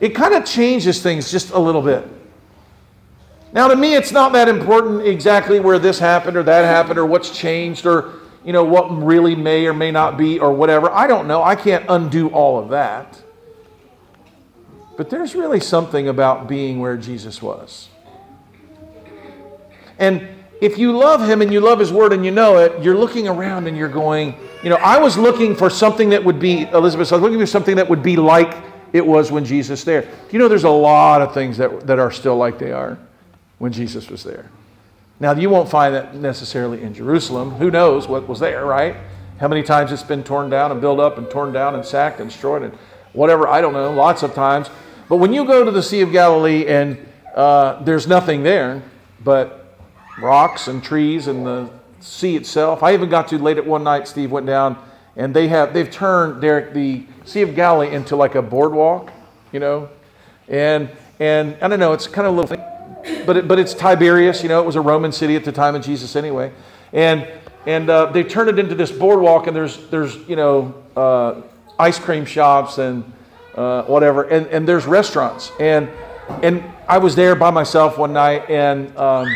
it 0.01 0.11
kind 0.11 0.35
of 0.35 0.44
changes 0.44 1.03
things 1.03 1.31
just 1.31 1.51
a 1.51 1.59
little 1.59 1.83
bit. 1.83 2.09
Now, 3.53 3.68
to 3.68 3.77
me, 3.77 3.94
it's 3.94 4.12
not 4.12 4.33
that 4.33 4.49
important 4.49 5.07
exactly 5.07 5.61
where 5.61 5.79
this 5.79 5.99
happened 5.99 6.37
or 6.37 6.42
that 6.44 6.64
happened 6.64 6.99
or 6.99 7.07
what's 7.07 7.37
changed 7.37 7.87
or 7.87 8.14
you 8.44 8.53
know 8.53 8.64
what 8.64 8.88
really 9.03 9.35
may 9.35 9.66
or 9.66 9.75
may 9.75 9.90
not 9.90 10.16
be 10.16 10.38
or 10.38 10.53
whatever. 10.53 10.90
I 10.90 11.07
don't 11.07 11.27
know. 11.27 11.42
I 11.42 11.57
can't 11.57 11.85
undo 11.88 12.29
all 12.29 12.59
of 12.59 12.71
that. 12.71 13.21
But 14.99 15.11
there's 15.11 15.37
really 15.37 15.61
something 15.61 16.09
about 16.09 16.49
being 16.49 16.81
where 16.81 16.97
Jesus 16.97 17.41
was. 17.41 17.89
And 19.97 20.27
if 20.61 20.77
you 20.77 20.91
love 20.91 21.25
him 21.25 21.41
and 21.41 21.53
you 21.53 21.61
love 21.61 21.79
his 21.79 21.93
word 21.93 22.13
and 22.13 22.25
you 22.25 22.33
know 22.33 22.59
it, 22.59 22.83
you're 22.83 22.97
looking 22.97 23.29
around 23.29 23.69
and 23.69 23.77
you're 23.77 23.89
going, 23.89 24.35
you 24.65 24.71
know, 24.71 24.77
I 24.77 24.99
was 24.99 25.17
looking 25.17 25.55
for 25.55 25.71
something 25.71 26.11
that 26.11 26.25
would 26.25 26.41
be, 26.41 26.63
Elizabeth, 26.63 27.13
I 27.13 27.15
was 27.15 27.23
looking 27.23 27.39
for 27.39 27.47
something 27.47 27.77
that 27.77 27.89
would 27.89 28.03
be 28.03 28.17
like 28.17 28.57
it 28.93 29.07
was 29.07 29.31
when 29.31 29.45
Jesus 29.45 29.85
there. 29.85 30.03
Do 30.03 30.09
you 30.33 30.41
know, 30.41 30.49
there's 30.49 30.65
a 30.65 30.69
lot 30.69 31.23
of 31.23 31.33
things 31.33 31.59
that, 31.59 31.87
that 31.87 32.01
are 32.01 32.11
still 32.11 32.37
like 32.37 32.59
they 32.59 32.73
are 32.73 32.99
when 33.59 33.71
Jesus 33.71 34.11
was 34.11 34.25
there. 34.25 34.51
Now, 35.21 35.31
you 35.33 35.49
won't 35.49 35.71
find 35.71 35.95
that 35.95 36.17
necessarily 36.17 36.83
in 36.83 36.93
Jerusalem. 36.93 37.53
Who 37.53 37.71
knows 37.71 38.09
what 38.09 38.27
was 38.27 38.41
there, 38.41 38.67
right? 38.67 38.97
How 39.39 39.47
many 39.47 39.63
times 39.63 39.93
it's 39.93 40.03
been 40.03 40.25
torn 40.25 40.51
down 40.51 40.73
and 40.73 40.81
built 40.81 40.99
up 40.99 41.19
and 41.19 41.31
torn 41.31 41.53
down 41.53 41.77
and 41.77 41.85
sacked 41.85 42.19
and 42.19 42.29
destroyed 42.29 42.63
and 42.63 42.77
whatever, 43.13 43.47
I 43.47 43.61
don't 43.61 43.75
know, 43.75 43.93
lots 43.93 44.25
of 44.25 44.35
times. 44.35 44.69
But 45.09 45.16
when 45.16 45.33
you 45.33 45.44
go 45.44 45.64
to 45.64 45.71
the 45.71 45.83
Sea 45.83 46.03
of 46.03 46.12
Galilee 46.12 46.66
and 46.66 46.99
uh, 47.35 47.83
there's 47.83 48.07
nothing 48.07 48.42
there 48.42 48.83
but 49.23 49.77
rocks 50.21 50.68
and 50.68 50.83
trees 50.83 51.29
and 51.29 51.47
the 51.47 51.71
sea 52.01 52.37
itself. 52.37 52.83
I 52.83 52.94
even 52.94 53.09
got 53.09 53.29
to 53.29 53.38
late 53.38 53.59
at 53.59 53.66
one 53.66 53.85
night. 53.85 54.09
Steve 54.09 54.31
went 54.31 54.47
down, 54.47 54.77
and 55.16 55.35
they 55.35 55.49
have 55.49 55.73
they've 55.73 55.90
turned 55.90 56.40
the 56.42 57.05
Sea 57.25 57.42
of 57.42 57.55
Galilee 57.55 57.94
into 57.94 58.16
like 58.16 58.35
a 58.35 58.42
boardwalk, 58.42 59.11
you 59.53 59.61
know, 59.61 59.88
and 60.49 60.90
and 61.21 61.57
I 61.61 61.68
don't 61.68 61.81
know. 61.81 61.92
It's 61.92 62.07
kind 62.07 62.27
of 62.27 62.35
a 62.35 62.40
little 62.40 62.57
thing, 62.57 63.25
but 63.27 63.37
it, 63.37 63.49
but 63.49 63.59
it's 63.59 63.75
Tiberias. 63.75 64.42
You 64.42 64.49
know, 64.49 64.61
it 64.61 64.66
was 64.66 64.77
a 64.77 64.81
Roman 64.81 65.12
city 65.12 65.37
at 65.37 65.44
the 65.44 65.53
time 65.53 65.75
of 65.75 65.83
Jesus 65.85 66.16
anyway, 66.16 66.53
and 66.92 67.27
and 67.66 67.90
uh, 67.90 68.07
they 68.07 68.25
turned 68.25 68.49
it 68.51 68.59
into 68.59 68.75
this 68.75 68.92
boardwalk, 68.92 69.47
and 69.47 69.57
there's 69.57 69.88
there's 69.90 70.16
you 70.29 70.37
know 70.37 70.75
uh, 70.97 71.42
ice 71.79 71.99
cream 71.99 72.25
shops 72.25 72.79
and 72.79 73.12
uh, 73.59 73.83
whatever. 73.85 74.23
And, 74.23 74.47
and 74.47 74.68
there's 74.68 74.87
restaurants. 74.87 75.51
And, 75.59 75.88
and 76.42 76.62
I 76.87 76.99
was 76.99 77.16
there 77.16 77.35
by 77.35 77.51
myself 77.51 77.99
one 77.99 78.12
night, 78.12 78.49
and 78.49 78.97
um, 78.97 79.29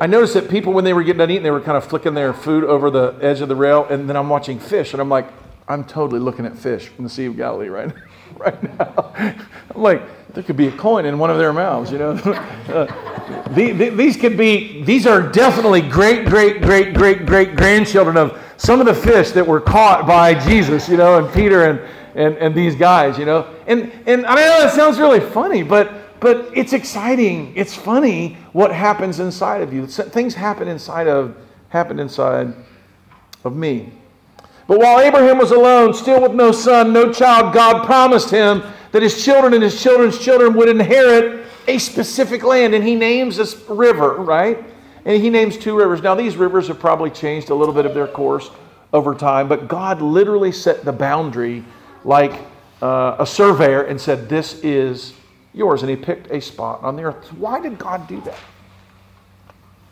I 0.00 0.06
noticed 0.06 0.34
that 0.34 0.48
people, 0.48 0.72
when 0.72 0.84
they 0.84 0.94
were 0.94 1.02
getting 1.02 1.18
done 1.18 1.30
eating, 1.30 1.42
they 1.42 1.50
were 1.50 1.60
kind 1.60 1.76
of 1.76 1.84
flicking 1.84 2.14
their 2.14 2.32
food 2.32 2.64
over 2.64 2.90
the 2.90 3.16
edge 3.20 3.42
of 3.42 3.48
the 3.48 3.56
rail. 3.56 3.86
And 3.90 4.08
then 4.08 4.16
I'm 4.16 4.30
watching 4.30 4.58
fish, 4.58 4.92
and 4.92 5.02
I'm 5.02 5.10
like, 5.10 5.26
I'm 5.68 5.84
totally 5.84 6.20
looking 6.20 6.46
at 6.46 6.56
fish 6.56 6.88
from 6.88 7.04
the 7.04 7.10
Sea 7.10 7.26
of 7.26 7.36
Galilee 7.36 7.68
right, 7.68 7.92
right 8.36 8.78
now. 8.78 9.12
I'm 9.74 9.82
like, 9.82 10.32
there 10.32 10.42
could 10.42 10.56
be 10.56 10.68
a 10.68 10.72
coin 10.72 11.04
in 11.04 11.18
one 11.18 11.30
of 11.30 11.38
their 11.38 11.52
mouths, 11.52 11.92
you 11.92 11.98
know. 11.98 12.10
uh, 12.68 13.50
the, 13.50 13.72
the, 13.72 13.90
these 13.90 14.16
could 14.16 14.36
be, 14.36 14.82
these 14.84 15.06
are 15.06 15.22
definitely 15.22 15.82
great, 15.82 16.26
great, 16.26 16.62
great, 16.62 16.94
great, 16.94 17.26
great 17.26 17.56
grandchildren 17.56 18.16
of 18.16 18.40
some 18.56 18.80
of 18.80 18.86
the 18.86 18.94
fish 18.94 19.30
that 19.32 19.46
were 19.46 19.60
caught 19.60 20.06
by 20.06 20.34
Jesus, 20.46 20.88
you 20.88 20.96
know, 20.96 21.18
and 21.18 21.32
Peter 21.34 21.66
and, 21.66 21.80
and, 22.14 22.36
and 22.36 22.54
these 22.54 22.74
guys, 22.74 23.18
you 23.18 23.24
know. 23.24 23.52
And, 23.66 23.92
and 24.06 24.26
I 24.26 24.34
know 24.36 24.60
that 24.60 24.72
sounds 24.74 24.98
really 24.98 25.20
funny, 25.20 25.62
but, 25.62 26.20
but 26.20 26.50
it's 26.54 26.72
exciting. 26.72 27.52
It's 27.56 27.74
funny 27.74 28.36
what 28.52 28.72
happens 28.72 29.20
inside 29.20 29.62
of 29.62 29.72
you. 29.72 29.86
Things 29.86 30.34
happen 30.34 30.68
inside 30.68 31.08
of, 31.08 31.36
happen 31.68 31.98
inside 31.98 32.54
of 33.44 33.56
me. 33.56 33.92
But 34.66 34.78
while 34.78 35.00
Abraham 35.00 35.38
was 35.38 35.50
alone, 35.50 35.92
still 35.92 36.22
with 36.22 36.32
no 36.32 36.50
son, 36.52 36.92
no 36.92 37.12
child, 37.12 37.52
God 37.52 37.84
promised 37.84 38.30
him 38.30 38.62
that 38.92 39.02
his 39.02 39.24
children 39.24 39.52
and 39.52 39.62
his 39.62 39.82
children's 39.82 40.18
children 40.18 40.54
would 40.54 40.68
inherit 40.68 41.46
a 41.66 41.78
specific 41.78 42.42
land. 42.42 42.74
And 42.74 42.84
he 42.84 42.94
names 42.94 43.36
this 43.36 43.56
river, 43.68 44.14
right? 44.16 44.64
And 45.04 45.20
he 45.20 45.28
names 45.28 45.58
two 45.58 45.76
rivers. 45.76 46.00
Now, 46.00 46.14
these 46.14 46.36
rivers 46.36 46.68
have 46.68 46.78
probably 46.78 47.10
changed 47.10 47.50
a 47.50 47.54
little 47.54 47.74
bit 47.74 47.84
of 47.84 47.92
their 47.92 48.06
course 48.06 48.50
over 48.92 49.14
time, 49.14 49.48
but 49.48 49.68
God 49.68 50.00
literally 50.00 50.52
set 50.52 50.84
the 50.84 50.92
boundary 50.92 51.64
like 52.04 52.40
uh, 52.82 53.16
a 53.18 53.26
surveyor 53.26 53.82
and 53.82 54.00
said, 54.00 54.28
This 54.28 54.62
is 54.62 55.14
yours. 55.52 55.82
And 55.82 55.90
he 55.90 55.96
picked 55.96 56.30
a 56.30 56.40
spot 56.40 56.82
on 56.82 56.96
the 56.96 57.04
earth. 57.04 57.32
Why 57.32 57.60
did 57.60 57.78
God 57.78 58.06
do 58.06 58.20
that? 58.22 58.38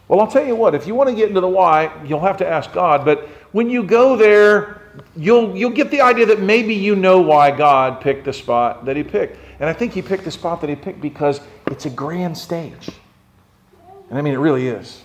Well, 0.08 0.20
I'll 0.20 0.30
tell 0.30 0.46
you 0.46 0.54
what, 0.54 0.74
if 0.74 0.86
you 0.86 0.94
want 0.94 1.08
to 1.08 1.16
get 1.16 1.28
into 1.28 1.40
the 1.40 1.48
why, 1.48 1.90
you'll 2.04 2.20
have 2.20 2.36
to 2.38 2.46
ask 2.46 2.72
God. 2.72 3.04
But 3.04 3.28
when 3.52 3.70
you 3.70 3.82
go 3.82 4.14
there, 4.14 4.82
you'll, 5.16 5.56
you'll 5.56 5.70
get 5.70 5.90
the 5.90 6.02
idea 6.02 6.26
that 6.26 6.40
maybe 6.40 6.74
you 6.74 6.94
know 6.94 7.20
why 7.20 7.50
God 7.50 8.00
picked 8.00 8.26
the 8.26 8.32
spot 8.32 8.84
that 8.84 8.96
He 8.96 9.02
picked. 9.02 9.38
And 9.60 9.70
I 9.70 9.72
think 9.72 9.94
He 9.94 10.02
picked 10.02 10.24
the 10.24 10.30
spot 10.30 10.60
that 10.60 10.68
He 10.68 10.76
picked 10.76 11.00
because 11.00 11.40
it's 11.68 11.86
a 11.86 11.90
grand 11.90 12.36
stage. 12.36 12.90
And 14.10 14.18
I 14.18 14.22
mean, 14.22 14.34
it 14.34 14.38
really 14.38 14.68
is. 14.68 15.00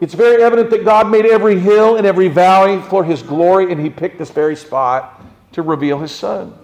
It's 0.00 0.14
very 0.14 0.42
evident 0.42 0.70
that 0.70 0.84
God 0.84 1.08
made 1.08 1.24
every 1.24 1.60
hill 1.60 1.96
and 1.96 2.04
every 2.04 2.26
valley 2.26 2.82
for 2.88 3.04
His 3.04 3.22
glory, 3.22 3.70
and 3.70 3.80
He 3.80 3.90
picked 3.90 4.18
this 4.18 4.30
very 4.30 4.56
spot 4.56 5.24
to 5.54 5.62
reveal 5.62 5.98
His 5.98 6.12
Son. 6.12 6.56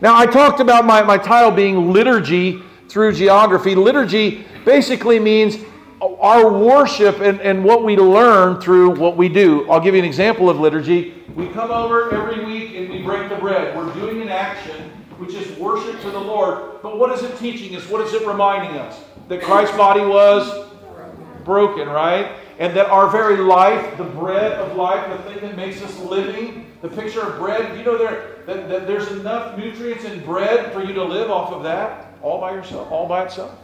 Now, 0.00 0.16
I 0.16 0.26
talked 0.26 0.60
about 0.60 0.84
my, 0.84 1.02
my 1.02 1.16
title 1.16 1.50
being 1.50 1.92
Liturgy 1.92 2.62
through 2.88 3.14
Geography. 3.14 3.74
Liturgy 3.74 4.44
basically 4.64 5.18
means 5.18 5.56
our 6.00 6.52
worship 6.52 7.20
and, 7.20 7.40
and 7.40 7.64
what 7.64 7.82
we 7.82 7.96
learn 7.96 8.60
through 8.60 8.90
what 8.90 9.16
we 9.16 9.28
do. 9.28 9.70
I'll 9.70 9.80
give 9.80 9.94
you 9.94 10.00
an 10.00 10.06
example 10.06 10.50
of 10.50 10.60
liturgy. 10.60 11.14
We 11.34 11.48
come 11.48 11.70
over 11.70 12.14
every 12.14 12.44
week 12.44 12.74
and 12.74 12.90
we 12.90 13.02
break 13.02 13.28
the 13.28 13.36
bread. 13.36 13.76
We're 13.76 13.92
doing 13.94 14.20
an 14.22 14.28
action 14.28 14.90
which 15.18 15.34
is 15.34 15.58
worship 15.58 16.00
to 16.02 16.10
the 16.10 16.20
Lord. 16.20 16.82
But 16.82 16.98
what 16.98 17.10
is 17.12 17.22
it 17.22 17.38
teaching 17.38 17.74
us? 17.76 17.88
What 17.88 18.06
is 18.06 18.12
it 18.12 18.26
reminding 18.26 18.78
us? 18.78 19.00
That 19.28 19.42
Christ's 19.42 19.76
body 19.76 20.04
was 20.04 20.68
broken, 21.44 21.88
right? 21.88 22.36
And 22.58 22.76
that 22.76 22.86
our 22.86 23.08
very 23.10 23.38
life, 23.38 23.96
the 23.96 24.04
bread 24.04 24.52
of 24.52 24.76
life, 24.76 25.08
the 25.16 25.32
thing 25.32 25.40
that 25.42 25.56
makes 25.56 25.82
us 25.82 25.98
living, 26.00 26.65
the 26.88 27.02
picture 27.02 27.22
of 27.22 27.38
bread, 27.38 27.76
you 27.76 27.84
know 27.84 27.98
there 27.98 28.36
that, 28.46 28.68
that 28.68 28.86
there's 28.86 29.10
enough 29.12 29.58
nutrients 29.58 30.04
in 30.04 30.24
bread 30.24 30.72
for 30.72 30.82
you 30.82 30.92
to 30.94 31.04
live 31.04 31.30
off 31.30 31.52
of 31.52 31.62
that 31.64 32.14
all 32.22 32.40
by 32.40 32.52
yourself, 32.52 32.90
all 32.90 33.08
by 33.08 33.24
itself? 33.24 33.58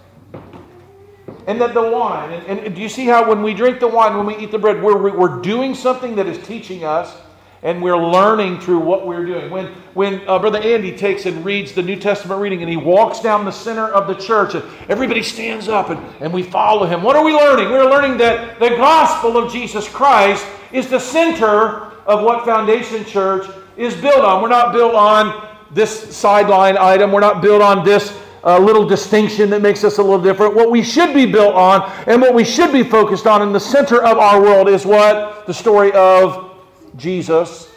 and 1.47 1.61
that 1.61 1.75
the 1.75 1.83
wine, 1.83 2.33
and, 2.33 2.61
and, 2.61 2.75
do 2.75 2.81
you 2.81 2.89
see 2.89 3.05
how 3.05 3.29
when 3.29 3.43
we 3.43 3.53
drink 3.53 3.81
the 3.81 3.89
wine, 3.89 4.17
when 4.17 4.27
we 4.27 4.37
eat 4.37 4.53
the 4.53 4.59
bread, 4.59 4.81
we're, 4.81 5.17
we're 5.17 5.41
doing 5.41 5.75
something 5.75 6.15
that 6.15 6.27
is 6.27 6.39
teaching 6.47 6.85
us 6.85 7.17
and 7.65 7.81
we're 7.81 7.97
learning 7.97 8.61
through 8.61 8.81
what 8.81 9.07
we're 9.07 9.25
doing. 9.25 9.51
When, 9.51 9.67
when 9.95 10.29
uh, 10.29 10.39
Brother 10.39 10.61
Andy 10.61 10.97
takes 10.97 11.27
and 11.27 11.45
reads 11.45 11.73
the 11.73 11.83
New 11.83 11.97
Testament 11.97 12.41
reading 12.41 12.61
and 12.61 12.71
he 12.71 12.77
walks 12.77 13.21
down 13.21 13.45
the 13.45 13.53
center 13.53 13.87
of 13.87 14.09
the 14.09 14.15
church, 14.15 14.55
and 14.55 14.65
everybody 14.89 15.23
stands 15.23 15.69
up 15.69 15.91
and, 15.91 16.01
and 16.21 16.33
we 16.33 16.43
follow 16.43 16.87
him. 16.87 17.03
What 17.03 17.15
are 17.15 17.25
we 17.25 17.33
learning? 17.33 17.71
We're 17.71 17.89
learning 17.89 18.19
that 18.19 18.59
the 18.59 18.71
gospel 18.71 19.37
of 19.37 19.53
Jesus 19.53 19.89
Christ 19.89 20.45
is 20.73 20.89
the 20.89 20.99
center 20.99 21.92
of 22.07 22.23
what 22.23 22.45
Foundation 22.45 23.05
Church 23.05 23.47
is 23.77 23.95
built 23.95 24.25
on. 24.25 24.43
We're 24.43 24.49
not 24.49 24.73
built 24.73 24.95
on 24.95 25.49
this 25.71 26.15
sideline 26.15 26.77
item, 26.77 27.12
we're 27.12 27.21
not 27.21 27.41
built 27.41 27.62
on 27.62 27.85
this 27.85 28.19
a 28.45 28.59
little 28.59 28.87
distinction 28.87 29.51
that 29.51 29.62
makes 29.62 29.85
us 29.85 29.99
a 29.99 30.03
little 30.03 30.21
different. 30.21 30.55
What 30.55 30.71
we 30.71 30.83
should 30.83 31.15
be 31.15 31.27
built 31.27 31.55
on 31.55 31.91
and 32.07 32.21
what 32.21 32.35
we 32.35 32.45
should 32.45 32.73
be 32.73 32.83
focused 32.83 33.27
on 33.27 33.41
in 33.43 33.53
the 33.53 33.61
center 33.61 34.03
of 34.03 34.19
our 34.19 34.41
world 34.43 34.69
is 34.69 34.85
what? 34.85 35.47
The 35.47 35.55
story 35.55 35.93
of 35.93 36.51
Jesus 36.97 37.69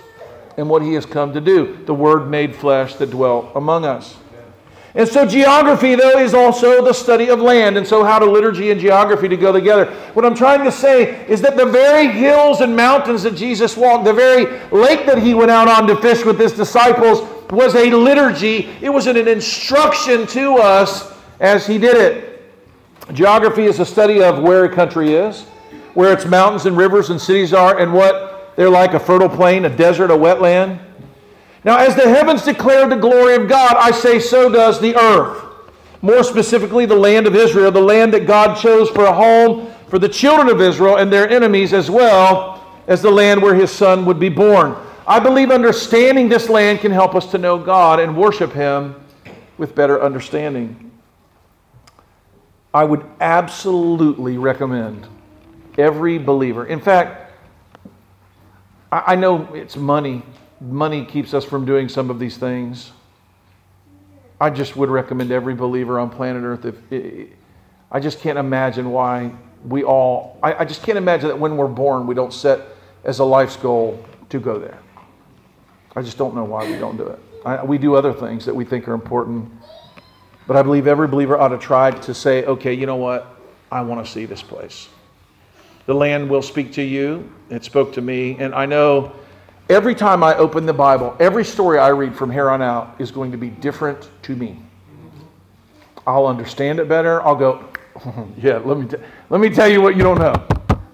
and 0.58 0.70
what 0.70 0.82
he 0.82 0.94
has 0.94 1.06
come 1.06 1.34
to 1.34 1.42
do. 1.42 1.84
The 1.86 1.94
Word 1.94 2.30
made 2.30 2.56
flesh 2.56 2.96
that 2.96 3.12
dwelt 3.12 3.52
among 3.56 3.86
us. 3.86 4.16
And 4.96 5.08
so, 5.10 5.26
geography, 5.26 5.96
though, 5.96 6.18
is 6.20 6.34
also 6.34 6.84
the 6.84 6.94
study 6.94 7.30
of 7.30 7.42
land. 7.42 7.76
And 7.76 7.86
so, 7.86 8.06
how 8.06 8.18
do 8.18 8.32
liturgy 8.32 8.72
and 8.72 8.80
geography 8.80 9.28
to 9.28 9.36
go 9.36 9.52
together? 9.52 9.94
What 10.14 10.26
I'm 10.26 10.36
trying 10.36 10.64
to 10.64 10.72
say 10.72 11.28
is 11.28 11.42
that 11.42 11.58
the 11.58 11.66
very 11.66 12.08
hills 12.08 12.62
and 12.62 12.74
mountains 12.74 13.24
that 13.24 13.36
Jesus 13.36 13.76
walked, 13.76 14.06
the 14.06 14.14
very 14.14 14.46
lake 14.70 15.06
that 15.06 15.22
he 15.22 15.34
went 15.34 15.52
out 15.52 15.68
on 15.68 15.86
to 15.88 15.98
fish 15.98 16.24
with 16.24 16.40
his 16.40 16.54
disciples, 16.54 17.28
was 17.52 17.76
a 17.76 17.92
liturgy, 17.92 18.70
it 18.82 18.90
was 18.90 19.08
an 19.08 19.18
instruction 19.18 20.26
to 20.28 20.56
us 20.56 21.14
as 21.42 21.68
he 21.68 21.78
did 21.78 21.98
it. 21.98 22.54
Geography 23.14 23.66
is 23.66 23.80
a 23.80 23.86
study 23.86 24.24
of 24.24 24.42
where 24.42 24.64
a 24.64 24.74
country 24.74 25.14
is, 25.14 25.44
where 25.94 26.14
its 26.14 26.26
mountains 26.26 26.66
and 26.66 26.78
rivers 26.78 27.10
and 27.10 27.20
cities 27.20 27.54
are, 27.54 27.80
and 27.80 27.94
what 27.94 28.54
they're 28.56 28.70
like 28.70 28.94
a 28.94 29.00
fertile 29.00 29.30
plain, 29.30 29.66
a 29.66 29.76
desert, 29.76 30.10
a 30.10 30.16
wetland. 30.16 30.80
Now, 31.66 31.80
as 31.80 31.96
the 31.96 32.08
heavens 32.08 32.44
declare 32.44 32.88
the 32.88 32.96
glory 32.96 33.36
of 33.36 33.50
God, 33.50 33.76
I 33.76 33.92
say 33.92 34.20
so 34.20 34.50
does 34.50 34.80
the 34.80 34.96
earth. 34.96 35.44
More 36.02 36.24
specifically, 36.24 36.86
the 36.86 36.96
land 36.96 37.26
of 37.26 37.36
Israel, 37.36 37.72
the 37.72 37.82
land 37.82 38.14
that 38.14 38.28
God 38.28 38.56
chose 38.56 38.90
for 38.90 39.06
a 39.06 39.14
home 39.14 39.74
for 39.90 40.00
the 40.00 40.08
children 40.08 40.48
of 40.48 40.62
Israel 40.62 40.98
and 40.98 41.12
their 41.12 41.28
enemies, 41.28 41.74
as 41.74 41.90
well 41.90 42.64
as 42.88 43.02
the 43.02 43.10
land 43.10 43.42
where 43.42 43.56
his 43.56 43.72
son 43.72 44.06
would 44.06 44.20
be 44.20 44.30
born. 44.30 44.76
I 45.08 45.20
believe 45.20 45.52
understanding 45.52 46.30
this 46.30 46.50
land 46.50 46.80
can 46.80 46.92
help 46.92 47.14
us 47.14 47.30
to 47.32 47.38
know 47.38 47.60
God 47.60 48.00
and 48.00 48.18
worship 48.18 48.52
Him 48.52 48.96
with 49.58 49.76
better 49.76 50.02
understanding. 50.02 50.92
I 52.74 52.84
would 52.84 53.06
absolutely 53.22 54.38
recommend 54.38 55.08
every 55.78 56.18
believer. 56.18 56.66
In 56.66 56.80
fact, 56.80 57.32
I 58.92 59.16
know 59.16 59.54
it's 59.54 59.76
money. 59.76 60.24
Money 60.62 61.06
keeps 61.06 61.34
us 61.34 61.44
from 61.44 61.66
doing 61.66 61.90
some 61.90 62.10
of 62.10 62.20
these 62.20 62.38
things. 62.38 62.92
I 64.40 64.50
just 64.50 64.76
would 64.76 64.90
recommend 64.90 65.32
every 65.32 65.56
believer 65.56 66.00
on 66.00 66.10
planet 66.10 66.44
Earth. 66.44 66.66
If 66.92 67.30
I 67.92 68.00
just 68.00 68.20
can't 68.20 68.38
imagine 68.38 68.92
why 68.92 69.32
we 69.66 69.84
all. 69.84 70.38
I, 70.44 70.56
I 70.56 70.66
just 70.66 70.84
can't 70.84 70.98
imagine 70.98 71.30
that 71.30 71.40
when 71.40 71.58
we're 71.58 71.68
born, 71.68 72.08
we 72.08 72.16
don't 72.16 72.34
set 72.34 72.62
as 73.04 73.20
a 73.20 73.24
life's 73.24 73.56
goal 73.56 74.04
to 74.30 74.40
go 74.40 74.60
there. 74.60 74.80
I 75.96 76.02
just 76.02 76.18
don't 76.18 76.36
know 76.36 76.44
why 76.44 76.70
we 76.70 76.78
don't 76.78 76.98
do 76.98 77.08
it. 77.08 77.20
I, 77.46 77.64
we 77.64 77.78
do 77.78 77.96
other 77.96 78.14
things 78.14 78.46
that 78.46 78.56
we 78.56 78.66
think 78.66 78.88
are 78.88 78.94
important. 78.94 79.52
But 80.48 80.58
I 80.58 80.62
believe 80.62 80.88
every 80.88 81.08
believer 81.08 81.38
ought 81.38 81.50
to 81.50 81.58
try 81.58 81.92
to 81.92 82.14
say, 82.14 82.46
okay, 82.46 82.74
you 82.74 82.86
know 82.86 82.98
what? 82.98 83.40
I 83.72 83.82
want 83.82 84.06
to 84.06 84.12
see 84.12 84.26
this 84.26 84.44
place. 84.44 84.90
The 85.86 85.94
land 85.94 86.30
will 86.30 86.42
speak 86.42 86.74
to 86.74 86.82
you. 86.82 87.32
It 87.50 87.64
spoke 87.64 87.94
to 87.94 88.02
me. 88.02 88.38
And 88.40 88.54
I 88.54 88.66
know 88.66 89.14
every 89.70 89.96
time 89.96 90.24
I 90.24 90.36
open 90.36 90.66
the 90.66 90.74
Bible, 90.74 91.16
every 91.20 91.46
story 91.46 91.80
I 91.80 91.90
read 91.90 92.16
from 92.16 92.32
here 92.32 92.50
on 92.50 92.62
out 92.62 92.96
is 93.00 93.12
going 93.12 93.32
to 93.32 93.38
be 93.38 93.50
different 93.50 94.10
to 94.24 94.36
me. 94.36 94.60
I'll 96.08 96.28
understand 96.28 96.80
it 96.80 96.88
better. 96.88 97.22
I'll 97.24 97.36
go, 97.36 97.68
yeah, 98.38 98.58
let 98.58 98.78
me, 98.78 98.88
t- 98.88 98.98
let 99.30 99.42
me 99.42 99.50
tell 99.50 99.68
you 99.68 99.82
what 99.82 99.96
you 99.96 100.04
don't 100.04 100.20
know. 100.20 100.36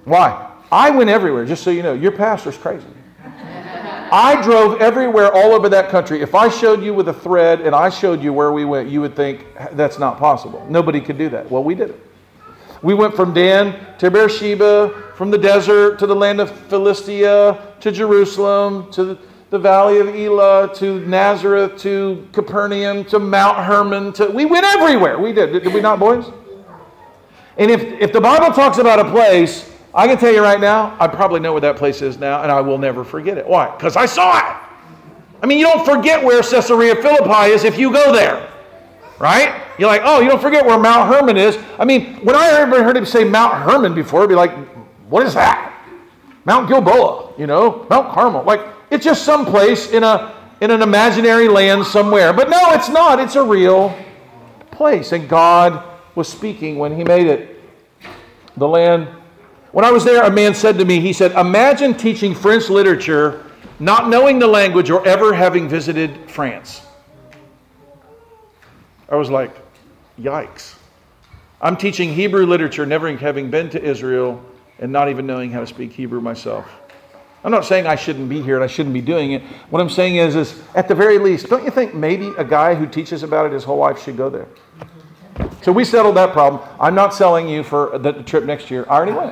Why? 0.05 0.49
I 0.71 0.89
went 0.89 1.09
everywhere, 1.09 1.45
just 1.45 1.63
so 1.63 1.69
you 1.69 1.83
know. 1.83 1.93
Your 1.93 2.13
pastor's 2.13 2.57
crazy. 2.57 2.87
I 3.23 4.41
drove 4.41 4.81
everywhere 4.81 5.31
all 5.33 5.51
over 5.51 5.67
that 5.69 5.89
country. 5.89 6.21
If 6.21 6.33
I 6.33 6.47
showed 6.47 6.81
you 6.81 6.93
with 6.93 7.09
a 7.09 7.13
thread 7.13 7.61
and 7.61 7.75
I 7.75 7.89
showed 7.89 8.23
you 8.23 8.31
where 8.31 8.51
we 8.51 8.63
went, 8.63 8.89
you 8.89 9.01
would 9.01 9.15
think 9.15 9.45
that's 9.73 9.99
not 9.99 10.17
possible. 10.17 10.65
Nobody 10.69 11.01
could 11.01 11.17
do 11.17 11.29
that. 11.29 11.49
Well, 11.49 11.63
we 11.63 11.75
did 11.75 11.89
it. 11.91 12.10
We 12.81 12.93
went 12.93 13.15
from 13.15 13.33
Dan 13.33 13.97
to 13.99 14.09
Beersheba, 14.09 15.13
from 15.15 15.31
the 15.31 15.37
desert 15.37 15.99
to 15.99 16.07
the 16.07 16.15
land 16.15 16.41
of 16.41 16.49
Philistia, 16.67 17.73
to 17.79 17.91
Jerusalem, 17.91 18.91
to 18.91 19.17
the 19.49 19.59
valley 19.59 19.99
of 19.99 20.07
Elah, 20.15 20.73
to 20.75 20.99
Nazareth, 21.07 21.79
to 21.81 22.27
Capernaum, 22.31 23.05
to 23.05 23.19
Mount 23.19 23.57
Hermon. 23.57 24.13
To, 24.13 24.27
we 24.27 24.45
went 24.45 24.65
everywhere. 24.65 25.19
We 25.19 25.33
did. 25.33 25.51
Did 25.51 25.73
we 25.73 25.81
not, 25.81 25.99
boys? 25.99 26.25
And 27.57 27.69
if, 27.69 27.81
if 27.83 28.13
the 28.13 28.21
Bible 28.21 28.53
talks 28.53 28.77
about 28.77 28.99
a 28.99 29.11
place 29.11 29.71
I 29.93 30.07
can 30.07 30.17
tell 30.17 30.31
you 30.31 30.41
right 30.41 30.59
now, 30.59 30.95
I 30.99 31.07
probably 31.07 31.41
know 31.41 31.51
where 31.51 31.61
that 31.61 31.75
place 31.75 32.01
is 32.01 32.17
now, 32.17 32.43
and 32.43 32.51
I 32.51 32.61
will 32.61 32.77
never 32.77 33.03
forget 33.03 33.37
it. 33.37 33.45
Why? 33.45 33.75
Because 33.75 33.97
I 33.97 34.05
saw 34.05 34.37
it. 34.37 34.55
I 35.43 35.45
mean, 35.45 35.59
you 35.59 35.65
don't 35.65 35.85
forget 35.85 36.23
where 36.23 36.41
Caesarea 36.41 36.95
Philippi 36.95 37.51
is 37.51 37.63
if 37.63 37.77
you 37.77 37.91
go 37.91 38.13
there, 38.13 38.49
right? 39.19 39.60
You're 39.77 39.89
like, 39.89 40.01
oh, 40.03 40.19
you 40.19 40.29
don't 40.29 40.41
forget 40.41 40.65
where 40.65 40.77
Mount 40.77 41.13
Hermon 41.13 41.37
is. 41.37 41.57
I 41.79 41.85
mean, 41.85 42.15
when 42.23 42.35
I 42.35 42.47
ever 42.59 42.83
heard 42.83 42.97
him 42.97 43.05
say 43.05 43.23
Mount 43.23 43.53
Hermon 43.53 43.93
before, 43.93 44.23
I'd 44.23 44.29
be 44.29 44.35
like, 44.35 44.51
what 45.09 45.25
is 45.25 45.33
that? 45.33 45.71
Mount 46.45 46.67
Gilboa, 46.67 47.33
you 47.37 47.47
know, 47.47 47.85
Mount 47.89 48.13
Carmel. 48.13 48.43
Like, 48.43 48.61
It's 48.89 49.03
just 49.03 49.23
some 49.23 49.45
place 49.45 49.91
in, 49.91 50.03
a, 50.03 50.33
in 50.59 50.71
an 50.71 50.81
imaginary 50.81 51.47
land 51.47 51.85
somewhere. 51.85 52.33
But 52.33 52.49
no, 52.49 52.71
it's 52.71 52.89
not. 52.89 53.19
It's 53.19 53.35
a 53.35 53.43
real 53.43 53.95
place. 54.71 55.11
And 55.11 55.29
God 55.29 55.83
was 56.15 56.27
speaking 56.27 56.77
when 56.77 56.95
He 56.95 57.03
made 57.03 57.27
it. 57.27 57.61
The 58.57 58.67
land. 58.67 59.07
When 59.71 59.85
I 59.85 59.91
was 59.91 60.03
there, 60.03 60.23
a 60.23 60.31
man 60.31 60.53
said 60.53 60.77
to 60.79 60.85
me, 60.85 60.99
he 60.99 61.13
said, 61.13 61.31
Imagine 61.33 61.93
teaching 61.93 62.35
French 62.35 62.69
literature 62.69 63.45
not 63.79 64.09
knowing 64.09 64.37
the 64.37 64.47
language 64.47 64.89
or 64.89 65.05
ever 65.07 65.33
having 65.33 65.69
visited 65.69 66.29
France. 66.29 66.81
I 69.11 69.15
was 69.15 69.29
like, 69.29 69.53
yikes. 70.17 70.75
I'm 71.61 71.75
teaching 71.75 72.13
Hebrew 72.13 72.45
literature, 72.45 72.85
never 72.85 73.15
having 73.15 73.51
been 73.51 73.69
to 73.71 73.83
Israel 73.83 74.43
and 74.79 74.91
not 74.91 75.09
even 75.09 75.27
knowing 75.27 75.51
how 75.51 75.59
to 75.59 75.67
speak 75.67 75.91
Hebrew 75.91 76.21
myself. 76.21 76.65
I'm 77.43 77.51
not 77.51 77.65
saying 77.65 77.87
I 77.87 77.95
shouldn't 77.95 78.29
be 78.29 78.41
here 78.41 78.55
and 78.55 78.63
I 78.63 78.67
shouldn't 78.67 78.93
be 78.93 79.01
doing 79.01 79.33
it. 79.33 79.41
What 79.69 79.81
I'm 79.81 79.89
saying 79.89 80.15
is, 80.15 80.35
is 80.35 80.61
at 80.75 80.87
the 80.87 80.95
very 80.95 81.17
least, 81.17 81.49
don't 81.49 81.63
you 81.65 81.71
think 81.71 81.93
maybe 81.93 82.31
a 82.37 82.43
guy 82.43 82.73
who 82.73 82.87
teaches 82.87 83.21
about 83.23 83.45
it 83.45 83.51
his 83.51 83.63
whole 83.63 83.77
life 83.77 84.01
should 84.01 84.15
go 84.15 84.29
there? 84.29 84.47
So 85.61 85.71
we 85.71 85.83
settled 85.83 86.15
that 86.17 86.31
problem. 86.33 86.61
I'm 86.79 86.95
not 86.95 87.13
selling 87.13 87.49
you 87.49 87.63
for 87.63 87.97
the 87.97 88.13
trip 88.23 88.45
next 88.45 88.71
year. 88.71 88.85
I 88.89 88.95
already 88.95 89.11
went. 89.11 89.31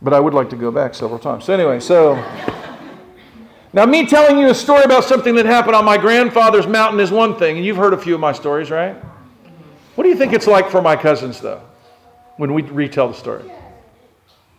But 0.00 0.12
I 0.12 0.20
would 0.20 0.34
like 0.34 0.50
to 0.50 0.56
go 0.56 0.70
back 0.70 0.94
several 0.94 1.18
times. 1.18 1.44
So 1.44 1.54
anyway, 1.54 1.80
so 1.80 2.14
now, 3.74 3.84
me 3.86 4.06
telling 4.06 4.38
you 4.38 4.50
a 4.50 4.54
story 4.54 4.84
about 4.84 5.02
something 5.02 5.34
that 5.34 5.46
happened 5.46 5.74
on 5.74 5.84
my 5.84 5.98
grandfather's 5.98 6.68
mountain 6.68 7.00
is 7.00 7.10
one 7.10 7.36
thing, 7.36 7.56
and 7.56 7.66
you've 7.66 7.76
heard 7.76 7.92
a 7.92 7.98
few 7.98 8.14
of 8.14 8.20
my 8.20 8.30
stories, 8.30 8.70
right? 8.70 8.94
What 9.96 10.04
do 10.04 10.10
you 10.10 10.16
think 10.16 10.32
it's 10.32 10.46
like 10.46 10.70
for 10.70 10.80
my 10.80 10.94
cousins, 10.94 11.40
though, 11.40 11.60
when 12.36 12.54
we 12.54 12.62
retell 12.62 13.08
the 13.08 13.14
story? 13.14 13.50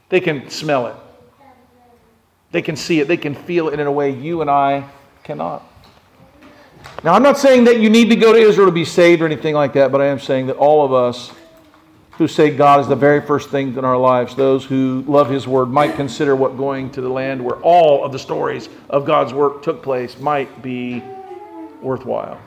They 0.09 0.19
can 0.19 0.49
smell 0.49 0.87
it, 0.87 0.95
they 2.51 2.61
can 2.61 2.75
see 2.75 2.99
it, 2.99 3.07
they 3.07 3.15
can 3.15 3.35
feel 3.35 3.69
it 3.69 3.79
in 3.79 3.87
a 3.87 3.91
way 3.91 4.09
you 4.09 4.41
and 4.41 4.49
I 4.49 4.85
cannot. 5.23 5.63
Now, 7.01 7.13
I'm 7.13 7.23
not 7.23 7.37
saying 7.37 7.63
that 7.63 7.79
you 7.79 7.89
need 7.89 8.09
to 8.09 8.17
go 8.17 8.33
to 8.33 8.37
Israel 8.37 8.67
to 8.67 8.73
be 8.73 8.83
saved 8.83 9.21
or 9.21 9.25
anything 9.25 9.55
like 9.55 9.71
that, 9.73 9.93
but 9.93 10.01
I 10.01 10.07
am 10.07 10.19
saying 10.19 10.47
that 10.47 10.57
all 10.57 10.83
of 10.83 10.91
us 10.91 11.31
who 12.17 12.27
say 12.27 12.55
God 12.55 12.79
is 12.79 12.87
the 12.87 12.95
very 12.95 13.21
first 13.21 13.49
thing 13.49 13.77
in 13.77 13.83
our 13.83 13.97
lives, 13.97 14.35
those 14.35 14.63
who 14.63 15.03
love 15.07 15.29
His 15.29 15.47
Word, 15.47 15.67
might 15.67 15.95
consider 15.95 16.35
what 16.35 16.57
going 16.57 16.89
to 16.91 17.01
the 17.01 17.09
land 17.09 17.43
where 17.43 17.57
all 17.57 18.05
of 18.05 18.11
the 18.11 18.19
stories 18.19 18.69
of 18.89 19.05
God's 19.05 19.33
work 19.33 19.61
took 19.61 19.83
place 19.83 20.19
might 20.19 20.61
be 20.61 21.03
worthwhile. 21.81 22.39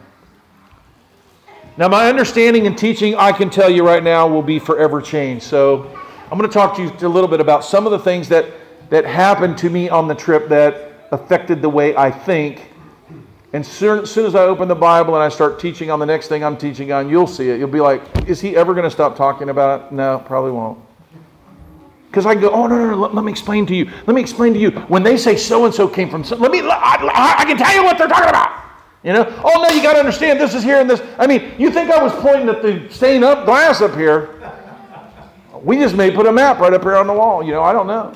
Now, 1.77 1.89
my 1.89 2.09
understanding 2.09 2.67
and 2.67 2.77
teaching, 2.77 3.15
I 3.15 3.31
can 3.31 3.51
tell 3.51 3.71
you 3.71 3.87
right 3.87 4.03
now, 4.03 4.27
will 4.27 4.43
be 4.43 4.59
forever 4.59 5.01
changed. 5.01 5.45
So, 5.45 5.91
I'm 6.31 6.37
going 6.37 6.51
to 6.51 6.55
talk 6.55 6.77
to 6.77 6.83
you 6.83 6.91
a 7.07 7.09
little 7.09 7.29
bit 7.29 7.41
about 7.41 7.65
some 7.65 7.87
of 7.87 7.93
the 7.93 7.99
things 7.99 8.29
that, 8.29 8.47
that 8.91 9.07
happened 9.07 9.57
to 9.59 9.71
me 9.71 9.89
on 9.89 10.09
the 10.09 10.15
trip 10.15 10.49
that 10.49 10.93
affected 11.11 11.63
the 11.63 11.69
way 11.69 11.97
I 11.97 12.11
think 12.11 12.68
and 13.53 13.65
soon, 13.65 14.01
as 14.01 14.11
soon 14.11 14.27
as 14.27 14.35
I 14.35 14.43
open 14.43 14.69
the 14.69 14.75
Bible 14.75 15.15
and 15.15 15.23
I 15.23 15.31
start 15.31 15.59
teaching 15.59 15.91
on 15.91 15.99
the 15.99 16.07
next 16.07 16.29
thing 16.29 16.45
I'm 16.45 16.57
teaching 16.57 16.93
on, 16.93 17.09
you'll 17.09 17.27
see 17.27 17.49
it. 17.49 17.59
You'll 17.59 17.69
be 17.69 17.81
like, 17.81 18.03
is 18.29 18.41
he 18.41 18.55
ever 18.57 18.75
going 18.75 18.85
to 18.85 18.91
stop 18.91 19.17
talking 19.17 19.49
about 19.49 19.87
it? 19.87 19.93
No, 19.93 20.23
probably 20.27 20.53
won't. 20.53 20.79
Because 22.11 22.27
I 22.27 22.35
go, 22.35 22.51
oh, 22.51 22.67
no, 22.67 22.77
no, 22.77 22.91
no, 22.91 22.97
let, 22.97 23.15
let, 23.15 23.25
me 23.25 23.31
explain 23.31 23.65
to 23.67 23.75
you. 23.75 23.87
Let 24.07 24.15
me 24.15 24.21
explain 24.21 24.53
to 24.55 24.59
you. 24.59 24.71
When 24.71 25.03
they 25.03 25.17
say 25.17 25.37
so 25.37 25.65
and 25.65 25.75
so 25.75 25.89
came 25.89 26.11
from, 26.11 26.25
so, 26.25 26.37
let 26.37 26.51
me, 26.51 26.61
I, 26.61 27.37
I, 27.39 27.45
can 27.45 27.57
tell 27.57 27.75
you 27.75 27.85
what 27.85 27.97
they're 27.97 28.09
talking 28.09 28.29
about. 28.29 28.65
You 29.03 29.13
know? 29.13 29.43
Oh, 29.45 29.63
no, 29.63 29.75
you 29.75 29.83
got 29.83 29.95
to 29.95 29.99
understand 29.99 30.41
this 30.41 30.55
is 30.55 30.63
here 30.63 30.81
and 30.81 30.89
this. 30.89 31.03
I 31.19 31.27
mean, 31.27 31.53
you 31.59 31.71
think 31.71 31.91
I 31.91 32.03
was 32.03 32.13
pointing 32.15 32.49
at 32.49 32.63
the 32.63 32.89
stained 32.91 33.25
up 33.25 33.47
glass 33.47 33.81
up 33.81 33.95
here? 33.95 34.35
We 35.63 35.79
just 35.79 35.97
may 35.97 36.11
put 36.11 36.27
a 36.27 36.33
map 36.33 36.59
right 36.61 36.73
up 36.73 36.83
here 36.83 36.97
on 36.97 37.07
the 37.07 37.13
wall. 37.13 37.43
You 37.43 37.53
know, 37.53 37.63
I 37.63 37.73
don't 37.73 37.87
know. 37.87 38.15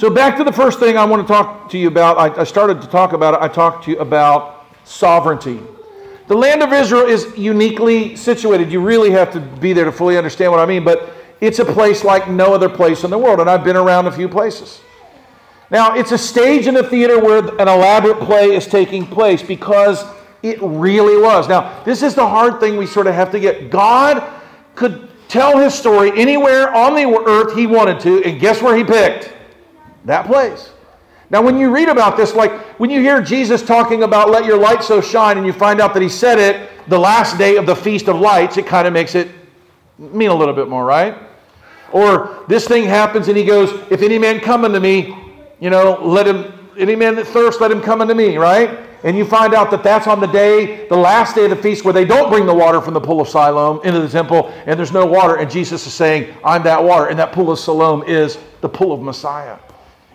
So, 0.00 0.08
back 0.08 0.38
to 0.38 0.44
the 0.44 0.52
first 0.52 0.78
thing 0.78 0.96
I 0.96 1.04
want 1.04 1.20
to 1.20 1.30
talk 1.30 1.68
to 1.72 1.76
you 1.76 1.86
about. 1.86 2.16
I, 2.16 2.40
I 2.40 2.44
started 2.44 2.80
to 2.80 2.88
talk 2.88 3.12
about 3.12 3.34
it. 3.34 3.40
I 3.42 3.48
talked 3.48 3.84
to 3.84 3.90
you 3.90 3.98
about 3.98 4.64
sovereignty. 4.82 5.60
The 6.26 6.34
land 6.34 6.62
of 6.62 6.72
Israel 6.72 7.06
is 7.06 7.36
uniquely 7.36 8.16
situated. 8.16 8.72
You 8.72 8.80
really 8.80 9.10
have 9.10 9.30
to 9.34 9.40
be 9.40 9.74
there 9.74 9.84
to 9.84 9.92
fully 9.92 10.16
understand 10.16 10.52
what 10.52 10.58
I 10.58 10.64
mean, 10.64 10.84
but 10.84 11.12
it's 11.42 11.58
a 11.58 11.66
place 11.66 12.02
like 12.02 12.30
no 12.30 12.54
other 12.54 12.70
place 12.70 13.04
in 13.04 13.10
the 13.10 13.18
world, 13.18 13.40
and 13.40 13.50
I've 13.50 13.62
been 13.62 13.76
around 13.76 14.06
a 14.06 14.10
few 14.10 14.26
places. 14.26 14.80
Now, 15.70 15.94
it's 15.94 16.12
a 16.12 16.18
stage 16.18 16.66
in 16.66 16.78
a 16.78 16.82
theater 16.82 17.20
where 17.20 17.44
an 17.60 17.68
elaborate 17.68 18.20
play 18.20 18.56
is 18.56 18.66
taking 18.66 19.06
place 19.06 19.42
because 19.42 20.02
it 20.42 20.56
really 20.62 21.20
was. 21.22 21.46
Now, 21.46 21.82
this 21.84 22.02
is 22.02 22.14
the 22.14 22.26
hard 22.26 22.58
thing 22.58 22.78
we 22.78 22.86
sort 22.86 23.06
of 23.06 23.14
have 23.14 23.30
to 23.32 23.38
get. 23.38 23.68
God 23.68 24.26
could 24.76 25.10
tell 25.28 25.58
his 25.58 25.74
story 25.74 26.10
anywhere 26.18 26.74
on 26.74 26.94
the 26.94 27.04
earth 27.28 27.54
he 27.54 27.66
wanted 27.66 28.00
to, 28.00 28.24
and 28.24 28.40
guess 28.40 28.62
where 28.62 28.74
he 28.74 28.82
picked? 28.82 29.34
That 30.04 30.26
place. 30.26 30.70
Now, 31.30 31.42
when 31.42 31.58
you 31.58 31.70
read 31.70 31.88
about 31.88 32.16
this, 32.16 32.34
like 32.34 32.50
when 32.80 32.90
you 32.90 33.00
hear 33.00 33.22
Jesus 33.22 33.62
talking 33.62 34.02
about 34.02 34.30
let 34.30 34.44
your 34.44 34.58
light 34.58 34.82
so 34.82 35.00
shine, 35.00 35.38
and 35.38 35.46
you 35.46 35.52
find 35.52 35.80
out 35.80 35.94
that 35.94 36.02
he 36.02 36.08
said 36.08 36.38
it 36.38 36.70
the 36.88 36.98
last 36.98 37.38
day 37.38 37.56
of 37.56 37.66
the 37.66 37.76
Feast 37.76 38.08
of 38.08 38.18
Lights, 38.18 38.56
it 38.56 38.66
kind 38.66 38.86
of 38.86 38.92
makes 38.92 39.14
it 39.14 39.28
mean 39.98 40.30
a 40.30 40.34
little 40.34 40.54
bit 40.54 40.68
more, 40.68 40.84
right? 40.84 41.16
Or 41.92 42.44
this 42.48 42.66
thing 42.66 42.84
happens 42.84 43.28
and 43.28 43.36
he 43.36 43.44
goes, 43.44 43.72
If 43.90 44.02
any 44.02 44.18
man 44.18 44.40
come 44.40 44.64
unto 44.64 44.80
me, 44.80 45.16
you 45.60 45.70
know, 45.70 45.98
let 46.02 46.26
him, 46.26 46.52
any 46.78 46.96
man 46.96 47.14
that 47.16 47.26
thirsts, 47.26 47.60
let 47.60 47.70
him 47.70 47.80
come 47.80 48.00
unto 48.00 48.14
me, 48.14 48.36
right? 48.36 48.78
And 49.02 49.16
you 49.16 49.24
find 49.24 49.54
out 49.54 49.70
that 49.70 49.82
that's 49.82 50.06
on 50.06 50.20
the 50.20 50.26
day, 50.26 50.86
the 50.88 50.96
last 50.96 51.34
day 51.34 51.44
of 51.44 51.50
the 51.50 51.56
feast, 51.56 51.84
where 51.84 51.94
they 51.94 52.04
don't 52.04 52.28
bring 52.28 52.44
the 52.44 52.54
water 52.54 52.80
from 52.80 52.92
the 52.92 53.00
pool 53.00 53.20
of 53.20 53.28
Siloam 53.28 53.80
into 53.82 54.00
the 54.00 54.08
temple, 54.08 54.52
and 54.66 54.78
there's 54.78 54.92
no 54.92 55.06
water. 55.06 55.36
And 55.36 55.50
Jesus 55.50 55.86
is 55.86 55.94
saying, 55.94 56.34
I'm 56.44 56.62
that 56.64 56.82
water. 56.82 57.06
And 57.06 57.18
that 57.18 57.32
pool 57.32 57.50
of 57.50 57.58
Siloam 57.58 58.02
is 58.02 58.38
the 58.60 58.68
pool 58.68 58.92
of 58.92 59.00
Messiah. 59.00 59.56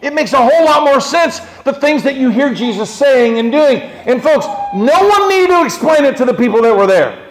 It 0.05 0.13
makes 0.13 0.33
a 0.33 0.37
whole 0.37 0.65
lot 0.65 0.83
more 0.83 1.01
sense 1.01 1.39
the 1.63 1.73
things 1.73 2.03
that 2.03 2.15
you 2.15 2.29
hear 2.29 2.53
Jesus 2.53 2.93
saying 2.93 3.39
and 3.39 3.51
doing. 3.51 3.81
And 3.81 4.21
folks, 4.21 4.45
no 4.75 5.07
one 5.07 5.29
needed 5.29 5.47
to 5.47 5.65
explain 5.65 6.05
it 6.05 6.15
to 6.17 6.25
the 6.25 6.33
people 6.33 6.61
that 6.61 6.77
were 6.77 6.85
there. 6.85 7.27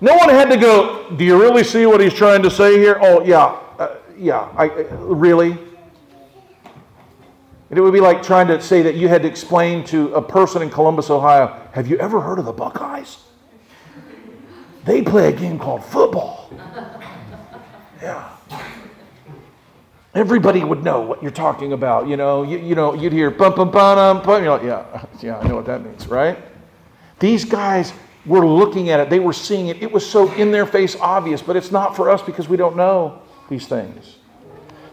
No 0.00 0.14
one 0.14 0.28
had 0.28 0.48
to 0.50 0.56
go, 0.56 1.10
Do 1.16 1.24
you 1.24 1.36
really 1.40 1.64
see 1.64 1.84
what 1.86 2.00
he's 2.00 2.14
trying 2.14 2.44
to 2.44 2.50
say 2.50 2.78
here? 2.78 2.96
Oh, 3.02 3.24
yeah, 3.24 3.58
uh, 3.80 3.96
yeah, 4.16 4.52
I, 4.56 4.68
uh, 4.68 4.84
really? 4.98 5.58
And 7.70 7.78
it 7.78 7.80
would 7.80 7.92
be 7.92 8.00
like 8.00 8.22
trying 8.22 8.46
to 8.46 8.62
say 8.62 8.82
that 8.82 8.94
you 8.94 9.08
had 9.08 9.22
to 9.22 9.28
explain 9.28 9.82
to 9.86 10.14
a 10.14 10.22
person 10.22 10.62
in 10.62 10.70
Columbus, 10.70 11.10
Ohio, 11.10 11.60
Have 11.72 11.88
you 11.88 11.98
ever 11.98 12.20
heard 12.20 12.38
of 12.38 12.44
the 12.44 12.52
Buckeyes? 12.52 13.18
They 14.84 15.02
play 15.02 15.26
a 15.28 15.32
game 15.32 15.58
called 15.58 15.84
football. 15.84 16.52
Yeah 18.02 18.28
everybody 20.14 20.62
would 20.64 20.82
know 20.82 21.00
what 21.00 21.22
you're 21.22 21.32
talking 21.32 21.72
about. 21.72 22.08
You 22.08 22.16
know, 22.16 22.42
you, 22.42 22.58
you 22.58 22.74
know, 22.74 22.94
you'd 22.94 23.12
hear 23.12 23.30
bum 23.30 23.54
bum 23.54 23.70
bum 23.70 24.22
bum. 24.22 24.42
You're 24.42 24.56
like, 24.56 24.62
yeah, 24.66 25.04
yeah, 25.20 25.38
I 25.38 25.48
know 25.48 25.56
what 25.56 25.66
that 25.66 25.84
means, 25.84 26.06
right? 26.06 26.38
These 27.18 27.44
guys 27.44 27.92
were 28.26 28.46
looking 28.46 28.90
at 28.90 29.00
it. 29.00 29.10
They 29.10 29.20
were 29.20 29.32
seeing 29.32 29.68
it. 29.68 29.82
It 29.82 29.90
was 29.90 30.08
so 30.08 30.32
in 30.34 30.50
their 30.50 30.66
face 30.66 30.96
obvious, 30.96 31.42
but 31.42 31.56
it's 31.56 31.70
not 31.70 31.94
for 31.94 32.10
us 32.10 32.22
because 32.22 32.48
we 32.48 32.56
don't 32.56 32.76
know 32.76 33.22
these 33.48 33.66
things. 33.66 34.16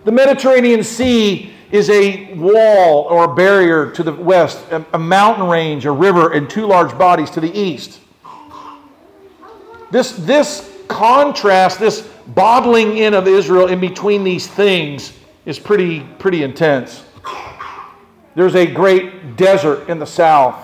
The 0.03 0.12
Mediterranean 0.12 0.84
Sea 0.84 1.53
is 1.71 1.89
a 1.89 2.34
wall 2.34 3.03
or 3.03 3.25
a 3.25 3.36
barrier 3.36 3.91
to 3.91 4.03
the 4.03 4.12
west, 4.12 4.60
a, 4.71 4.86
a 4.93 4.99
mountain 4.99 5.47
range, 5.47 5.86
a 5.86 5.91
river, 5.91 6.34
and 6.34 6.49
two 6.49 6.65
large 6.65 6.97
bodies 6.97 7.29
to 7.31 7.39
the 7.39 7.57
east. 7.57 7.99
This, 9.91 10.12
this 10.13 10.84
contrast, 10.88 11.79
this 11.79 12.11
bottling 12.36 12.98
in 12.98 13.13
of 13.13 13.28
Israel 13.28 13.67
in 13.67 13.80
between 13.80 14.24
these 14.24 14.48
things 14.48 15.13
is 15.46 15.60
pretty, 15.60 16.02
pretty 16.20 16.44
intense. 16.44 17.04
There's 18.36 18.56
a 18.56 18.65
great 18.65 19.36
desert 19.36 19.89
in 19.89 20.00
the 20.00 20.06
south, 20.06 20.56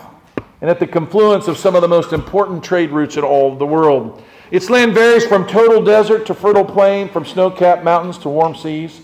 and 0.61 0.69
at 0.69 0.79
the 0.79 0.87
confluence 0.87 1.47
of 1.47 1.57
some 1.57 1.75
of 1.75 1.81
the 1.81 1.87
most 1.87 2.13
important 2.13 2.63
trade 2.63 2.91
routes 2.91 3.17
in 3.17 3.23
all 3.23 3.55
the 3.55 3.65
world. 3.65 4.23
Its 4.51 4.69
land 4.69 4.93
varies 4.93 5.25
from 5.25 5.45
total 5.45 5.83
desert 5.83 6.25
to 6.27 6.33
fertile 6.33 6.63
plain, 6.63 7.09
from 7.09 7.25
snow 7.25 7.51
capped 7.51 7.83
mountains 7.83 8.17
to 8.19 8.29
warm 8.29 8.55
seas. 8.55 9.01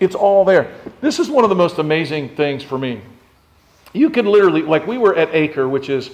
It's 0.00 0.14
all 0.14 0.44
there. 0.44 0.74
This 1.00 1.18
is 1.18 1.28
one 1.28 1.44
of 1.44 1.50
the 1.50 1.56
most 1.56 1.78
amazing 1.78 2.30
things 2.30 2.62
for 2.62 2.78
me. 2.78 3.00
You 3.92 4.10
could 4.10 4.26
literally, 4.26 4.62
like, 4.62 4.86
we 4.86 4.98
were 4.98 5.14
at 5.14 5.28
Acre, 5.32 5.68
which 5.68 5.88
is 5.90 6.10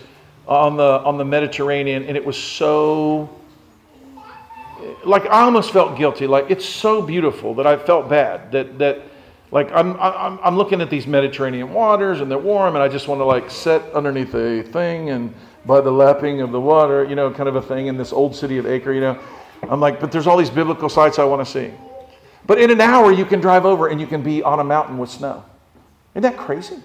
on 0.46 0.76
the, 0.76 1.00
on 1.02 1.16
the 1.16 1.24
Mediterranean, 1.24 2.04
and 2.04 2.16
it 2.16 2.24
was 2.24 2.36
so 2.36 3.39
like 5.04 5.26
I 5.26 5.42
almost 5.42 5.72
felt 5.72 5.96
guilty. 5.96 6.26
Like 6.26 6.50
it's 6.50 6.64
so 6.64 7.02
beautiful 7.02 7.54
that 7.54 7.66
I 7.66 7.76
felt 7.76 8.08
bad 8.08 8.52
that 8.52 8.78
that 8.78 9.02
like 9.50 9.70
I'm 9.72 9.98
I'm 10.00 10.38
I'm 10.42 10.56
looking 10.56 10.80
at 10.80 10.90
these 10.90 11.06
Mediterranean 11.06 11.72
waters 11.72 12.20
and 12.20 12.30
they're 12.30 12.38
warm 12.38 12.74
and 12.74 12.82
I 12.82 12.88
just 12.88 13.08
want 13.08 13.20
to 13.20 13.24
like 13.24 13.50
sit 13.50 13.82
underneath 13.94 14.34
a 14.34 14.62
thing 14.62 15.10
and 15.10 15.34
by 15.66 15.80
the 15.80 15.90
lapping 15.90 16.40
of 16.40 16.52
the 16.52 16.60
water, 16.60 17.04
you 17.04 17.14
know, 17.14 17.30
kind 17.30 17.48
of 17.48 17.56
a 17.56 17.62
thing 17.62 17.86
in 17.86 17.96
this 17.96 18.12
old 18.12 18.34
city 18.34 18.58
of 18.58 18.66
Acre, 18.66 18.92
you 18.92 19.00
know. 19.00 19.18
I'm 19.68 19.80
like, 19.80 20.00
but 20.00 20.10
there's 20.10 20.26
all 20.26 20.38
these 20.38 20.50
biblical 20.50 20.88
sites 20.88 21.18
I 21.18 21.24
want 21.24 21.46
to 21.46 21.50
see. 21.50 21.70
But 22.46 22.58
in 22.58 22.70
an 22.70 22.80
hour 22.80 23.12
you 23.12 23.26
can 23.26 23.40
drive 23.40 23.66
over 23.66 23.88
and 23.88 24.00
you 24.00 24.06
can 24.06 24.22
be 24.22 24.42
on 24.42 24.60
a 24.60 24.64
mountain 24.64 24.96
with 24.98 25.10
snow. 25.10 25.44
Isn't 26.14 26.22
that 26.22 26.36
crazy? 26.38 26.78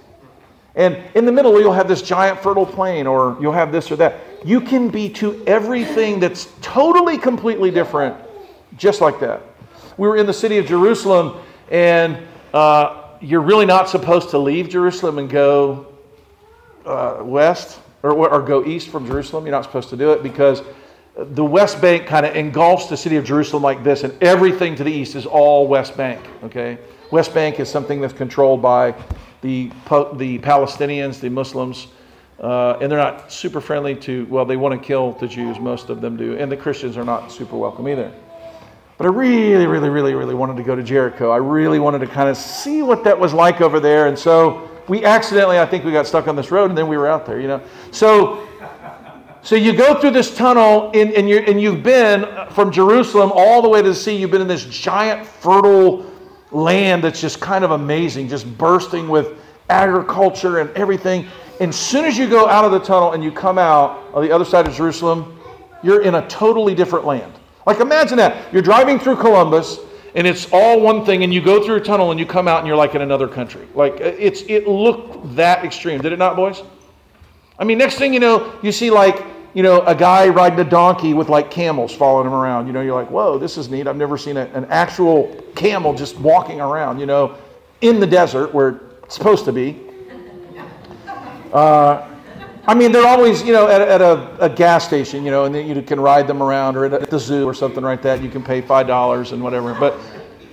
And 0.76 1.02
in 1.16 1.26
the 1.26 1.32
middle, 1.32 1.60
you'll 1.60 1.74
have 1.74 1.88
this 1.88 2.02
giant 2.02 2.42
fertile 2.42 2.66
plain, 2.66 3.08
or 3.08 3.38
you'll 3.40 3.54
have 3.54 3.72
this 3.72 3.92
or 3.92 3.96
that. 3.96 4.16
You 4.46 4.62
can 4.62 4.90
be 4.90 5.10
to 5.10 5.44
everything 5.48 6.20
that's 6.20 6.50
totally, 6.62 7.18
completely 7.18 7.72
different, 7.72 8.16
just 8.78 9.02
like 9.02 9.20
that. 9.20 9.42
We 9.98 10.08
were 10.08 10.18
in 10.18 10.28
the 10.28 10.34
city 10.34 10.60
of 10.60 10.68
Jerusalem, 10.68 11.42
And 11.72 12.20
uh, 12.54 13.18
you're 13.22 13.42
really 13.42 13.66
not 13.66 13.90
supposed 13.90 14.30
to 14.30 14.38
leave 14.38 14.70
Jerusalem 14.70 15.18
and 15.18 15.28
go 15.28 15.88
uh, 16.86 17.22
west 17.24 17.80
or, 18.04 18.12
or 18.12 18.40
go 18.44 18.64
east 18.64 18.90
from 18.90 19.08
Jerusalem. 19.08 19.46
You're 19.46 19.52
not 19.56 19.64
supposed 19.64 19.90
to 19.90 19.98
do 19.98 20.12
it 20.12 20.22
because 20.22 20.62
the 21.16 21.44
West 21.44 21.82
Bank 21.82 22.06
kind 22.06 22.24
of 22.24 22.36
engulfs 22.36 22.86
the 22.86 22.98
city 22.98 23.16
of 23.16 23.26
Jerusalem 23.26 23.64
like 23.64 23.84
this, 23.84 24.04
and 24.04 24.14
everything 24.22 24.76
to 24.76 24.84
the 24.84 24.92
east 24.92 25.16
is 25.16 25.26
all 25.26 25.68
West 25.68 25.98
Bank. 25.98 26.24
Okay, 26.44 26.78
West 27.10 27.34
Bank 27.34 27.60
is 27.60 27.68
something 27.68 28.00
that's 28.00 28.14
controlled 28.14 28.62
by 28.62 28.94
the 29.42 29.72
the 30.18 30.38
Palestinians, 30.40 31.20
the 31.20 31.30
Muslims, 31.30 31.88
uh, 32.40 32.78
and 32.82 32.92
they're 32.92 33.00
not 33.00 33.32
super 33.32 33.62
friendly 33.62 33.96
to. 33.96 34.26
Well, 34.26 34.46
they 34.46 34.58
want 34.58 34.80
to 34.80 34.86
kill 34.86 35.14
the 35.14 35.28
Jews. 35.28 35.60
Most 35.60 35.90
of 35.90 36.02
them 36.02 36.18
do, 36.18 36.38
and 36.38 36.52
the 36.52 36.58
Christians 36.58 36.98
are 36.98 37.06
not 37.06 37.32
super 37.32 37.58
welcome 37.58 37.88
either. 37.88 38.12
But 38.98 39.08
I 39.08 39.10
really, 39.10 39.68
really, 39.68 39.90
really, 39.90 40.14
really 40.14 40.36
wanted 40.36 40.58
to 40.58 40.64
go 40.64 40.76
to 40.76 40.84
Jericho. 40.84 41.32
I 41.32 41.38
really 41.38 41.80
wanted 41.80 42.00
to 42.00 42.08
kind 42.08 42.30
of 42.30 42.38
see 42.38 42.82
what 42.82 43.04
that 43.04 43.20
was 43.20 43.34
like 43.34 43.62
over 43.62 43.80
there, 43.80 44.08
and 44.08 44.18
so 44.18 44.70
we 44.88 45.04
accidentally, 45.04 45.60
I 45.60 45.66
think, 45.66 45.84
we 45.84 45.92
got 45.92 46.08
stuck 46.08 46.28
on 46.28 46.36
this 46.36 46.52
road, 46.52 46.70
and 46.70 46.78
then 46.78 46.88
we 46.88 46.98
were 46.98 47.08
out 47.08 47.26
there. 47.26 47.40
You 47.40 47.48
know, 47.48 47.62
so 47.92 48.48
so 49.46 49.56
you 49.56 49.74
go 49.74 50.02
through 50.02 50.10
this 50.10 50.36
tunnel, 50.36 50.90
and, 50.96 51.12
and, 51.12 51.30
you 51.30 51.38
and 51.38 51.62
you've 51.62 51.84
been 51.84 52.26
from 52.50 52.72
Jerusalem 52.72 53.32
all 53.32 53.62
the 53.62 53.70
way 53.70 53.80
to 53.80 53.90
the 53.90 53.94
sea. 53.94 54.16
You've 54.16 54.32
been 54.32 54.42
in 54.42 54.48
this 54.48 54.66
giant, 54.66 55.24
fertile 55.24 56.12
land 56.50 57.04
that's 57.04 57.22
just 57.22 57.40
kind 57.40 57.64
of 57.64 57.70
amazing, 57.70 58.28
just 58.28 58.58
bursting 58.58 59.08
with 59.08 59.40
agriculture 59.70 60.62
and 60.62 60.72
everything. 60.72 61.28
And 61.60 61.70
as 61.70 61.80
soon 61.80 62.06
as 62.06 62.18
you 62.18 62.30
go 62.30 62.48
out 62.48 62.66
of 62.66 62.72
the 62.72 62.80
tunnel 62.80 63.14
and 63.14 63.24
you 63.24 63.32
come 63.32 63.58
out 63.58 64.04
on 64.14 64.24
the 64.24 64.32
other 64.32 64.46
side 64.46 64.68
of 64.68 64.74
Jerusalem, 64.74 65.40
you're 65.84 66.02
in 66.02 66.16
a 66.16 66.28
totally 66.28 66.76
different 66.76 67.06
land. 67.06 67.34
Like 67.66 67.80
imagine 67.80 68.18
that. 68.18 68.52
You're 68.54 68.62
driving 68.62 69.00
through 69.00 69.18
Columbus 69.18 69.80
and 70.16 70.26
it's 70.26 70.48
all 70.52 70.80
one 70.80 71.06
thing 71.06 71.24
and 71.24 71.34
you 71.34 71.42
go 71.42 71.64
through 71.64 71.76
a 71.76 71.82
tunnel 71.82 72.12
and 72.12 72.20
you 72.20 72.26
come 72.26 72.48
out 72.48 72.60
and 72.60 72.68
you're 72.68 72.78
like 72.78 72.96
in 72.96 73.02
another 73.02 73.28
country. 73.28 73.68
Like 73.74 74.00
it's 74.00 74.42
it 74.44 74.68
looked 74.68 75.36
that 75.36 75.64
extreme. 75.64 76.02
Did 76.02 76.14
it 76.14 76.20
not, 76.20 76.36
boys? 76.36 76.62
I 77.58 77.64
mean, 77.64 77.78
next 77.78 77.98
thing 77.98 78.14
you 78.14 78.20
know, 78.20 78.58
you 78.62 78.72
see 78.72 78.92
like 78.92 79.24
you 79.56 79.64
know, 79.64 79.82
a 79.84 79.96
guy 79.96 80.28
riding 80.28 80.60
a 80.60 80.70
donkey 80.70 81.14
with 81.14 81.30
like 81.30 81.50
camels 81.50 81.96
following 81.96 82.28
him 82.28 82.34
around. 82.34 82.68
You 82.68 82.74
know, 82.74 82.82
you're 82.82 82.94
like, 82.94 83.10
whoa, 83.10 83.40
this 83.40 83.58
is 83.58 83.70
neat. 83.70 83.88
I've 83.88 83.96
never 83.96 84.18
seen 84.18 84.36
a, 84.36 84.46
an 84.54 84.66
actual 84.66 85.34
camel 85.56 85.94
just 85.94 86.20
walking 86.20 86.60
around, 86.60 87.00
you 87.00 87.06
know, 87.06 87.38
in 87.80 88.02
the 88.02 88.06
desert 88.06 88.54
where 88.54 88.82
it's 89.04 89.16
supposed 89.16 89.46
to 89.46 89.54
be. 89.54 89.80
Uh, 91.56 92.12
I 92.68 92.74
mean, 92.74 92.92
they're 92.92 93.08
always, 93.08 93.44
you 93.44 93.54
know, 93.54 93.68
at, 93.68 93.82
at 93.82 94.02
a, 94.02 94.46
a, 94.46 94.50
gas 94.50 94.86
station, 94.86 95.24
you 95.24 95.32
know, 95.32 95.46
and 95.46 95.56
you 95.56 95.82
can 95.82 96.00
ride 96.00 96.28
them 96.28 96.42
around 96.42 96.76
or 96.76 96.86
at, 96.86 96.94
at 96.94 97.10
the 97.10 97.20
zoo 97.20 97.46
or 97.46 97.54
something 97.54 97.84
like 97.84 98.02
that. 98.02 98.22
You 98.22 98.30
can 98.30 98.44
pay 98.44 98.62
$5 98.62 99.32
and 99.32 99.44
whatever. 99.44 99.74
But, 99.76 100.00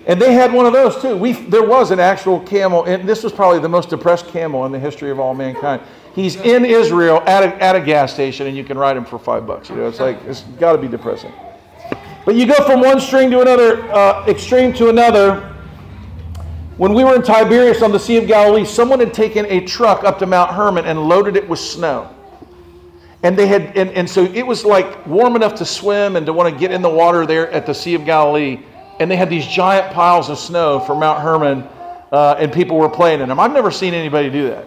and 0.06 0.20
they 0.20 0.34
had 0.34 0.52
one 0.52 0.66
of 0.66 0.72
those 0.72 1.00
too. 1.00 1.16
We, 1.16 1.32
there 1.32 1.64
was 1.64 1.90
an 1.90 2.00
actual 2.00 2.40
camel, 2.40 2.84
and 2.84 3.08
this 3.08 3.22
was 3.24 3.32
probably 3.32 3.60
the 3.60 3.68
most 3.68 3.88
depressed 3.88 4.28
camel 4.28 4.66
in 4.66 4.72
the 4.72 4.78
history 4.78 5.10
of 5.10 5.18
all 5.18 5.34
mankind 5.34 5.82
he's 6.14 6.36
in 6.36 6.64
Israel 6.64 7.22
at 7.26 7.42
a, 7.42 7.62
at 7.62 7.76
a 7.76 7.80
gas 7.80 8.12
station 8.12 8.46
and 8.46 8.56
you 8.56 8.64
can 8.64 8.78
ride 8.78 8.96
him 8.96 9.04
for 9.04 9.18
five 9.18 9.46
bucks. 9.46 9.68
You 9.68 9.76
know, 9.76 9.88
it's 9.88 10.00
like, 10.00 10.22
it's 10.24 10.42
got 10.58 10.72
to 10.72 10.78
be 10.78 10.88
depressing. 10.88 11.32
But 12.24 12.36
you 12.36 12.46
go 12.46 12.54
from 12.66 12.80
one 12.80 13.00
string 13.00 13.30
to 13.30 13.40
another, 13.40 13.82
uh, 13.92 14.26
extreme 14.26 14.72
to 14.74 14.88
another. 14.88 15.51
When 16.78 16.94
we 16.94 17.04
were 17.04 17.14
in 17.14 17.22
Tiberias 17.22 17.82
on 17.82 17.92
the 17.92 17.98
Sea 17.98 18.16
of 18.16 18.26
Galilee, 18.26 18.64
someone 18.64 18.98
had 18.98 19.12
taken 19.12 19.44
a 19.46 19.60
truck 19.66 20.04
up 20.04 20.18
to 20.20 20.26
Mount 20.26 20.50
Hermon 20.50 20.86
and 20.86 21.06
loaded 21.06 21.36
it 21.36 21.46
with 21.46 21.58
snow. 21.58 22.14
And 23.22 23.38
they 23.38 23.46
had, 23.46 23.76
and, 23.76 23.90
and 23.90 24.08
so 24.08 24.24
it 24.24 24.46
was 24.46 24.64
like 24.64 25.06
warm 25.06 25.36
enough 25.36 25.54
to 25.56 25.66
swim 25.66 26.16
and 26.16 26.24
to 26.24 26.32
want 26.32 26.52
to 26.52 26.58
get 26.58 26.72
in 26.72 26.80
the 26.80 26.88
water 26.88 27.26
there 27.26 27.50
at 27.50 27.66
the 27.66 27.74
Sea 27.74 27.94
of 27.94 28.06
Galilee. 28.06 28.60
And 29.00 29.10
they 29.10 29.16
had 29.16 29.28
these 29.28 29.46
giant 29.46 29.92
piles 29.92 30.30
of 30.30 30.38
snow 30.38 30.80
for 30.80 30.94
Mount 30.94 31.20
Hermon, 31.20 31.62
uh, 32.10 32.36
and 32.38 32.50
people 32.50 32.78
were 32.78 32.88
playing 32.88 33.20
in 33.20 33.28
them. 33.28 33.38
I've 33.38 33.52
never 33.52 33.70
seen 33.70 33.92
anybody 33.92 34.30
do 34.30 34.48
that. 34.48 34.66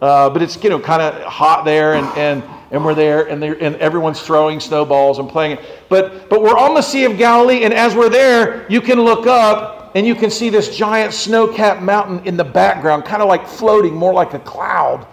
Uh, 0.00 0.30
but 0.30 0.42
it's 0.42 0.62
you 0.62 0.70
know 0.70 0.78
kind 0.78 1.02
of 1.02 1.22
hot 1.24 1.64
there, 1.64 1.94
and, 1.94 2.06
and 2.16 2.44
and 2.70 2.84
we're 2.84 2.94
there, 2.94 3.28
and, 3.28 3.42
and 3.42 3.74
everyone's 3.76 4.20
throwing 4.20 4.60
snowballs 4.60 5.18
and 5.18 5.28
playing 5.28 5.52
it. 5.58 5.60
But 5.88 6.28
but 6.28 6.40
we're 6.40 6.56
on 6.56 6.74
the 6.74 6.82
Sea 6.82 7.04
of 7.04 7.18
Galilee, 7.18 7.64
and 7.64 7.74
as 7.74 7.96
we're 7.96 8.08
there, 8.08 8.64
you 8.70 8.80
can 8.80 9.00
look 9.00 9.26
up 9.26 9.77
and 9.94 10.06
you 10.06 10.14
can 10.14 10.30
see 10.30 10.50
this 10.50 10.76
giant 10.76 11.12
snow-capped 11.12 11.82
mountain 11.82 12.24
in 12.26 12.36
the 12.36 12.44
background, 12.44 13.04
kind 13.04 13.22
of 13.22 13.28
like 13.28 13.46
floating, 13.46 13.94
more 13.94 14.12
like 14.12 14.34
a 14.34 14.38
cloud. 14.40 15.06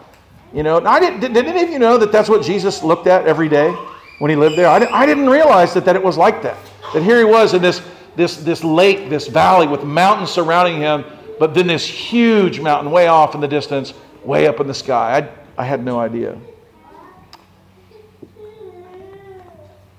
You 0.54 0.64
know, 0.64 0.78
and 0.78 0.88
I 0.88 1.00
didn't, 1.00 1.20
did, 1.20 1.34
did 1.34 1.46
any 1.46 1.64
of 1.64 1.70
you 1.70 1.80
know 1.80 1.98
that 1.98 2.12
that's 2.12 2.30
what 2.30 2.44
Jesus 2.44 2.84
looked 2.84 3.08
at 3.08 3.26
every 3.28 3.50
day 3.50 3.72
when 4.20 4.30
he 4.30 4.36
lived 4.36 4.58
there? 4.58 4.68
I, 4.68 4.80
didn't, 4.80 4.94
I 4.94 5.06
didn't 5.06 5.30
realize 5.30 5.74
that, 5.74 5.86
that 5.86 5.96
it 5.96 6.04
was 6.04 6.18
like 6.18 6.42
that. 6.44 6.58
That 6.94 7.04
here 7.04 7.18
he 7.18 7.26
was 7.26 7.54
in 7.54 7.62
this, 7.62 7.82
this, 8.16 8.38
this 8.38 8.64
lake, 8.64 9.10
this 9.10 9.28
valley 9.28 9.68
with 9.68 9.84
mountains 9.84 10.30
surrounding 10.32 10.80
him, 10.80 11.04
but 11.40 11.54
then 11.54 11.68
this 11.68 11.86
huge 11.86 12.62
mountain 12.62 12.92
way 12.92 13.08
off 13.08 13.36
in 13.36 13.42
the 13.42 13.48
distance 13.48 13.94
way 14.24 14.48
up 14.48 14.60
in 14.60 14.68
the 14.68 14.74
sky. 14.74 15.30
I, 15.58 15.62
I 15.62 15.66
had 15.66 15.84
no 15.84 16.00
idea. 16.00 16.38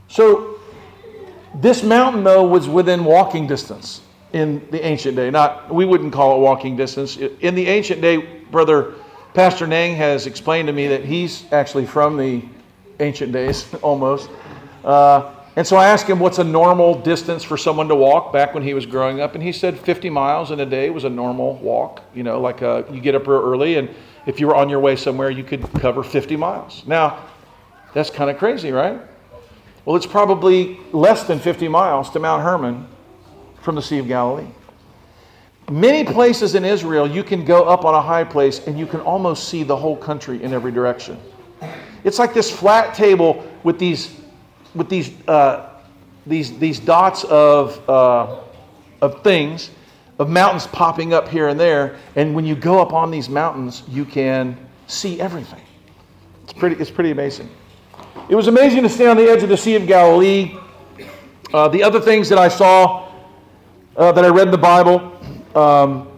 So, 0.09 0.59
this 1.55 1.83
mountain, 1.83 2.25
though, 2.25 2.47
was 2.47 2.69
within 2.69 3.05
walking 3.05 3.47
distance 3.47 4.01
in 4.33 4.67
the 4.71 4.85
ancient 4.85 5.17
day. 5.17 5.31
Not, 5.31 5.73
we 5.73 5.85
wouldn't 5.85 6.13
call 6.13 6.37
it 6.37 6.41
walking 6.41 6.77
distance. 6.77 7.17
In 7.17 7.55
the 7.55 7.67
ancient 7.67 8.01
day, 8.01 8.19
Brother 8.51 8.95
Pastor 9.35 9.67
Nang 9.67 9.95
has 9.97 10.27
explained 10.27 10.67
to 10.69 10.73
me 10.73 10.89
that 10.89 11.05
he's 11.05 11.45
actually 11.53 11.87
from 11.87 12.17
the 12.17 12.43
ancient 13.01 13.33
days 13.33 13.73
almost. 13.83 14.31
Uh, 14.85 15.33
and 15.57 15.67
so 15.67 15.77
I 15.77 15.87
asked 15.87 16.07
him 16.07 16.19
what's 16.19 16.39
a 16.39 16.45
normal 16.45 17.01
distance 17.01 17.43
for 17.43 17.57
someone 17.57 17.89
to 17.89 17.95
walk 17.95 18.33
back 18.33 18.53
when 18.53 18.63
he 18.63 18.75
was 18.75 18.85
growing 18.85 19.21
up, 19.21 19.35
and 19.35 19.43
he 19.43 19.53
said 19.53 19.79
50 19.79 20.11
miles 20.11 20.51
in 20.51 20.61
a 20.61 20.67
day 20.67 20.91
was 20.91 21.05
a 21.05 21.11
normal 21.11 21.57
walk. 21.57 22.03
You 22.15 22.25
know, 22.25 22.41
like 22.41 22.63
uh, 22.63 22.83
you 22.91 23.01
get 23.01 23.15
up 23.15 23.27
real 23.27 23.41
early 23.41 23.77
and 23.77 23.89
if 24.27 24.41
you 24.41 24.49
were 24.49 24.57
on 24.57 24.69
your 24.69 24.81
way 24.81 24.97
somewhere, 24.97 25.31
you 25.31 25.45
could 25.45 25.63
cover 25.75 26.03
50 26.03 26.37
miles. 26.37 26.83
Now, 26.85 27.25
that's 27.95 28.11
kind 28.11 28.29
of 28.29 28.39
crazy, 28.39 28.73
right? 28.73 29.01
Well, 29.85 29.95
it's 29.97 30.07
probably 30.07 30.81
less 30.93 31.23
than 31.23 31.39
50 31.39 31.69
miles 31.69 32.11
to 32.11 32.19
Mount 32.19 32.43
Hermon 32.43 32.89
from 33.67 33.75
the 33.75 33.83
Sea 33.83 33.99
of 33.99 34.07
Galilee. 34.07 34.47
Many 35.69 36.05
places 36.05 36.55
in 36.55 36.65
Israel, 36.65 37.11
you 37.11 37.25
can 37.25 37.45
go 37.45 37.65
up 37.65 37.85
on 37.85 37.97
a 37.97 38.01
high 38.01 38.23
place 38.23 38.65
and 38.69 38.79
you 38.79 38.87
can 38.87 39.01
almost 39.01 39.49
see 39.49 39.65
the 39.65 39.77
whole 39.77 39.97
country 39.97 40.41
in 40.41 40.55
every 40.55 40.71
direction. 40.71 41.19
It's 42.05 42.21
like 42.21 42.33
this 42.33 42.49
flat 42.49 42.95
table 42.95 43.45
with 43.65 43.81
these, 43.81 44.21
with 44.77 44.89
these, 44.89 45.11
uh, 45.27 45.71
these, 46.29 46.57
these 46.61 46.79
dots 46.79 47.25
of, 47.25 47.83
uh, 47.91 48.39
of 49.03 49.25
things 49.25 49.73
of 50.21 50.31
mountains 50.31 50.69
popping 50.69 51.13
up 51.13 51.27
here 51.27 51.49
and 51.49 51.59
there. 51.59 51.97
And 52.15 52.37
when 52.37 52.47
you 52.47 52.55
go 52.55 52.81
up 52.81 52.93
on 52.93 53.11
these 53.11 53.29
mountains, 53.29 53.83
you 53.89 54.05
can 54.05 54.57
see 54.87 55.21
everything. 55.21 55.63
It's 56.45 56.53
pretty, 56.53 56.77
it's 56.77 56.93
pretty 56.93 57.11
amazing. 57.11 57.51
It 58.29 58.37
was 58.37 58.47
amazing 58.47 58.85
to 58.85 58.89
stay 58.89 59.09
on 59.09 59.17
the 59.17 59.29
edge 59.29 59.43
of 59.43 59.49
the 59.49 59.57
Sea 59.57 59.75
of 59.75 59.89
Galilee. 59.89 60.57
Uh, 61.53 61.67
the 61.67 61.83
other 61.83 62.01
things 62.01 62.29
that 62.29 62.39
I 62.39 62.47
saw 62.47 63.06
uh, 63.97 64.13
that 64.13 64.25
I 64.25 64.29
read 64.29 64.49
in 64.49 64.51
the 64.51 64.59
Bible, 64.59 65.13
um, 65.55 66.09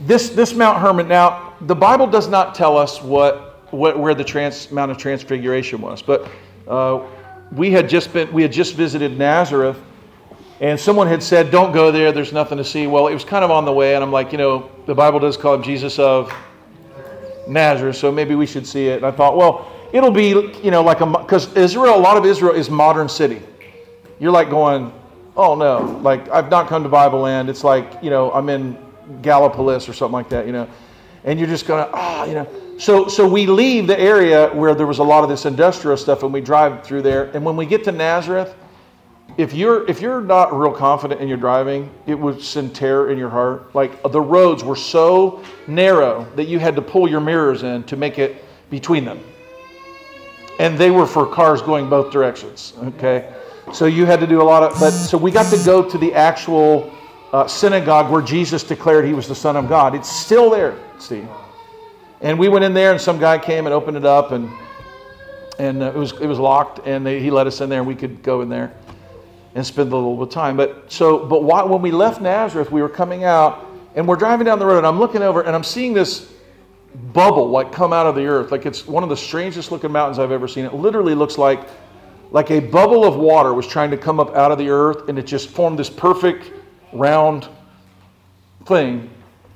this, 0.00 0.30
this 0.30 0.54
Mount 0.54 0.78
Hermon, 0.78 1.08
now, 1.08 1.54
the 1.62 1.74
Bible 1.74 2.06
does 2.06 2.28
not 2.28 2.54
tell 2.54 2.76
us 2.76 3.02
what, 3.02 3.66
what 3.72 3.98
where 3.98 4.14
the 4.14 4.24
trans, 4.24 4.70
Mount 4.70 4.90
of 4.90 4.96
Transfiguration 4.96 5.80
was, 5.80 6.00
but 6.00 6.28
uh, 6.66 7.00
we 7.52 7.70
had 7.70 7.88
just 7.88 8.12
been 8.12 8.32
we 8.32 8.42
had 8.42 8.52
just 8.52 8.74
visited 8.74 9.18
Nazareth 9.18 9.76
and 10.60 10.78
someone 10.78 11.06
had 11.06 11.22
said, 11.22 11.50
Don't 11.50 11.72
go 11.72 11.90
there, 11.90 12.12
there's 12.12 12.32
nothing 12.32 12.58
to 12.58 12.64
see. 12.64 12.86
Well, 12.86 13.08
it 13.08 13.14
was 13.14 13.24
kind 13.24 13.44
of 13.44 13.50
on 13.50 13.64
the 13.64 13.72
way, 13.72 13.94
and 13.94 14.04
I'm 14.04 14.12
like, 14.12 14.30
You 14.30 14.38
know, 14.38 14.70
the 14.86 14.94
Bible 14.94 15.18
does 15.18 15.36
call 15.36 15.54
him 15.54 15.62
Jesus 15.62 15.98
of 15.98 16.32
Nazareth, 17.48 17.96
so 17.96 18.12
maybe 18.12 18.34
we 18.34 18.46
should 18.46 18.66
see 18.66 18.88
it. 18.88 18.96
And 18.96 19.06
I 19.06 19.10
thought, 19.10 19.36
Well, 19.36 19.70
it'll 19.92 20.10
be, 20.10 20.52
you 20.62 20.70
know, 20.70 20.82
like 20.82 21.00
a, 21.00 21.06
because 21.06 21.54
Israel, 21.56 21.96
a 21.96 21.98
lot 21.98 22.18
of 22.18 22.26
Israel 22.26 22.54
is 22.54 22.68
modern 22.68 23.08
city. 23.08 23.42
You're 24.18 24.32
like 24.32 24.50
going, 24.50 24.92
Oh 25.36 25.54
no, 25.54 26.00
like 26.02 26.28
I've 26.30 26.50
not 26.50 26.68
come 26.68 26.82
to 26.82 26.88
Bible 26.88 27.20
land. 27.20 27.48
It's 27.48 27.64
like, 27.64 28.02
you 28.02 28.10
know, 28.10 28.32
I'm 28.32 28.48
in 28.48 28.76
Gallipolis 29.22 29.88
or 29.88 29.92
something 29.92 30.12
like 30.12 30.28
that, 30.30 30.46
you 30.46 30.52
know. 30.52 30.68
And 31.24 31.38
you're 31.38 31.48
just 31.48 31.66
gonna, 31.66 31.88
Ah, 31.92 32.22
oh, 32.22 32.24
you 32.24 32.34
know. 32.34 32.48
So, 32.78 33.08
so 33.08 33.28
we 33.28 33.46
leave 33.46 33.86
the 33.86 33.98
area 34.00 34.48
where 34.54 34.74
there 34.74 34.86
was 34.86 35.00
a 35.00 35.04
lot 35.04 35.22
of 35.22 35.28
this 35.28 35.44
industrial 35.44 35.98
stuff 35.98 36.22
and 36.22 36.32
we 36.32 36.40
drive 36.40 36.82
through 36.82 37.02
there. 37.02 37.24
And 37.34 37.44
when 37.44 37.54
we 37.56 37.66
get 37.66 37.84
to 37.84 37.92
Nazareth, 37.92 38.56
if 39.36 39.52
you're 39.52 39.88
if 39.88 40.00
you're 40.00 40.20
not 40.20 40.58
real 40.58 40.72
confident 40.72 41.20
in 41.20 41.28
your 41.28 41.36
driving, 41.36 41.90
it 42.06 42.14
would 42.14 42.42
send 42.42 42.74
terror 42.74 43.10
in 43.10 43.18
your 43.18 43.28
heart. 43.28 43.74
Like 43.74 44.02
the 44.02 44.20
roads 44.20 44.64
were 44.64 44.76
so 44.76 45.42
narrow 45.66 46.26
that 46.36 46.44
you 46.44 46.58
had 46.58 46.74
to 46.76 46.82
pull 46.82 47.08
your 47.08 47.20
mirrors 47.20 47.62
in 47.62 47.84
to 47.84 47.96
make 47.96 48.18
it 48.18 48.44
between 48.70 49.04
them. 49.04 49.20
And 50.58 50.76
they 50.76 50.90
were 50.90 51.06
for 51.06 51.26
cars 51.26 51.62
going 51.62 51.88
both 51.88 52.12
directions. 52.12 52.74
Okay, 52.82 53.32
so 53.72 53.86
you 53.86 54.06
had 54.06 54.20
to 54.20 54.26
do 54.26 54.40
a 54.42 54.44
lot 54.44 54.62
of. 54.62 54.78
But 54.80 54.90
so 54.90 55.18
we 55.18 55.30
got 55.30 55.50
to 55.52 55.64
go 55.64 55.88
to 55.88 55.98
the 55.98 56.14
actual 56.14 56.92
uh, 57.32 57.46
synagogue 57.46 58.10
where 58.10 58.22
Jesus 58.22 58.62
declared 58.64 59.04
he 59.04 59.14
was 59.14 59.28
the 59.28 59.34
Son 59.34 59.56
of 59.56 59.68
God. 59.68 59.94
It's 59.94 60.10
still 60.10 60.50
there, 60.50 60.78
Steve. 60.98 61.28
And 62.20 62.38
we 62.38 62.48
went 62.48 62.64
in 62.64 62.74
there, 62.74 62.92
and 62.92 63.00
some 63.00 63.18
guy 63.18 63.38
came 63.38 63.66
and 63.66 63.74
opened 63.74 63.96
it 63.96 64.04
up, 64.04 64.32
and 64.32 64.50
and 65.58 65.82
uh, 65.82 65.86
it 65.86 65.96
was 65.96 66.12
it 66.12 66.26
was 66.26 66.38
locked, 66.38 66.86
and 66.86 67.06
they, 67.06 67.20
he 67.20 67.30
let 67.30 67.46
us 67.46 67.60
in 67.60 67.68
there, 67.68 67.80
and 67.80 67.88
we 67.88 67.94
could 67.94 68.22
go 68.22 68.42
in 68.42 68.48
there. 68.48 68.72
and 69.54 69.66
spend 69.66 69.92
a 69.92 69.96
little 69.96 70.16
bit 70.16 70.22
of 70.24 70.30
time. 70.30 70.56
But 70.56 70.90
so, 70.92 71.26
but 71.26 71.42
why, 71.42 71.62
when 71.64 71.82
we 71.82 71.90
left 71.90 72.20
Nazareth, 72.20 72.70
we 72.70 72.82
were 72.82 72.88
coming 72.88 73.24
out 73.24 73.66
and 73.94 74.06
we're 74.06 74.16
driving 74.16 74.44
down 74.44 74.58
the 74.58 74.66
road, 74.66 74.78
and 74.78 74.86
I'm 74.86 74.98
looking 74.98 75.22
over 75.22 75.42
and 75.42 75.54
I'm 75.56 75.64
seeing 75.64 75.94
this 75.94 76.32
bubble 77.12 77.48
like 77.48 77.72
come 77.72 77.92
out 77.92 78.06
of 78.06 78.14
the 78.14 78.26
earth. 78.26 78.52
Like 78.52 78.66
it's 78.66 78.86
one 78.86 79.02
of 79.02 79.08
the 79.08 79.16
strangest 79.16 79.72
looking 79.72 79.92
mountains 79.92 80.18
I've 80.18 80.32
ever 80.32 80.48
seen. 80.48 80.64
It 80.64 80.74
literally 80.74 81.14
looks 81.14 81.38
like 81.38 81.68
like 82.30 82.50
a 82.50 82.60
bubble 82.60 83.04
of 83.04 83.16
water 83.16 83.54
was 83.54 83.66
trying 83.66 83.90
to 83.90 83.96
come 83.96 84.20
up 84.20 84.34
out 84.36 84.52
of 84.52 84.58
the 84.58 84.68
earth, 84.68 85.08
and 85.08 85.18
it 85.18 85.26
just 85.26 85.50
formed 85.50 85.78
this 85.78 85.90
perfect 85.90 86.52
round 86.92 87.48
thing. 88.66 89.10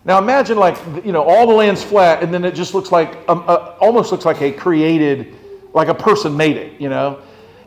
Now 0.05 0.19
imagine 0.19 0.59
like 0.59 0.77
you 1.05 1.13
know 1.13 1.23
all 1.23 1.47
the 1.47 1.53
land's 1.55 1.83
flat, 1.83 2.23
and 2.23 2.33
then 2.35 2.45
it 2.45 2.55
just 2.55 2.75
looks 2.75 2.93
like 2.93 3.17
um, 3.29 3.45
uh, 3.47 3.75
almost 3.81 4.13
looks 4.13 4.25
like 4.25 4.43
a 4.43 4.53
created, 4.53 5.35
like 5.73 5.89
a 5.89 5.95
person 5.95 6.37
made 6.37 6.57
it, 6.57 6.81
you 6.81 6.89
know. 6.89 7.21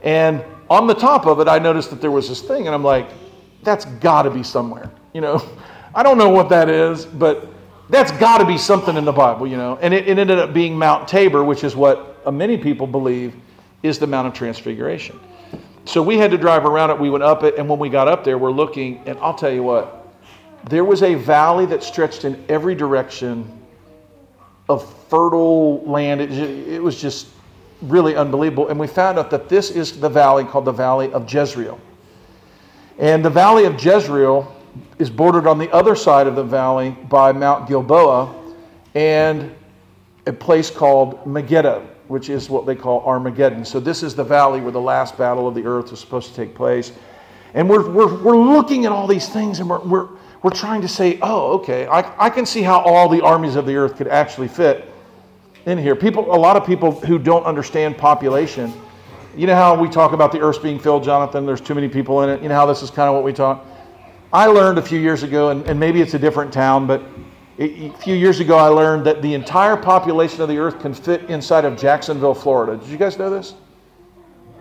And 0.03 0.43
on 0.69 0.87
the 0.87 0.93
top 0.93 1.25
of 1.25 1.39
it, 1.39 1.47
I 1.47 1.57
noticed 1.59 1.89
that 1.89 2.01
there 2.01 2.11
was 2.11 2.27
this 2.27 2.41
thing, 2.41 2.67
and 2.67 2.75
I'm 2.75 2.83
like, 2.83 3.09
that's 3.63 3.85
got 3.85 4.23
to 4.23 4.29
be 4.29 4.43
somewhere, 4.43 4.91
you 5.13 5.21
know. 5.21 5.41
I 5.95 6.03
don't 6.03 6.17
know 6.17 6.29
what 6.29 6.49
that 6.49 6.69
is, 6.69 7.05
but 7.05 7.47
that's 7.89 8.11
got 8.11 8.37
to 8.37 8.45
be 8.45 8.57
something 8.57 8.97
in 8.97 9.05
the 9.05 9.11
Bible, 9.11 9.47
you 9.47 9.57
know. 9.57 9.79
And 9.81 9.93
it, 9.93 10.07
it 10.07 10.19
ended 10.19 10.37
up 10.37 10.53
being 10.53 10.77
Mount 10.77 11.07
Tabor, 11.07 11.43
which 11.43 11.63
is 11.63 11.75
what 11.75 12.31
many 12.31 12.57
people 12.57 12.85
believe 12.85 13.33
is 13.83 13.99
the 13.99 14.07
Mount 14.07 14.27
of 14.27 14.33
Transfiguration. 14.33 15.19
So 15.85 16.01
we 16.01 16.17
had 16.17 16.31
to 16.31 16.37
drive 16.37 16.65
around 16.65 16.89
it. 16.89 16.99
We 16.99 17.09
went 17.09 17.23
up 17.23 17.43
it, 17.43 17.55
and 17.57 17.69
when 17.69 17.79
we 17.79 17.89
got 17.89 18.07
up 18.07 18.23
there, 18.23 18.37
we're 18.37 18.51
looking, 18.51 19.01
and 19.05 19.17
I'll 19.19 19.35
tell 19.35 19.51
you 19.51 19.63
what, 19.63 20.07
there 20.69 20.83
was 20.83 21.03
a 21.03 21.15
valley 21.15 21.65
that 21.67 21.83
stretched 21.83 22.25
in 22.25 22.43
every 22.49 22.75
direction 22.75 23.49
of 24.69 24.93
fertile 25.09 25.81
land. 25.83 26.19
It, 26.19 26.31
it 26.31 26.83
was 26.83 26.99
just 26.99 27.27
really 27.81 28.15
unbelievable. 28.15 28.67
And 28.69 28.79
we 28.79 28.87
found 28.87 29.17
out 29.17 29.29
that 29.31 29.49
this 29.49 29.71
is 29.71 29.99
the 29.99 30.09
valley 30.09 30.43
called 30.43 30.65
the 30.65 30.71
Valley 30.71 31.11
of 31.13 31.31
Jezreel. 31.31 31.79
And 32.97 33.23
the 33.23 33.29
Valley 33.29 33.65
of 33.65 33.81
Jezreel 33.81 34.53
is 34.99 35.09
bordered 35.09 35.47
on 35.47 35.57
the 35.57 35.71
other 35.71 35.95
side 35.95 36.27
of 36.27 36.35
the 36.35 36.43
valley 36.43 36.91
by 37.09 37.31
Mount 37.31 37.67
Gilboa 37.67 38.33
and 38.95 39.53
a 40.25 40.33
place 40.33 40.69
called 40.69 41.25
Megiddo, 41.25 41.87
which 42.07 42.29
is 42.29 42.49
what 42.49 42.65
they 42.65 42.75
call 42.75 43.01
Armageddon. 43.01 43.65
So 43.65 43.79
this 43.79 44.03
is 44.03 44.15
the 44.15 44.23
valley 44.23 44.61
where 44.61 44.71
the 44.71 44.81
last 44.81 45.17
battle 45.17 45.47
of 45.47 45.55
the 45.55 45.65
earth 45.65 45.91
is 45.91 45.99
supposed 45.99 46.29
to 46.29 46.35
take 46.35 46.55
place. 46.55 46.91
And 47.53 47.69
we're, 47.69 47.89
we're, 47.89 48.21
we're 48.23 48.37
looking 48.37 48.85
at 48.85 48.91
all 48.91 49.07
these 49.07 49.29
things 49.29 49.59
and 49.59 49.69
we're, 49.69 49.79
we're, 49.79 50.07
we're 50.43 50.51
trying 50.51 50.81
to 50.81 50.87
say, 50.87 51.19
oh, 51.21 51.53
okay, 51.53 51.87
I, 51.87 52.27
I 52.27 52.29
can 52.29 52.45
see 52.45 52.61
how 52.61 52.79
all 52.79 53.09
the 53.09 53.21
armies 53.21 53.55
of 53.55 53.65
the 53.65 53.75
earth 53.75 53.97
could 53.97 54.07
actually 54.07 54.47
fit 54.47 54.91
in 55.65 55.77
here. 55.77 55.95
People, 55.95 56.33
a 56.33 56.37
lot 56.37 56.55
of 56.55 56.65
people 56.65 56.91
who 56.91 57.17
don't 57.17 57.43
understand 57.43 57.97
population, 57.97 58.73
you 59.35 59.47
know 59.47 59.55
how 59.55 59.79
we 59.79 59.89
talk 59.89 60.13
about 60.13 60.31
the 60.31 60.39
earth 60.39 60.63
being 60.63 60.79
filled, 60.79 61.03
Jonathan? 61.03 61.45
There's 61.45 61.61
too 61.61 61.75
many 61.75 61.89
people 61.89 62.23
in 62.23 62.29
it. 62.29 62.41
You 62.41 62.49
know 62.49 62.55
how 62.55 62.65
this 62.65 62.81
is 62.81 62.89
kind 62.89 63.09
of 63.09 63.15
what 63.15 63.23
we 63.23 63.33
talk? 63.33 63.65
I 64.31 64.47
learned 64.47 64.77
a 64.77 64.81
few 64.81 64.99
years 64.99 65.23
ago, 65.23 65.49
and, 65.49 65.65
and 65.67 65.79
maybe 65.79 66.01
it's 66.01 66.13
a 66.13 66.19
different 66.19 66.51
town, 66.51 66.87
but 66.87 67.01
a 67.59 67.89
few 67.93 68.15
years 68.15 68.39
ago 68.39 68.57
I 68.57 68.67
learned 68.67 69.05
that 69.05 69.21
the 69.21 69.33
entire 69.33 69.75
population 69.75 70.41
of 70.41 70.47
the 70.47 70.57
earth 70.57 70.79
can 70.79 70.93
fit 70.93 71.23
inside 71.29 71.65
of 71.65 71.77
Jacksonville, 71.77 72.35
Florida. 72.35 72.77
Did 72.77 72.89
you 72.89 72.97
guys 72.97 73.17
know 73.17 73.29
this? 73.29 73.55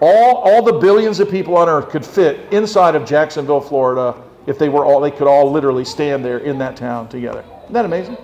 All, 0.01 0.37
all 0.37 0.63
the 0.63 0.73
billions 0.73 1.21
of 1.21 1.31
people 1.31 1.57
on 1.57 1.69
earth 1.69 1.91
could 1.91 2.05
fit 2.05 2.53
inside 2.53 2.95
of 2.95 3.07
Jacksonville, 3.07 3.61
Florida, 3.61 4.23
if 4.47 4.59
they 4.59 4.69
were 4.69 4.85
all, 4.85 5.01
they 5.01 5.11
could 5.11 5.27
all 5.27 5.51
literally 5.51 5.85
stand 5.85 6.25
there 6.25 6.39
in 6.39 6.59
that 6.59 6.77
town 6.77 7.09
together. 7.09 7.45
Isn't 7.65 7.73
that 7.73 7.85
amazing? 7.85 8.17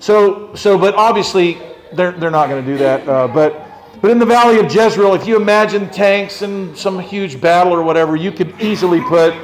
So, 0.00 0.54
so 0.54 0.78
but 0.78 0.94
obviously 0.94 1.60
they're, 1.92 2.12
they're 2.12 2.30
not 2.30 2.48
going 2.48 2.64
to 2.64 2.70
do 2.70 2.78
that. 2.78 3.08
Uh, 3.08 3.28
but, 3.28 3.66
but 4.00 4.10
in 4.10 4.18
the 4.18 4.26
valley 4.26 4.58
of 4.58 4.72
Jezreel, 4.72 5.14
if 5.14 5.26
you 5.26 5.36
imagine 5.36 5.90
tanks 5.90 6.42
and 6.42 6.76
some 6.76 6.98
huge 6.98 7.40
battle 7.40 7.72
or 7.72 7.82
whatever, 7.82 8.16
you 8.16 8.32
could 8.32 8.60
easily 8.60 9.00
put 9.00 9.34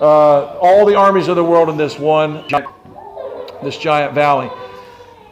uh, 0.00 0.58
all 0.58 0.84
the 0.84 0.94
armies 0.94 1.28
of 1.28 1.36
the 1.36 1.44
world 1.44 1.68
in 1.68 1.76
this 1.76 1.98
one, 1.98 2.46
this 3.64 3.78
giant 3.78 4.14
valley. 4.14 4.50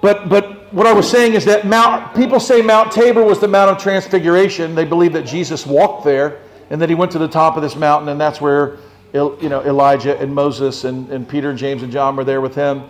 But, 0.00 0.28
but 0.28 0.72
what 0.72 0.86
I 0.86 0.92
was 0.92 1.08
saying 1.08 1.34
is 1.34 1.44
that 1.44 1.66
Mount, 1.66 2.14
people 2.16 2.40
say 2.40 2.60
Mount 2.60 2.90
Tabor 2.90 3.22
was 3.22 3.38
the 3.38 3.46
Mount 3.46 3.70
of 3.70 3.78
Transfiguration. 3.78 4.74
They 4.74 4.84
believe 4.84 5.12
that 5.12 5.24
Jesus 5.24 5.64
walked 5.64 6.04
there 6.04 6.40
and 6.70 6.80
that 6.80 6.88
he 6.88 6.94
went 6.94 7.12
to 7.12 7.18
the 7.18 7.28
top 7.28 7.56
of 7.56 7.62
this 7.62 7.76
mountain, 7.76 8.08
and 8.08 8.20
that's 8.20 8.40
where 8.40 8.78
you 9.12 9.48
know, 9.48 9.62
Elijah 9.62 10.18
and 10.18 10.34
Moses 10.34 10.84
and, 10.84 11.08
and 11.10 11.28
Peter 11.28 11.50
and 11.50 11.58
James 11.58 11.82
and 11.82 11.92
John 11.92 12.16
were 12.16 12.24
there 12.24 12.40
with 12.40 12.54
him. 12.54 12.84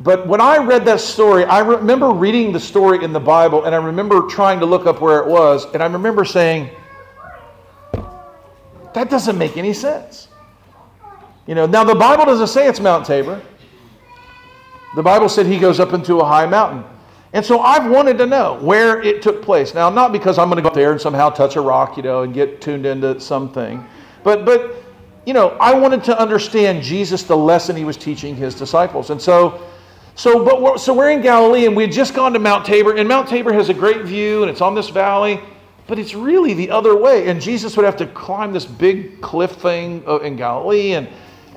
But 0.00 0.26
when 0.26 0.40
I 0.40 0.58
read 0.58 0.84
that 0.84 1.00
story, 1.00 1.44
I 1.44 1.60
remember 1.60 2.10
reading 2.10 2.52
the 2.52 2.60
story 2.60 3.02
in 3.02 3.12
the 3.12 3.20
Bible, 3.20 3.64
and 3.64 3.74
I 3.74 3.78
remember 3.78 4.22
trying 4.28 4.60
to 4.60 4.66
look 4.66 4.86
up 4.86 5.00
where 5.00 5.20
it 5.20 5.26
was, 5.26 5.66
and 5.72 5.82
I 5.82 5.86
remember 5.86 6.24
saying, 6.24 6.70
that 8.94 9.10
doesn't 9.10 9.38
make 9.38 9.56
any 9.56 9.72
sense. 9.72 10.28
You 11.46 11.54
know, 11.54 11.66
now 11.66 11.84
the 11.84 11.94
Bible 11.94 12.26
doesn't 12.26 12.48
say 12.48 12.68
it's 12.68 12.80
Mount 12.80 13.06
Tabor. 13.06 13.40
The 14.94 15.02
Bible 15.02 15.28
said 15.28 15.46
he 15.46 15.58
goes 15.58 15.80
up 15.80 15.92
into 15.92 16.20
a 16.20 16.24
high 16.24 16.46
mountain. 16.46 16.84
And 17.32 17.44
so 17.44 17.60
I've 17.60 17.90
wanted 17.90 18.16
to 18.18 18.26
know 18.26 18.58
where 18.60 19.02
it 19.02 19.20
took 19.20 19.42
place. 19.42 19.74
Now, 19.74 19.90
not 19.90 20.12
because 20.12 20.38
I'm 20.38 20.48
going 20.48 20.56
to 20.56 20.62
go 20.62 20.68
up 20.68 20.74
there 20.74 20.92
and 20.92 21.00
somehow 21.00 21.28
touch 21.28 21.56
a 21.56 21.60
rock, 21.60 21.96
you 21.96 22.02
know, 22.02 22.22
and 22.22 22.32
get 22.32 22.60
tuned 22.60 22.86
into 22.86 23.20
something, 23.20 23.84
but 24.24 24.44
but 24.46 24.76
you 25.28 25.34
know, 25.34 25.50
I 25.60 25.74
wanted 25.74 26.04
to 26.04 26.18
understand 26.18 26.82
Jesus, 26.82 27.22
the 27.22 27.36
lesson 27.36 27.76
he 27.76 27.84
was 27.84 27.98
teaching 27.98 28.34
his 28.34 28.54
disciples. 28.54 29.10
And 29.10 29.20
so, 29.20 29.62
so 30.14 30.42
but 30.42 30.62
we're, 30.62 30.78
so 30.78 30.94
we're 30.94 31.10
in 31.10 31.20
Galilee, 31.20 31.66
and 31.66 31.76
we 31.76 31.82
had 31.82 31.92
just 31.92 32.14
gone 32.14 32.32
to 32.32 32.38
Mount 32.38 32.64
Tabor, 32.64 32.96
and 32.96 33.06
Mount 33.06 33.28
Tabor 33.28 33.52
has 33.52 33.68
a 33.68 33.74
great 33.74 34.06
view, 34.06 34.40
and 34.42 34.50
it's 34.50 34.62
on 34.62 34.74
this 34.74 34.88
valley, 34.88 35.38
but 35.86 35.98
it's 35.98 36.14
really 36.14 36.54
the 36.54 36.70
other 36.70 36.96
way. 36.96 37.28
And 37.28 37.42
Jesus 37.42 37.76
would 37.76 37.84
have 37.84 37.96
to 37.98 38.06
climb 38.06 38.54
this 38.54 38.64
big 38.64 39.20
cliff 39.20 39.52
thing 39.52 40.02
uh, 40.06 40.16
in 40.20 40.36
Galilee, 40.36 40.92
and 40.92 41.06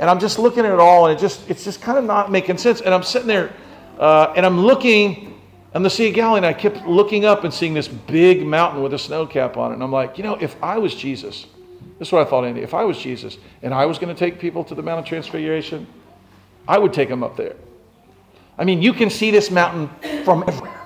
and 0.02 0.10
I'm 0.10 0.20
just 0.20 0.40
looking 0.40 0.66
at 0.66 0.72
it 0.74 0.80
all, 0.80 1.06
and 1.06 1.16
it 1.16 1.22
just 1.22 1.48
it's 1.48 1.64
just 1.64 1.80
kind 1.80 1.98
of 1.98 2.04
not 2.04 2.32
making 2.32 2.58
sense. 2.58 2.82
And 2.82 2.92
I'm 2.94 3.04
sitting 3.04 3.28
there, 3.28 3.54
uh, 4.00 4.34
and 4.36 4.46
I'm 4.46 4.60
looking 4.60 5.40
on 5.76 5.84
the 5.84 5.90
Sea 5.92 6.10
of 6.10 6.16
Galilee, 6.16 6.38
and 6.38 6.46
I 6.46 6.54
kept 6.54 6.86
looking 6.88 7.24
up 7.24 7.44
and 7.44 7.54
seeing 7.54 7.76
this 7.76 7.88
big 7.88 8.46
mountain 8.46 8.82
with 8.82 8.96
a 8.96 8.98
snow 8.98 9.28
cap 9.28 9.58
on 9.58 9.72
it. 9.72 9.76
And 9.76 9.84
I'm 9.84 9.92
like, 9.92 10.18
you 10.18 10.24
know, 10.24 10.36
if 10.42 10.62
I 10.62 10.80
was 10.80 10.96
Jesus, 10.96 11.46
this 12.00 12.08
is 12.08 12.12
what 12.12 12.26
I 12.26 12.30
thought, 12.30 12.46
Andy. 12.46 12.62
If 12.62 12.74
I 12.74 12.84
was 12.84 12.98
Jesus 12.98 13.38
and 13.62 13.76
I 13.76 13.86
was 13.86 14.00
going 14.00 14.14
to 14.14 14.20
take 14.20 14.40
people 14.40 14.64
to 14.66 14.76
the 14.76 14.82
Mount 14.82 15.00
of 15.00 15.06
Transfiguration, 15.06 15.86
I 16.68 16.80
would 16.80 16.94
take 16.94 17.08
them 17.08 17.24
up 17.24 17.38
there. 17.38 17.56
I 18.58 18.66
mean, 18.66 18.82
you 18.82 18.94
can 18.94 19.12
see 19.12 19.30
this 19.30 19.52
mountain 19.52 19.88
from 20.26 20.44
everywhere. 20.48 20.82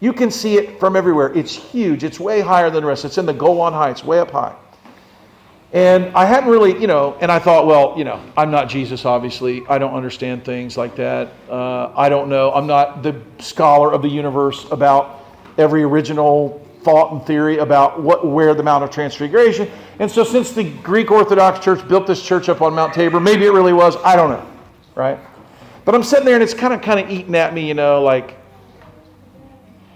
You 0.00 0.12
can 0.12 0.30
see 0.30 0.56
it 0.56 0.80
from 0.80 0.96
everywhere. 0.96 1.32
It's 1.34 1.54
huge. 1.54 2.02
It's 2.02 2.18
way 2.18 2.40
higher 2.40 2.68
than 2.68 2.82
the 2.82 2.88
rest. 2.88 3.04
It's 3.04 3.16
in 3.18 3.26
the 3.26 3.32
Golan 3.32 3.74
Heights, 3.74 4.02
way 4.02 4.18
up 4.18 4.32
high. 4.32 4.56
And 5.72 6.12
I 6.16 6.24
hadn't 6.24 6.50
really, 6.50 6.80
you 6.80 6.88
know, 6.88 7.16
and 7.20 7.30
I 7.30 7.38
thought, 7.38 7.66
well, 7.66 7.94
you 7.96 8.02
know, 8.02 8.20
I'm 8.36 8.50
not 8.50 8.68
Jesus, 8.68 9.04
obviously. 9.04 9.62
I 9.68 9.78
don't 9.78 9.94
understand 9.94 10.44
things 10.44 10.76
like 10.76 10.96
that. 10.96 11.32
Uh, 11.48 11.92
I 11.96 12.08
don't 12.08 12.28
know. 12.28 12.52
I'm 12.52 12.66
not 12.66 13.04
the 13.04 13.20
scholar 13.38 13.92
of 13.92 14.02
the 14.02 14.08
universe 14.08 14.66
about 14.72 15.24
every 15.58 15.84
original 15.84 16.66
thought 16.82 17.12
and 17.12 17.24
theory 17.24 17.58
about 17.58 18.02
what, 18.02 18.26
where 18.26 18.52
the 18.54 18.62
Mount 18.64 18.82
of 18.82 18.90
Transfiguration. 18.90 19.70
And 20.00 20.10
so, 20.10 20.24
since 20.24 20.52
the 20.52 20.64
Greek 20.64 21.12
Orthodox 21.12 21.64
Church 21.64 21.86
built 21.86 22.06
this 22.06 22.22
church 22.22 22.48
up 22.48 22.62
on 22.62 22.74
Mount 22.74 22.92
Tabor, 22.92 23.20
maybe 23.20 23.44
it 23.44 23.50
really 23.50 23.72
was. 23.72 23.96
I 23.98 24.16
don't 24.16 24.30
know, 24.30 24.46
right? 24.96 25.20
But 25.84 25.94
I'm 25.94 26.02
sitting 26.02 26.24
there 26.24 26.34
and 26.34 26.42
it's 26.42 26.54
kind 26.54 26.72
of 26.72 26.82
kind 26.82 26.98
of 26.98 27.10
eating 27.10 27.34
at 27.36 27.54
me, 27.54 27.68
you 27.68 27.74
know, 27.74 28.02
like 28.02 28.36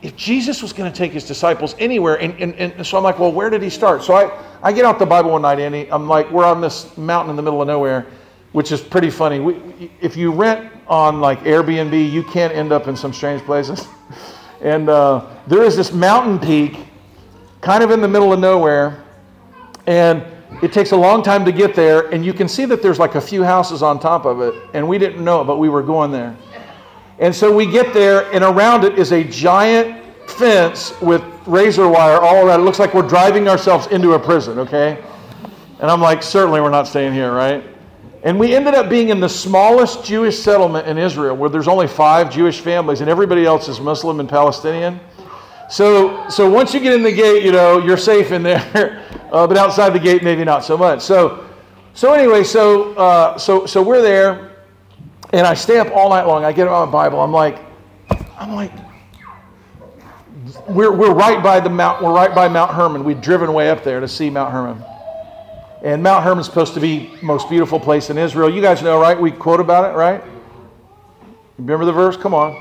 if 0.04 0.14
Jesus 0.16 0.60
was 0.60 0.74
going 0.74 0.92
to 0.92 0.96
take 0.96 1.12
his 1.12 1.26
disciples 1.26 1.74
anywhere, 1.78 2.16
and, 2.16 2.38
and, 2.38 2.54
and 2.54 2.86
so 2.86 2.98
I'm 2.98 3.02
like, 3.02 3.18
well, 3.18 3.32
where 3.32 3.48
did 3.48 3.62
he 3.62 3.70
start? 3.70 4.04
So 4.04 4.12
I, 4.12 4.38
I 4.62 4.70
get 4.70 4.84
out 4.84 4.98
the 4.98 5.06
Bible 5.06 5.30
one 5.30 5.40
night, 5.40 5.58
Andy. 5.58 5.90
I'm 5.90 6.06
like, 6.06 6.30
we're 6.30 6.44
on 6.44 6.60
this 6.60 6.94
mountain 6.98 7.30
in 7.30 7.36
the 7.36 7.42
middle 7.42 7.62
of 7.62 7.66
nowhere, 7.66 8.06
which 8.52 8.70
is 8.70 8.82
pretty 8.82 9.08
funny. 9.08 9.40
We, 9.40 9.90
if 10.02 10.14
you 10.14 10.30
rent 10.30 10.70
on 10.88 11.22
like 11.22 11.40
Airbnb, 11.40 12.12
you 12.12 12.22
can't 12.22 12.52
end 12.52 12.70
up 12.70 12.86
in 12.86 12.94
some 12.94 13.14
strange 13.14 13.40
places. 13.44 13.88
and 14.60 14.90
uh, 14.90 15.26
there 15.46 15.62
is 15.62 15.74
this 15.74 15.90
mountain 15.90 16.38
peak 16.38 16.80
kind 17.62 17.82
of 17.82 17.90
in 17.90 18.02
the 18.02 18.08
middle 18.08 18.30
of 18.30 18.40
nowhere, 18.40 19.02
and 19.86 20.22
it 20.62 20.70
takes 20.70 20.92
a 20.92 20.96
long 20.96 21.22
time 21.22 21.46
to 21.46 21.52
get 21.52 21.74
there, 21.74 22.08
and 22.12 22.26
you 22.26 22.34
can 22.34 22.46
see 22.46 22.66
that 22.66 22.82
there's 22.82 22.98
like 22.98 23.14
a 23.14 23.22
few 23.22 23.42
houses 23.42 23.82
on 23.82 23.98
top 23.98 24.26
of 24.26 24.42
it, 24.42 24.54
and 24.74 24.86
we 24.86 24.98
didn't 24.98 25.24
know 25.24 25.40
it, 25.40 25.44
but 25.46 25.56
we 25.56 25.70
were 25.70 25.82
going 25.82 26.12
there. 26.12 26.36
And 27.18 27.34
so 27.34 27.54
we 27.54 27.66
get 27.66 27.94
there, 27.94 28.30
and 28.32 28.42
around 28.42 28.84
it 28.84 28.98
is 28.98 29.12
a 29.12 29.22
giant 29.24 30.02
fence 30.30 30.98
with 31.00 31.22
razor 31.46 31.88
wire 31.88 32.18
all 32.18 32.46
around. 32.46 32.60
It 32.60 32.64
looks 32.64 32.78
like 32.78 32.94
we're 32.94 33.06
driving 33.06 33.48
ourselves 33.48 33.86
into 33.88 34.12
a 34.12 34.18
prison, 34.18 34.58
okay? 34.58 35.02
And 35.80 35.90
I'm 35.90 36.00
like, 36.00 36.22
certainly 36.22 36.60
we're 36.60 36.70
not 36.70 36.88
staying 36.88 37.12
here, 37.12 37.32
right? 37.32 37.64
And 38.22 38.40
we 38.40 38.54
ended 38.54 38.74
up 38.74 38.88
being 38.88 39.10
in 39.10 39.20
the 39.20 39.28
smallest 39.28 40.02
Jewish 40.02 40.38
settlement 40.38 40.88
in 40.88 40.96
Israel 40.96 41.36
where 41.36 41.50
there's 41.50 41.68
only 41.68 41.86
five 41.86 42.32
Jewish 42.32 42.60
families 42.60 43.02
and 43.02 43.10
everybody 43.10 43.44
else 43.44 43.68
is 43.68 43.80
Muslim 43.80 44.18
and 44.18 44.28
Palestinian. 44.28 44.98
So, 45.68 46.26
so 46.30 46.48
once 46.48 46.72
you 46.72 46.80
get 46.80 46.94
in 46.94 47.02
the 47.02 47.12
gate, 47.12 47.44
you 47.44 47.52
know, 47.52 47.78
you're 47.78 47.98
safe 47.98 48.32
in 48.32 48.42
there. 48.42 49.02
Uh, 49.34 49.48
but 49.48 49.56
outside 49.56 49.90
the 49.90 49.98
gate, 49.98 50.22
maybe 50.22 50.44
not 50.44 50.62
so 50.62 50.76
much. 50.76 51.00
So, 51.02 51.44
so 51.92 52.12
anyway, 52.12 52.44
so, 52.44 52.94
uh, 52.94 53.36
so, 53.36 53.66
so 53.66 53.82
we're 53.82 54.00
there 54.00 54.53
and 55.32 55.46
I 55.46 55.54
stay 55.54 55.78
up 55.78 55.90
all 55.92 56.10
night 56.10 56.24
long. 56.24 56.44
I 56.44 56.52
get 56.52 56.68
out 56.68 56.86
my 56.86 56.92
Bible. 56.92 57.20
I'm 57.20 57.32
like, 57.32 57.58
I'm 58.38 58.54
like, 58.54 58.72
we're, 60.68 60.92
we're 60.92 61.14
right 61.14 61.42
by 61.42 61.60
the 61.60 61.70
mount. 61.70 62.02
We're 62.02 62.12
right 62.12 62.34
by 62.34 62.48
Mount 62.48 62.72
Hermon. 62.72 63.04
We'd 63.04 63.20
driven 63.20 63.52
way 63.52 63.70
up 63.70 63.84
there 63.84 64.00
to 64.00 64.08
see 64.08 64.30
Mount 64.30 64.52
Hermon. 64.52 64.84
And 65.82 66.02
Mount 66.02 66.24
Hermon's 66.24 66.46
supposed 66.46 66.74
to 66.74 66.80
be 66.80 67.12
most 67.22 67.48
beautiful 67.48 67.78
place 67.78 68.10
in 68.10 68.16
Israel. 68.16 68.48
You 68.48 68.62
guys 68.62 68.82
know, 68.82 69.00
right? 69.00 69.20
We 69.20 69.30
quote 69.30 69.60
about 69.60 69.90
it, 69.90 69.96
right? 69.96 70.22
Remember 71.58 71.84
the 71.84 71.92
verse? 71.92 72.16
Come 72.16 72.34
on. 72.34 72.60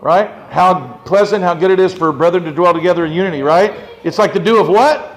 Right? 0.00 0.28
How 0.50 1.00
pleasant, 1.06 1.42
how 1.42 1.54
good 1.54 1.70
it 1.70 1.80
is 1.80 1.94
for 1.94 2.12
brethren 2.12 2.44
to 2.44 2.52
dwell 2.52 2.74
together 2.74 3.06
in 3.06 3.12
unity, 3.12 3.42
right? 3.42 3.74
It's 4.04 4.18
like 4.18 4.34
the 4.34 4.40
dew 4.40 4.60
of 4.60 4.68
what? 4.68 5.10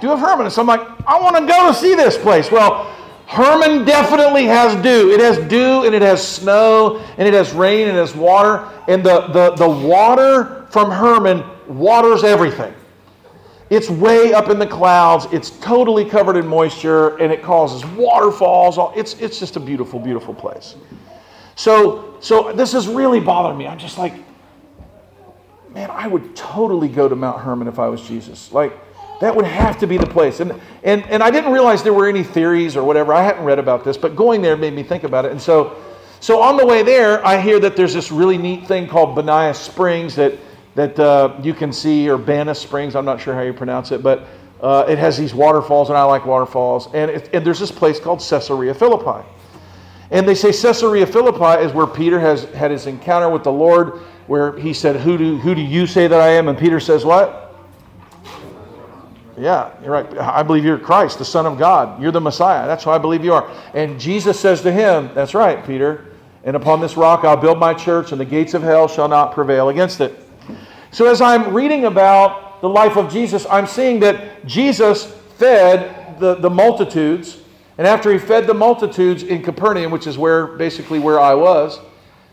Dew 0.00 0.10
of 0.10 0.18
Hermon. 0.18 0.50
So 0.50 0.62
I'm 0.62 0.66
like, 0.66 0.80
I 1.06 1.20
want 1.20 1.36
to 1.36 1.46
go 1.46 1.68
to 1.68 1.74
see 1.74 1.94
this 1.94 2.16
place. 2.16 2.50
Well, 2.50 2.95
Hermon 3.26 3.84
definitely 3.84 4.44
has 4.44 4.80
dew. 4.82 5.10
It 5.12 5.20
has 5.20 5.38
dew 5.48 5.84
and 5.84 5.94
it 5.94 6.02
has 6.02 6.26
snow 6.26 6.98
and 7.18 7.26
it 7.26 7.34
has 7.34 7.52
rain 7.52 7.88
and 7.88 7.96
it 7.96 8.00
has 8.00 8.14
water. 8.14 8.68
And 8.86 9.04
the, 9.04 9.26
the, 9.28 9.50
the 9.56 9.68
water 9.68 10.66
from 10.70 10.90
Hermon 10.90 11.44
waters 11.66 12.22
everything. 12.22 12.72
It's 13.68 13.90
way 13.90 14.32
up 14.32 14.48
in 14.48 14.60
the 14.60 14.66
clouds. 14.66 15.26
It's 15.32 15.50
totally 15.58 16.04
covered 16.04 16.36
in 16.36 16.46
moisture 16.46 17.16
and 17.16 17.32
it 17.32 17.42
causes 17.42 17.84
waterfalls. 17.96 18.78
It's, 18.96 19.14
it's 19.14 19.40
just 19.40 19.56
a 19.56 19.60
beautiful, 19.60 19.98
beautiful 19.98 20.32
place. 20.32 20.76
So, 21.56 22.16
so 22.20 22.52
this 22.52 22.74
is 22.74 22.86
really 22.86 23.18
bothering 23.18 23.58
me. 23.58 23.66
I'm 23.66 23.78
just 23.78 23.98
like, 23.98 24.14
man, 25.70 25.90
I 25.90 26.06
would 26.06 26.36
totally 26.36 26.88
go 26.88 27.08
to 27.08 27.16
Mount 27.16 27.40
Hermon 27.40 27.66
if 27.66 27.80
I 27.80 27.88
was 27.88 28.06
Jesus. 28.06 28.52
Like, 28.52 28.72
that 29.20 29.34
would 29.34 29.46
have 29.46 29.78
to 29.78 29.86
be 29.86 29.96
the 29.96 30.06
place. 30.06 30.40
And, 30.40 30.60
and, 30.82 31.02
and 31.04 31.22
I 31.22 31.30
didn't 31.30 31.52
realize 31.52 31.82
there 31.82 31.94
were 31.94 32.08
any 32.08 32.22
theories 32.22 32.76
or 32.76 32.84
whatever. 32.84 33.12
I 33.14 33.22
hadn't 33.22 33.44
read 33.44 33.58
about 33.58 33.84
this, 33.84 33.96
but 33.96 34.14
going 34.14 34.42
there 34.42 34.56
made 34.56 34.74
me 34.74 34.82
think 34.82 35.04
about 35.04 35.24
it. 35.24 35.32
And 35.32 35.40
so, 35.40 35.76
so 36.20 36.42
on 36.42 36.56
the 36.56 36.66
way 36.66 36.82
there, 36.82 37.24
I 37.26 37.40
hear 37.40 37.58
that 37.60 37.76
there's 37.76 37.94
this 37.94 38.12
really 38.12 38.36
neat 38.36 38.66
thing 38.66 38.86
called 38.86 39.14
Benaiah 39.14 39.54
Springs 39.54 40.14
that, 40.16 40.34
that 40.74 40.98
uh, 40.98 41.38
you 41.42 41.54
can 41.54 41.72
see, 41.72 42.08
or 42.08 42.18
Bana 42.18 42.54
Springs. 42.54 42.94
I'm 42.94 43.04
not 43.04 43.20
sure 43.20 43.34
how 43.34 43.42
you 43.42 43.54
pronounce 43.54 43.90
it, 43.90 44.02
but 44.02 44.26
uh, 44.60 44.84
it 44.88 44.98
has 44.98 45.16
these 45.16 45.34
waterfalls, 45.34 45.88
and 45.88 45.96
I 45.96 46.02
like 46.04 46.26
waterfalls. 46.26 46.88
And, 46.92 47.10
it, 47.10 47.30
and 47.32 47.44
there's 47.44 47.60
this 47.60 47.72
place 47.72 47.98
called 47.98 48.20
Caesarea 48.20 48.74
Philippi. 48.74 49.26
And 50.10 50.28
they 50.28 50.34
say 50.34 50.52
Caesarea 50.52 51.06
Philippi 51.06 51.64
is 51.64 51.72
where 51.72 51.86
Peter 51.86 52.20
has 52.20 52.44
had 52.44 52.70
his 52.70 52.86
encounter 52.86 53.28
with 53.28 53.44
the 53.44 53.52
Lord, 53.52 54.00
where 54.26 54.56
he 54.58 54.72
said, 54.72 54.96
Who 54.96 55.18
do, 55.18 55.36
who 55.38 55.54
do 55.54 55.60
you 55.60 55.86
say 55.86 56.06
that 56.06 56.20
I 56.20 56.28
am? 56.28 56.48
And 56.48 56.56
Peter 56.58 56.80
says, 56.80 57.04
What? 57.04 57.45
Yeah, 59.38 59.70
you're 59.82 59.92
right. 59.92 60.18
I 60.18 60.42
believe 60.42 60.64
you're 60.64 60.78
Christ, 60.78 61.18
the 61.18 61.24
Son 61.24 61.44
of 61.44 61.58
God. 61.58 62.00
You're 62.00 62.12
the 62.12 62.20
Messiah. 62.20 62.66
That's 62.66 62.84
who 62.84 62.90
I 62.90 62.98
believe 62.98 63.22
you 63.22 63.34
are. 63.34 63.50
And 63.74 64.00
Jesus 64.00 64.40
says 64.40 64.62
to 64.62 64.72
him, 64.72 65.10
That's 65.14 65.34
right, 65.34 65.64
Peter. 65.66 66.06
And 66.44 66.56
upon 66.56 66.80
this 66.80 66.96
rock 66.96 67.24
I'll 67.24 67.36
build 67.36 67.58
my 67.58 67.74
church, 67.74 68.12
and 68.12 68.20
the 68.20 68.24
gates 68.24 68.54
of 68.54 68.62
hell 68.62 68.88
shall 68.88 69.08
not 69.08 69.32
prevail 69.32 69.68
against 69.68 70.00
it. 70.00 70.18
So 70.90 71.06
as 71.06 71.20
I'm 71.20 71.52
reading 71.52 71.84
about 71.84 72.62
the 72.62 72.68
life 72.68 72.96
of 72.96 73.12
Jesus, 73.12 73.46
I'm 73.50 73.66
seeing 73.66 74.00
that 74.00 74.46
Jesus 74.46 75.04
fed 75.36 76.18
the, 76.18 76.36
the 76.36 76.48
multitudes. 76.48 77.38
And 77.76 77.86
after 77.86 78.10
he 78.10 78.18
fed 78.18 78.46
the 78.46 78.54
multitudes 78.54 79.22
in 79.22 79.42
Capernaum, 79.42 79.90
which 79.90 80.06
is 80.06 80.16
where 80.16 80.46
basically 80.46 80.98
where 80.98 81.20
I 81.20 81.34
was, 81.34 81.78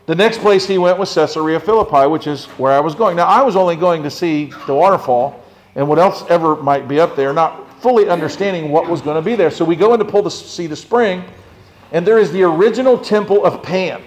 the 0.06 0.16
next 0.16 0.40
place 0.40 0.66
he 0.66 0.78
went 0.78 0.98
was 0.98 1.14
Caesarea 1.14 1.60
Philippi, 1.60 2.08
which 2.08 2.28
is 2.28 2.46
where 2.46 2.72
I 2.72 2.80
was 2.80 2.96
going. 2.96 3.18
Now, 3.18 3.26
I 3.26 3.42
was 3.42 3.58
only 3.58 3.76
going 3.76 4.04
to 4.04 4.12
see 4.12 4.54
the 4.68 4.76
waterfall 4.76 5.43
and 5.76 5.88
what 5.88 6.00
else 6.00 6.24
ever 6.30 6.56
might 6.58 6.88
be 6.88 7.00
up 7.00 7.16
there, 7.16 7.34
not 7.34 7.82
fully 7.82 8.10
understanding 8.10 8.72
what 8.72 8.88
was 8.90 9.02
going 9.02 9.16
to 9.16 9.22
be 9.22 9.36
there. 9.36 9.52
So 9.52 9.66
we 9.66 9.76
go 9.76 9.94
in 9.94 10.00
to 10.00 10.06
pull 10.06 10.22
the, 10.22 10.32
see 10.32 10.68
the 10.68 10.76
spring, 10.76 11.24
and 11.92 12.06
there 12.06 12.20
is 12.20 12.32
the 12.32 12.44
original 12.44 12.98
temple 12.98 13.46
of 13.46 13.62
Pan, 13.62 14.02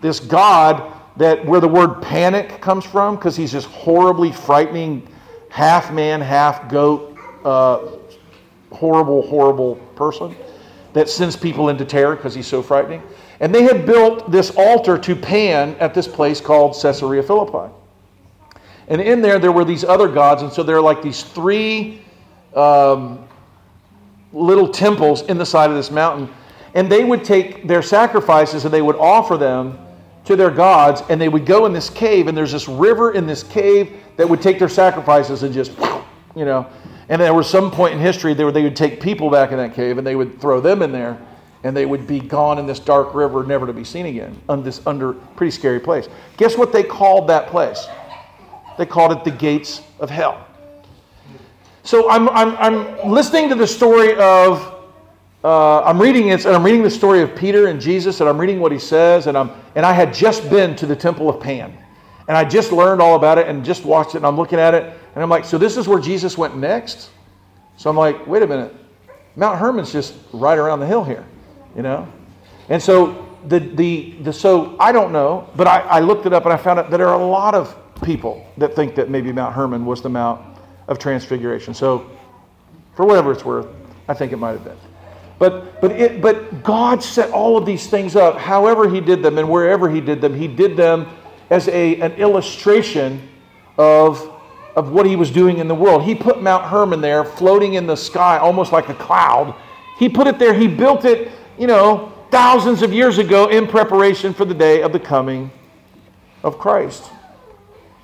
this 0.00 0.20
god 0.20 0.92
that 1.16 1.44
where 1.46 1.60
the 1.60 1.68
word 1.68 2.02
panic 2.02 2.60
comes 2.60 2.84
from, 2.84 3.16
because 3.16 3.36
he's 3.36 3.52
this 3.52 3.64
horribly 3.64 4.32
frightening, 4.32 5.06
half 5.48 5.92
man, 5.92 6.20
half 6.20 6.68
goat, 6.68 7.16
uh, 7.44 7.90
horrible, 8.72 9.22
horrible 9.22 9.76
person 9.94 10.34
that 10.92 11.08
sends 11.08 11.36
people 11.36 11.68
into 11.68 11.84
terror 11.84 12.16
because 12.16 12.34
he's 12.34 12.46
so 12.46 12.62
frightening. 12.62 13.02
And 13.40 13.54
they 13.54 13.62
had 13.62 13.84
built 13.84 14.30
this 14.30 14.50
altar 14.56 14.98
to 14.98 15.14
Pan 15.16 15.76
at 15.76 15.94
this 15.94 16.08
place 16.08 16.40
called 16.40 16.76
Caesarea 16.80 17.22
Philippi. 17.22 17.72
And 18.88 19.00
in 19.00 19.22
there, 19.22 19.38
there 19.38 19.52
were 19.52 19.64
these 19.64 19.84
other 19.84 20.08
gods. 20.08 20.42
And 20.42 20.52
so 20.52 20.62
there 20.62 20.76
are 20.76 20.82
like 20.82 21.02
these 21.02 21.22
three 21.22 22.02
um, 22.54 23.26
little 24.32 24.68
temples 24.68 25.22
in 25.22 25.38
the 25.38 25.46
side 25.46 25.70
of 25.70 25.76
this 25.76 25.90
mountain. 25.90 26.28
And 26.74 26.90
they 26.90 27.04
would 27.04 27.24
take 27.24 27.66
their 27.66 27.82
sacrifices 27.82 28.64
and 28.64 28.74
they 28.74 28.82
would 28.82 28.96
offer 28.96 29.36
them 29.36 29.78
to 30.24 30.36
their 30.36 30.50
gods. 30.50 31.02
And 31.08 31.20
they 31.20 31.28
would 31.28 31.46
go 31.46 31.66
in 31.66 31.72
this 31.72 31.88
cave. 31.88 32.26
And 32.26 32.36
there's 32.36 32.52
this 32.52 32.68
river 32.68 33.12
in 33.12 33.26
this 33.26 33.42
cave 33.42 33.92
that 34.16 34.28
would 34.28 34.42
take 34.42 34.58
their 34.58 34.68
sacrifices 34.68 35.42
and 35.42 35.54
just, 35.54 35.72
you 36.36 36.44
know. 36.44 36.66
And 37.08 37.20
there 37.20 37.34
was 37.34 37.48
some 37.48 37.70
point 37.70 37.94
in 37.94 38.00
history 38.00 38.34
where 38.34 38.52
they 38.52 38.62
would 38.62 38.76
take 38.76 39.00
people 39.00 39.30
back 39.30 39.52
in 39.52 39.58
that 39.58 39.74
cave 39.74 39.98
and 39.98 40.06
they 40.06 40.16
would 40.16 40.40
throw 40.40 40.60
them 40.60 40.82
in 40.82 40.92
there. 40.92 41.18
And 41.62 41.74
they 41.74 41.86
would 41.86 42.06
be 42.06 42.20
gone 42.20 42.58
in 42.58 42.66
this 42.66 42.78
dark 42.78 43.14
river, 43.14 43.42
never 43.42 43.66
to 43.66 43.72
be 43.72 43.84
seen 43.84 44.04
again, 44.04 44.38
on 44.50 44.62
this 44.62 44.86
under 44.86 45.14
pretty 45.14 45.50
scary 45.50 45.80
place. 45.80 46.08
Guess 46.36 46.58
what 46.58 46.74
they 46.74 46.82
called 46.82 47.26
that 47.30 47.46
place? 47.46 47.86
They 48.76 48.86
called 48.86 49.12
it 49.12 49.24
the 49.24 49.30
gates 49.30 49.82
of 50.00 50.10
hell. 50.10 50.46
So 51.82 52.10
I'm, 52.10 52.28
I'm, 52.30 52.56
I'm 52.56 53.10
listening 53.10 53.50
to 53.50 53.54
the 53.54 53.66
story 53.66 54.14
of, 54.16 54.74
uh, 55.44 55.82
I'm 55.82 56.00
reading 56.00 56.28
it, 56.28 56.46
and 56.46 56.56
I'm 56.56 56.64
reading 56.64 56.82
the 56.82 56.90
story 56.90 57.20
of 57.20 57.36
Peter 57.36 57.66
and 57.66 57.78
Jesus, 57.80 58.20
and 58.20 58.28
I'm 58.28 58.38
reading 58.38 58.58
what 58.58 58.72
he 58.72 58.78
says, 58.78 59.26
and, 59.26 59.36
I'm, 59.36 59.50
and 59.74 59.84
I 59.84 59.92
had 59.92 60.14
just 60.14 60.48
been 60.48 60.74
to 60.76 60.86
the 60.86 60.96
temple 60.96 61.28
of 61.28 61.40
Pan. 61.40 61.76
And 62.26 62.38
I 62.38 62.44
just 62.44 62.72
learned 62.72 63.02
all 63.02 63.16
about 63.16 63.36
it 63.36 63.48
and 63.48 63.62
just 63.62 63.84
watched 63.84 64.14
it, 64.14 64.18
and 64.18 64.26
I'm 64.26 64.36
looking 64.36 64.58
at 64.58 64.72
it, 64.72 64.84
and 65.14 65.22
I'm 65.22 65.28
like, 65.28 65.44
so 65.44 65.58
this 65.58 65.76
is 65.76 65.86
where 65.86 66.00
Jesus 66.00 66.38
went 66.38 66.56
next? 66.56 67.10
So 67.76 67.90
I'm 67.90 67.96
like, 67.96 68.26
wait 68.26 68.42
a 68.42 68.46
minute. 68.46 68.74
Mount 69.36 69.58
Hermon's 69.58 69.92
just 69.92 70.14
right 70.32 70.56
around 70.56 70.80
the 70.80 70.86
hill 70.86 71.04
here, 71.04 71.26
you 71.76 71.82
know? 71.82 72.10
And 72.70 72.82
so 72.82 73.28
the, 73.46 73.58
the, 73.58 74.14
the 74.22 74.32
so 74.32 74.74
I 74.80 74.90
don't 74.90 75.12
know, 75.12 75.50
but 75.54 75.66
I, 75.66 75.80
I 75.80 76.00
looked 76.00 76.24
it 76.24 76.32
up 76.32 76.44
and 76.44 76.52
I 76.52 76.56
found 76.56 76.78
out 76.78 76.90
that 76.90 76.96
there 76.96 77.08
are 77.08 77.20
a 77.20 77.26
lot 77.26 77.54
of 77.54 77.76
people 78.04 78.46
that 78.58 78.74
think 78.74 78.94
that 78.94 79.10
maybe 79.10 79.32
Mount 79.32 79.54
Hermon 79.54 79.84
was 79.84 80.02
the 80.02 80.08
Mount 80.08 80.40
of 80.88 80.98
Transfiguration. 80.98 81.74
So, 81.74 82.10
for 82.94 83.04
whatever 83.06 83.32
it's 83.32 83.44
worth, 83.44 83.66
I 84.06 84.14
think 84.14 84.32
it 84.32 84.36
might 84.36 84.52
have 84.52 84.64
been. 84.64 84.76
But, 85.38 85.80
but, 85.80 85.92
it, 85.92 86.20
but 86.20 86.62
God 86.62 87.02
set 87.02 87.30
all 87.30 87.56
of 87.56 87.66
these 87.66 87.88
things 87.88 88.14
up, 88.14 88.38
however 88.38 88.88
He 88.88 89.00
did 89.00 89.22
them 89.22 89.38
and 89.38 89.48
wherever 89.48 89.90
He 89.90 90.00
did 90.00 90.20
them, 90.20 90.34
He 90.34 90.46
did 90.46 90.76
them 90.76 91.08
as 91.50 91.68
a, 91.68 92.00
an 92.00 92.12
illustration 92.12 93.28
of, 93.78 94.30
of 94.76 94.92
what 94.92 95.06
He 95.06 95.16
was 95.16 95.30
doing 95.30 95.58
in 95.58 95.66
the 95.66 95.74
world. 95.74 96.04
He 96.04 96.14
put 96.14 96.42
Mount 96.42 96.64
Hermon 96.64 97.00
there, 97.00 97.24
floating 97.24 97.74
in 97.74 97.86
the 97.86 97.96
sky, 97.96 98.38
almost 98.38 98.70
like 98.70 98.88
a 98.88 98.94
cloud. 98.94 99.54
He 99.98 100.08
put 100.08 100.26
it 100.26 100.38
there, 100.38 100.54
He 100.54 100.68
built 100.68 101.04
it, 101.04 101.32
you 101.58 101.66
know, 101.66 102.12
thousands 102.30 102.82
of 102.82 102.92
years 102.92 103.18
ago 103.18 103.48
in 103.48 103.66
preparation 103.66 104.32
for 104.32 104.44
the 104.44 104.54
day 104.54 104.82
of 104.82 104.92
the 104.92 105.00
coming 105.00 105.50
of 106.42 106.58
Christ. 106.58 107.10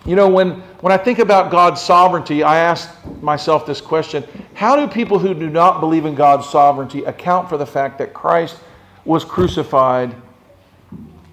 You 0.07 0.17
know, 0.17 0.29
when, 0.29 0.53
when 0.81 0.93
I 0.93 0.97
think 0.97 1.19
about 1.19 1.51
God's 1.51 1.81
sovereignty, 1.81 2.43
I 2.43 2.59
ask 2.59 2.91
myself 3.21 3.67
this 3.67 3.81
question 3.81 4.25
How 4.55 4.77
do 4.77 4.89
people 4.89 5.19
who 5.19 5.35
do 5.35 5.51
not 5.51 5.81
believe 5.81 6.07
in 6.07 6.15
God's 6.15 6.49
sovereignty 6.49 7.05
account 7.05 7.49
for 7.49 7.59
the 7.59 7.67
fact 7.67 7.99
that 7.99 8.15
Christ 8.15 8.57
was 9.05 9.25
crucified 9.25 10.15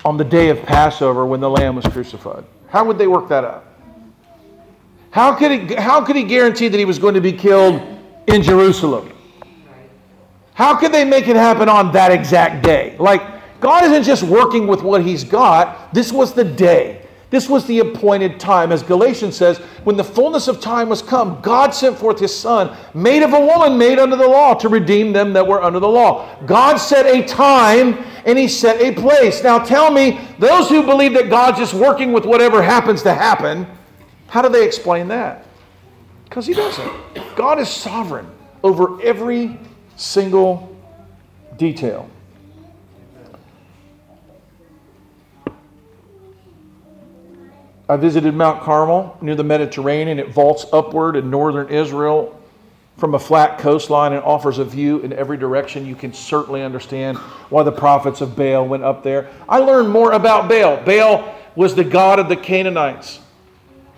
on 0.04 0.18
the 0.18 0.24
day 0.24 0.50
of 0.50 0.62
Passover 0.64 1.26
when 1.26 1.40
the 1.40 1.50
Lamb 1.50 1.76
was 1.76 1.86
crucified? 1.86 2.44
How 2.68 2.84
would 2.86 2.98
they 2.98 3.08
work 3.08 3.30
that 3.30 3.46
out? 3.46 3.66
How 5.12 5.34
could 5.34 5.52
he, 5.52 5.76
how 5.76 6.04
could 6.04 6.16
he 6.16 6.24
guarantee 6.24 6.68
that 6.68 6.78
he 6.78 6.86
was 6.86 7.00
going 7.00 7.16
to 7.16 7.22
be 7.22 7.32
killed 7.32 7.82
in 8.28 8.42
Jerusalem? 8.42 9.12
How 10.54 10.76
could 10.76 10.92
they 10.92 11.06
make 11.06 11.28
it 11.28 11.36
happen 11.36 11.70
on 11.70 11.92
that 11.94 12.12
exact 12.12 12.64
day? 12.64 12.96
Like, 13.00 13.22
God 13.60 13.86
isn't 13.86 14.04
just 14.04 14.24
working 14.24 14.68
with 14.68 14.84
what 14.84 15.04
he's 15.04 15.24
got, 15.24 15.94
this 15.94 16.12
was 16.12 16.34
the 16.34 16.44
day. 16.44 16.97
This 17.30 17.50
was 17.50 17.66
the 17.66 17.80
appointed 17.80 18.40
time. 18.40 18.72
As 18.72 18.84
Galatians 18.84 19.36
says, 19.36 19.58
when 19.84 19.98
the 19.98 20.04
fullness 20.04 20.48
of 20.48 20.62
time 20.62 20.88
was 20.88 21.02
come, 21.02 21.42
God 21.42 21.72
sent 21.72 21.98
forth 21.98 22.20
his 22.20 22.34
Son, 22.34 22.76
made 22.94 23.22
of 23.22 23.34
a 23.34 23.40
woman 23.40 23.78
made 23.78 24.00
under 24.00 24.16
the 24.16 24.28
law, 24.28 24.54
to 24.54 24.70
redeem 24.70 25.12
them 25.12 25.34
that 25.34 25.46
were 25.46 25.62
under 25.62 25.80
the 25.80 25.88
law. 25.88 26.28
God 26.46 26.78
set 26.78 27.06
a 27.06 27.28
time 27.28 27.98
and 28.26 28.38
he 28.38 28.48
set 28.48 28.82
a 28.82 28.94
place. 28.94 29.44
Now 29.44 29.60
tell 29.60 29.92
me, 29.92 30.22
those 30.40 30.70
who 30.70 30.84
believe 30.84 31.14
that 31.16 31.30
God's 31.30 31.58
just 31.58 31.74
working 31.74 32.14
with 32.14 32.26
whatever 32.26 32.62
happens 32.62 33.02
to 33.04 33.14
happen, 33.14 33.68
how 34.28 34.42
do 34.42 34.48
they 34.48 34.66
explain 34.66 35.10
that? 35.10 35.46
Because 36.26 36.46
he 36.46 36.54
doesn't. 36.54 36.92
God 37.36 37.60
is 37.60 37.70
sovereign 37.70 38.30
over 38.64 39.02
every 39.02 39.60
single 39.98 40.76
detail. 41.58 42.10
I 47.90 47.96
visited 47.96 48.34
Mount 48.34 48.62
Carmel 48.62 49.18
near 49.22 49.36
the 49.36 49.44
Mediterranean. 49.44 50.20
It 50.20 50.30
vaults 50.30 50.66
upward 50.74 51.16
in 51.16 51.30
northern 51.30 51.70
Israel 51.70 52.38
from 52.98 53.14
a 53.14 53.20
flat 53.20 53.60
coastline 53.60 54.14
and 54.14 54.24
offers 54.24 54.58
a 54.58 54.66
view 54.66 55.00
in 55.00 55.14
every 55.14 55.38
direction. 55.38 55.86
You 55.86 55.96
can 55.96 56.14
certainly 56.14 56.64
understand 56.64 57.18
why 57.50 57.64
the 57.64 57.72
prophets 57.72 58.22
of 58.22 58.36
Baal 58.36 58.68
went 58.68 58.84
up 58.84 59.04
there. 59.04 59.30
I 59.48 59.60
learned 59.60 59.90
more 59.90 60.12
about 60.12 60.50
Baal. 60.50 60.84
Baal 60.84 61.34
was 61.56 61.76
the 61.76 61.84
god 61.84 62.20
of 62.20 62.28
the 62.28 62.36
Canaanites. 62.36 63.20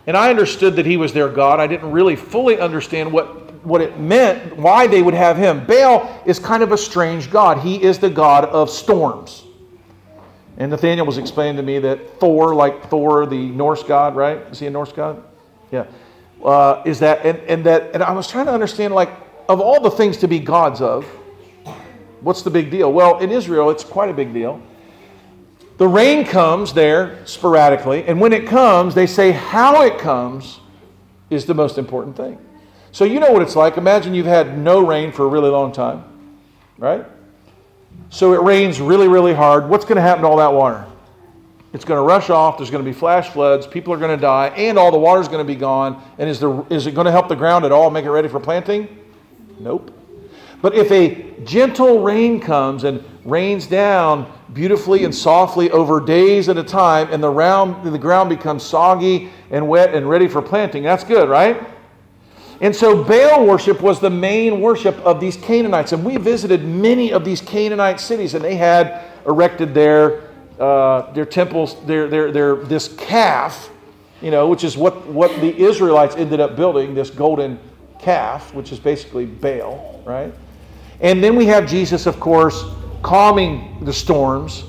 And 0.05 0.15
I 0.15 0.29
understood 0.29 0.75
that 0.75 0.85
he 0.85 0.97
was 0.97 1.13
their 1.13 1.29
God. 1.29 1.59
I 1.59 1.67
didn't 1.67 1.91
really 1.91 2.15
fully 2.15 2.59
understand 2.59 3.11
what 3.11 3.49
what 3.63 3.81
it 3.81 3.99
meant, 3.99 4.55
why 4.55 4.87
they 4.87 5.01
would 5.01 5.13
have 5.13 5.35
him. 5.35 5.65
Baal 5.65 6.21
is 6.25 6.39
kind 6.39 6.63
of 6.63 6.71
a 6.71 6.77
strange 6.77 7.29
god. 7.29 7.59
He 7.59 7.81
is 7.81 7.99
the 7.99 8.09
god 8.09 8.45
of 8.45 8.69
storms. 8.69 9.43
And 10.59 10.69
Nathaniel 10.71 11.05
was 11.05 11.17
explaining 11.17 11.55
to 11.55 11.63
me 11.63 11.79
that 11.79 12.19
Thor, 12.19 12.53
like 12.53 12.89
Thor, 12.89 13.25
the 13.25 13.47
Norse 13.47 13.81
god, 13.81 14.15
right? 14.15 14.37
Is 14.51 14.59
he 14.59 14.67
a 14.67 14.69
Norse 14.69 14.91
god? 14.91 15.23
Yeah. 15.71 15.85
Uh, 16.43 16.83
is 16.85 16.99
that 16.99 17.25
and, 17.25 17.39
and 17.39 17.65
that 17.65 17.91
and 17.93 18.03
I 18.03 18.11
was 18.11 18.27
trying 18.27 18.45
to 18.45 18.53
understand 18.53 18.93
like 18.93 19.09
of 19.47 19.61
all 19.61 19.79
the 19.81 19.89
things 19.89 20.17
to 20.17 20.27
be 20.27 20.39
gods 20.39 20.81
of, 20.81 21.05
what's 22.21 22.43
the 22.43 22.49
big 22.49 22.69
deal? 22.69 22.91
Well, 22.91 23.19
in 23.19 23.31
Israel, 23.31 23.69
it's 23.69 23.83
quite 23.83 24.09
a 24.09 24.13
big 24.13 24.33
deal. 24.33 24.61
The 25.77 25.87
rain 25.87 26.25
comes 26.25 26.73
there 26.73 27.25
sporadically, 27.25 28.03
and 28.03 28.19
when 28.19 28.33
it 28.33 28.45
comes, 28.45 28.93
they 28.93 29.07
say 29.07 29.31
how 29.31 29.83
it 29.83 29.97
comes 29.97 30.59
is 31.29 31.45
the 31.45 31.53
most 31.53 31.77
important 31.77 32.17
thing. 32.17 32.37
So 32.91 33.05
you 33.05 33.19
know 33.19 33.31
what 33.31 33.41
it's 33.41 33.55
like. 33.55 33.77
Imagine 33.77 34.13
you've 34.13 34.25
had 34.25 34.57
no 34.57 34.85
rain 34.85 35.11
for 35.11 35.23
a 35.23 35.27
really 35.27 35.49
long 35.49 35.71
time, 35.71 36.03
right? 36.77 37.05
So 38.09 38.33
it 38.33 38.41
rains 38.41 38.81
really, 38.81 39.07
really 39.07 39.33
hard. 39.33 39.69
What's 39.69 39.85
going 39.85 39.97
to 39.97 40.01
happen 40.01 40.23
to 40.23 40.27
all 40.27 40.37
that 40.37 40.53
water? 40.53 40.85
It's 41.73 41.85
going 41.85 41.99
to 41.99 42.03
rush 42.03 42.31
off. 42.31 42.57
There's 42.57 42.71
going 42.71 42.83
to 42.83 42.89
be 42.89 42.97
flash 42.97 43.29
floods. 43.29 43.67
People 43.67 43.93
are 43.93 43.97
going 43.97 44.15
to 44.15 44.21
die, 44.21 44.47
and 44.49 44.79
all 44.79 44.91
the 44.91 44.97
water 44.97 45.21
is 45.21 45.27
going 45.27 45.45
to 45.45 45.53
be 45.53 45.59
gone. 45.59 46.01
And 46.17 46.27
is, 46.27 46.39
there, 46.39 46.65
is 46.71 46.87
it 46.87 46.95
going 46.95 47.05
to 47.05 47.11
help 47.11 47.27
the 47.27 47.35
ground 47.35 47.65
at 47.65 47.71
all, 47.71 47.91
make 47.91 48.05
it 48.05 48.11
ready 48.11 48.27
for 48.27 48.39
planting? 48.39 48.97
Nope. 49.59 49.95
But 50.61 50.73
if 50.73 50.91
a 50.91 51.39
gentle 51.43 52.01
rain 52.01 52.39
comes 52.39 52.83
and 52.83 53.03
rains 53.23 53.67
down 53.67 54.31
beautifully 54.53 55.05
and 55.05 55.13
softly 55.13 55.69
over 55.69 56.03
days 56.03 56.49
at 56.49 56.57
a 56.57 56.63
time, 56.63 57.07
and 57.11 57.21
the, 57.21 57.29
round, 57.29 57.85
the 57.85 57.99
ground 57.99 58.29
becomes 58.29 58.63
soggy 58.63 59.29
and 59.51 59.67
wet 59.67 59.93
and 59.93 60.09
ready 60.09 60.27
for 60.27 60.41
planting, 60.41 60.81
that's 60.81 61.03
good, 61.03 61.29
right? 61.29 61.65
And 62.61 62.75
so 62.75 63.03
Baal 63.03 63.45
worship 63.45 63.81
was 63.81 63.99
the 63.99 64.09
main 64.09 64.59
worship 64.59 64.97
of 64.99 65.19
these 65.19 65.37
Canaanites. 65.37 65.93
And 65.93 66.03
we 66.03 66.17
visited 66.17 66.65
many 66.65 67.13
of 67.13 67.23
these 67.23 67.41
Canaanite 67.41 67.99
cities, 67.99 68.33
and 68.33 68.43
they 68.43 68.55
had 68.55 69.05
erected 69.25 69.73
their, 69.73 70.29
uh, 70.59 71.11
their 71.13 71.25
temples, 71.25 71.83
their, 71.85 72.09
their, 72.09 72.31
their, 72.31 72.55
this 72.55 72.93
calf, 72.95 73.69
you 74.21 74.31
know, 74.31 74.47
which 74.49 74.65
is 74.65 74.75
what, 74.75 75.07
what 75.07 75.31
the 75.39 75.57
Israelites 75.57 76.15
ended 76.17 76.41
up 76.41 76.57
building, 76.57 76.93
this 76.93 77.09
golden 77.09 77.57
calf, 77.99 78.53
which 78.53 78.73
is 78.73 78.79
basically 78.79 79.25
Baal, 79.25 80.01
right? 80.05 80.33
And 80.99 81.23
then 81.23 81.37
we 81.37 81.45
have 81.45 81.65
Jesus, 81.65 82.05
of 82.07 82.19
course, 82.19 82.65
calming 83.01 83.85
the 83.85 83.93
storms. 83.93 84.65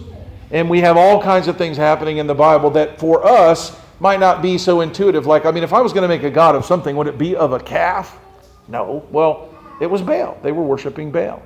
And 0.53 0.69
we 0.71 0.81
have 0.81 0.97
all 0.97 1.21
kinds 1.21 1.49
of 1.49 1.57
things 1.57 1.77
happening 1.77 2.19
in 2.19 2.27
the 2.27 2.35
Bible 2.35 2.71
that 2.71 2.99
for 2.99 3.25
us 3.27 3.77
might 4.01 4.19
not 4.19 4.43
be 4.43 4.59
so 4.59 4.81
intuitive. 4.81 5.27
Like, 5.27 5.45
I 5.45 5.51
mean, 5.51 5.63
if 5.63 5.73
I 5.73 5.81
was 5.81 5.93
going 5.93 6.03
to 6.03 6.09
make 6.09 6.23
a 6.23 6.31
god 6.31 6.55
of 6.55 6.65
something, 6.65 6.97
would 6.97 7.07
it 7.07 7.19
be 7.19 7.37
of 7.37 7.53
a 7.53 7.61
calf? 7.61 8.19
No. 8.67 9.07
Well, 9.11 9.55
it 9.81 9.87
was 9.87 10.03
Baal. 10.03 10.39
They 10.43 10.53
were 10.53 10.63
worshiping 10.63 11.13
Baal. 11.13 11.43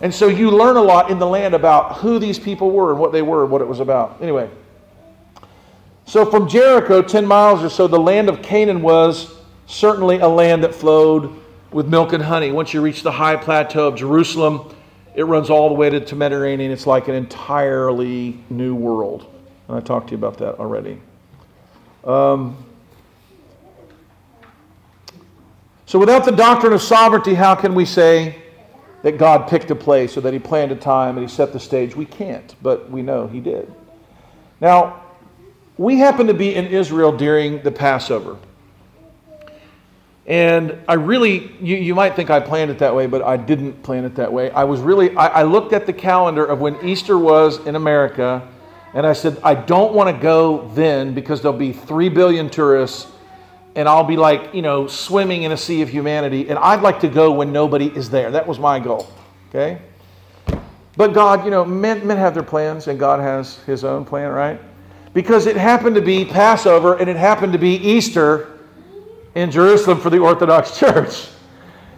And 0.00 0.12
so 0.12 0.28
you 0.28 0.50
learn 0.50 0.76
a 0.76 0.82
lot 0.82 1.10
in 1.10 1.18
the 1.18 1.26
land 1.26 1.54
about 1.54 1.96
who 1.98 2.18
these 2.18 2.38
people 2.38 2.70
were 2.70 2.90
and 2.90 3.00
what 3.00 3.12
they 3.12 3.22
were 3.22 3.42
and 3.42 3.52
what 3.52 3.60
it 3.60 3.68
was 3.68 3.80
about. 3.80 4.18
Anyway, 4.20 4.50
so 6.04 6.28
from 6.28 6.48
Jericho, 6.48 7.02
10 7.02 7.24
miles 7.24 7.62
or 7.62 7.70
so, 7.70 7.86
the 7.86 7.98
land 7.98 8.28
of 8.28 8.42
Canaan 8.42 8.82
was 8.82 9.34
certainly 9.66 10.18
a 10.18 10.28
land 10.28 10.64
that 10.64 10.74
flowed 10.74 11.34
with 11.70 11.86
milk 11.86 12.12
and 12.12 12.22
honey. 12.22 12.52
Once 12.52 12.74
you 12.74 12.82
reach 12.82 13.02
the 13.02 13.12
high 13.12 13.36
plateau 13.36 13.88
of 13.88 13.94
Jerusalem, 13.94 14.74
it 15.14 15.24
runs 15.24 15.50
all 15.50 15.68
the 15.68 15.74
way 15.74 15.88
to 15.88 16.00
the 16.00 16.16
Mediterranean. 16.16 16.70
It's 16.70 16.86
like 16.86 17.08
an 17.08 17.14
entirely 17.14 18.38
new 18.50 18.74
world. 18.74 19.32
And 19.68 19.76
I 19.76 19.80
talked 19.80 20.08
to 20.08 20.10
you 20.12 20.18
about 20.18 20.38
that 20.38 20.56
already. 20.56 21.00
Um, 22.04 22.56
so, 25.86 25.98
without 25.98 26.24
the 26.24 26.32
doctrine 26.32 26.72
of 26.72 26.82
sovereignty, 26.82 27.34
how 27.34 27.54
can 27.54 27.74
we 27.74 27.84
say 27.84 28.42
that 29.02 29.18
God 29.18 29.48
picked 29.48 29.70
a 29.70 29.74
place 29.74 30.16
or 30.16 30.22
that 30.22 30.32
He 30.32 30.38
planned 30.38 30.72
a 30.72 30.76
time 30.76 31.16
and 31.16 31.28
He 31.28 31.32
set 31.32 31.52
the 31.52 31.60
stage? 31.60 31.94
We 31.94 32.06
can't, 32.06 32.54
but 32.62 32.90
we 32.90 33.02
know 33.02 33.26
He 33.26 33.40
did. 33.40 33.72
Now, 34.60 35.02
we 35.76 35.98
happen 35.98 36.26
to 36.28 36.34
be 36.34 36.54
in 36.54 36.66
Israel 36.66 37.16
during 37.16 37.62
the 37.62 37.70
Passover. 37.72 38.36
And 40.26 40.78
I 40.86 40.94
really, 40.94 41.52
you, 41.60 41.76
you 41.76 41.94
might 41.94 42.14
think 42.14 42.30
I 42.30 42.38
planned 42.38 42.70
it 42.70 42.78
that 42.78 42.94
way, 42.94 43.06
but 43.06 43.22
I 43.22 43.36
didn't 43.36 43.82
plan 43.82 44.04
it 44.04 44.14
that 44.14 44.32
way. 44.32 44.50
I 44.52 44.64
was 44.64 44.80
really, 44.80 45.14
I, 45.16 45.26
I 45.26 45.42
looked 45.42 45.72
at 45.72 45.84
the 45.84 45.92
calendar 45.92 46.44
of 46.44 46.60
when 46.60 46.84
Easter 46.86 47.18
was 47.18 47.64
in 47.66 47.74
America 47.74 48.46
and 48.94 49.06
I 49.06 49.12
said, 49.14 49.38
I 49.42 49.54
don't 49.54 49.94
want 49.94 50.14
to 50.14 50.22
go 50.22 50.68
then 50.74 51.14
because 51.14 51.40
there'll 51.40 51.56
be 51.56 51.72
three 51.72 52.08
billion 52.08 52.50
tourists 52.50 53.10
and 53.74 53.88
I'll 53.88 54.04
be 54.04 54.16
like, 54.16 54.52
you 54.52 54.60
know, 54.60 54.86
swimming 54.86 55.44
in 55.44 55.52
a 55.52 55.56
sea 55.56 55.80
of 55.80 55.88
humanity. 55.88 56.48
And 56.50 56.58
I'd 56.58 56.82
like 56.82 57.00
to 57.00 57.08
go 57.08 57.32
when 57.32 57.52
nobody 57.52 57.86
is 57.86 58.10
there. 58.10 58.30
That 58.30 58.46
was 58.46 58.58
my 58.58 58.78
goal. 58.78 59.08
Okay? 59.48 59.80
But 60.96 61.14
God, 61.14 61.44
you 61.44 61.50
know, 61.50 61.64
men, 61.64 62.06
men 62.06 62.18
have 62.18 62.34
their 62.34 62.42
plans 62.42 62.86
and 62.86 62.98
God 62.98 63.18
has 63.20 63.58
his 63.60 63.82
own 63.82 64.04
plan, 64.04 64.30
right? 64.30 64.60
Because 65.14 65.46
it 65.46 65.56
happened 65.56 65.94
to 65.96 66.02
be 66.02 66.24
Passover 66.24 66.98
and 66.98 67.08
it 67.08 67.16
happened 67.16 67.54
to 67.54 67.58
be 67.58 67.76
Easter 67.76 68.58
in 69.34 69.50
Jerusalem 69.50 70.00
for 70.00 70.10
the 70.10 70.18
Orthodox 70.18 70.78
Church. 70.78 71.28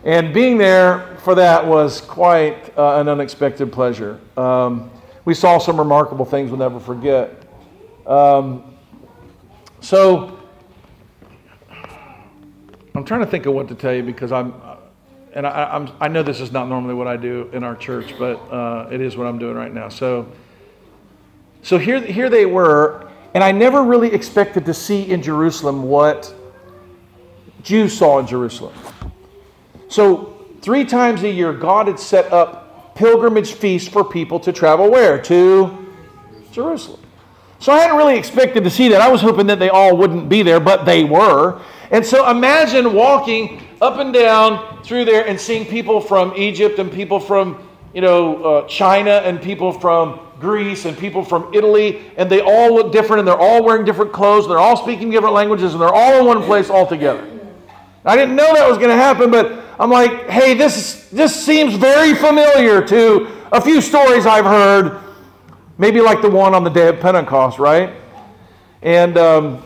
And 0.05 0.33
being 0.33 0.59
there 0.59 1.17
for 1.23 1.35
that 1.35 1.67
was 1.67 2.01
quite 2.03 2.77
uh, 2.79 3.01
an 3.01 3.09
unexpected 3.09 3.73
pleasure. 3.73 4.21
Um, 4.37 4.91
we 5.25 5.35
saw 5.35 5.59
some 5.59 5.79
remarkable 5.79 6.25
things 6.25 6.51
we'll 6.51 6.59
never 6.59 6.81
forget. 6.81 7.43
Um, 8.07 8.75
so, 9.81 10.39
I'm 12.95 13.05
trying 13.05 13.21
to 13.21 13.27
think 13.27 13.47
of 13.47 13.55
what 13.55 13.69
to 13.69 13.75
tell 13.75 13.93
you 13.93 14.03
because 14.03 14.33
I'm, 14.33 14.55
and 15.33 15.47
I, 15.47 15.77
am 15.77 15.91
I 16.01 16.09
know 16.09 16.23
this 16.23 16.41
is 16.41 16.53
not 16.53 16.69
normally 16.69 16.95
what 16.95 17.07
I 17.07 17.17
do 17.17 17.51
in 17.53 17.65
our 17.65 17.75
church, 17.75 18.15
but 18.19 18.37
uh, 18.53 18.89
it 18.91 19.01
is 19.01 19.17
what 19.17 19.27
I'm 19.27 19.39
doing 19.39 19.57
right 19.57 19.73
now. 19.73 19.89
So, 19.89 20.31
so 21.63 21.79
here, 21.79 22.01
here 22.01 22.29
they 22.29 22.47
were, 22.47 23.11
and 23.35 23.43
I 23.43 23.51
never 23.53 23.83
really 23.83 24.13
expected 24.13 24.67
to 24.67 24.75
see 24.75 25.11
in 25.11 25.23
Jerusalem 25.23 25.83
what 25.83 26.33
Jews 27.63 27.97
saw 27.97 28.19
in 28.19 28.27
Jerusalem. 28.27 28.75
So, 29.89 30.47
three 30.61 30.85
times 30.85 31.23
a 31.23 31.31
year, 31.31 31.53
God 31.53 31.89
had 31.89 31.99
set 31.99 32.33
up 32.33 32.64
pilgrimage 32.95 33.53
feast 33.53 33.91
for 33.91 34.05
people 34.05 34.41
to 34.41 34.53
travel 34.53 34.91
where? 34.91 35.21
To 35.23 35.87
Jerusalem. 36.53 37.01
So 37.59 37.73
I 37.73 37.79
hadn't 37.79 37.97
really 37.97 38.19
expected 38.19 38.65
to 38.65 38.71
see 38.71 38.89
that. 38.89 39.01
I 39.01 39.09
was 39.09 39.21
hoping 39.21 39.47
that 39.47 39.59
they 39.59 39.71
all 39.71 39.97
wouldn't 39.97 40.29
be 40.29 40.43
there, 40.43 40.61
but 40.61 40.85
they 40.85 41.05
were. 41.05 41.61
And 41.91 42.05
so 42.05 42.31
imagine 42.31 42.93
walking 42.93 43.63
up 43.81 43.99
and 43.99 44.13
down 44.13 44.83
through 44.83 45.07
there 45.07 45.27
and 45.27 45.41
seeing 45.41 45.65
people 45.65 46.01
from 46.01 46.35
Egypt 46.37 46.79
and 46.79 46.93
people 46.93 47.19
from, 47.19 47.67
you 47.95 48.01
know, 48.01 48.45
uh, 48.45 48.69
China 48.69 49.23
and 49.25 49.41
people 49.41 49.73
from 49.73 50.21
Greece 50.41 50.85
and 50.85 50.97
people 50.99 51.25
from 51.25 51.53
Italy, 51.55 52.13
and 52.17 52.29
they 52.29 52.41
all 52.41 52.75
look 52.75 52.93
different 52.93 53.21
and 53.21 53.29
they're 53.29 53.35
all 53.35 53.65
wearing 53.65 53.85
different 53.85 54.13
clothes 54.13 54.45
and 54.45 54.53
they're 54.53 54.59
all 54.59 54.77
speaking 54.77 55.11
different 55.11 55.35
languages 55.35 55.73
and 55.73 55.81
they're 55.81 55.95
all 55.95 56.21
in 56.21 56.27
one 56.27 56.43
place 56.43 56.69
all 56.69 56.87
together. 56.87 57.27
I 58.05 58.17
didn't 58.17 58.37
know 58.37 58.53
that 58.53 58.69
was 58.69 58.77
going 58.77 58.91
to 58.91 58.97
happen, 58.97 59.31
but 59.31 59.64
I'm 59.79 59.91
like, 59.91 60.29
hey, 60.29 60.55
this, 60.55 61.09
this 61.11 61.35
seems 61.45 61.75
very 61.75 62.15
familiar 62.15 62.87
to 62.87 63.29
a 63.51 63.61
few 63.61 63.81
stories 63.81 64.25
I've 64.25 64.45
heard, 64.45 65.01
maybe 65.79 66.01
like 66.01 66.23
the 66.23 66.31
one 66.31 66.55
on 66.55 66.63
the 66.63 66.71
day 66.71 66.89
of 66.89 67.01
Pentecost, 67.01 67.59
right? 67.59 67.93
And 68.83 69.19
um, 69.19 69.63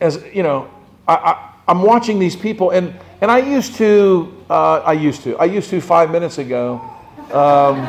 as 0.00 0.24
you 0.32 0.42
know, 0.42 0.70
I, 1.06 1.52
am 1.68 1.82
watching 1.82 2.18
these 2.18 2.36
people, 2.36 2.70
and, 2.70 2.94
and 3.20 3.30
I 3.30 3.38
used 3.38 3.76
to, 3.76 4.44
uh, 4.48 4.76
I 4.78 4.92
used 4.92 5.22
to, 5.24 5.36
I 5.38 5.44
used 5.44 5.68
to 5.70 5.80
five 5.80 6.10
minutes 6.10 6.38
ago, 6.38 6.80
um, 7.32 7.82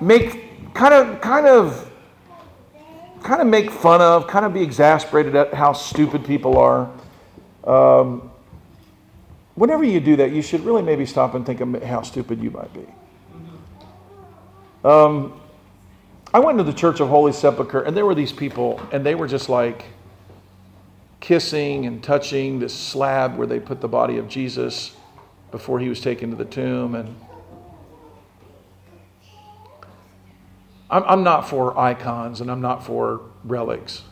make 0.00 0.74
kind 0.74 0.94
of, 0.94 1.20
kind 1.20 1.46
of, 1.46 1.90
kind 3.22 3.40
of 3.40 3.46
make 3.48 3.70
fun 3.70 4.00
of, 4.00 4.26
kind 4.26 4.44
of 4.44 4.54
be 4.54 4.62
exasperated 4.62 5.34
at 5.34 5.52
how 5.52 5.72
stupid 5.72 6.24
people 6.24 6.58
are. 6.58 6.90
Um, 7.64 8.31
whenever 9.54 9.84
you 9.84 10.00
do 10.00 10.16
that, 10.16 10.32
you 10.32 10.42
should 10.42 10.60
really 10.60 10.82
maybe 10.82 11.06
stop 11.06 11.34
and 11.34 11.44
think 11.44 11.60
of 11.60 11.82
how 11.82 12.02
stupid 12.02 12.42
you 12.42 12.50
might 12.50 12.72
be. 12.72 12.86
Um, 14.84 15.40
I 16.34 16.40
went 16.40 16.58
to 16.58 16.64
the 16.64 16.72
Church 16.72 17.00
of 17.00 17.08
Holy 17.08 17.32
Sepulchre, 17.32 17.82
and 17.82 17.96
there 17.96 18.06
were 18.06 18.14
these 18.14 18.32
people, 18.32 18.80
and 18.90 19.04
they 19.04 19.14
were 19.14 19.28
just 19.28 19.48
like 19.48 19.84
kissing 21.20 21.86
and 21.86 22.02
touching 22.02 22.58
this 22.58 22.74
slab 22.74 23.36
where 23.36 23.46
they 23.46 23.60
put 23.60 23.80
the 23.80 23.88
body 23.88 24.18
of 24.18 24.28
Jesus 24.28 24.96
before 25.52 25.78
he 25.78 25.88
was 25.88 26.00
taken 26.00 26.30
to 26.30 26.36
the 26.36 26.44
tomb. 26.44 26.94
And 26.94 27.14
I'm, 30.90 31.04
I'm 31.04 31.22
not 31.22 31.48
for 31.48 31.78
icons 31.78 32.40
and 32.40 32.50
I'm 32.50 32.60
not 32.60 32.84
for 32.84 33.20
relics. 33.44 34.02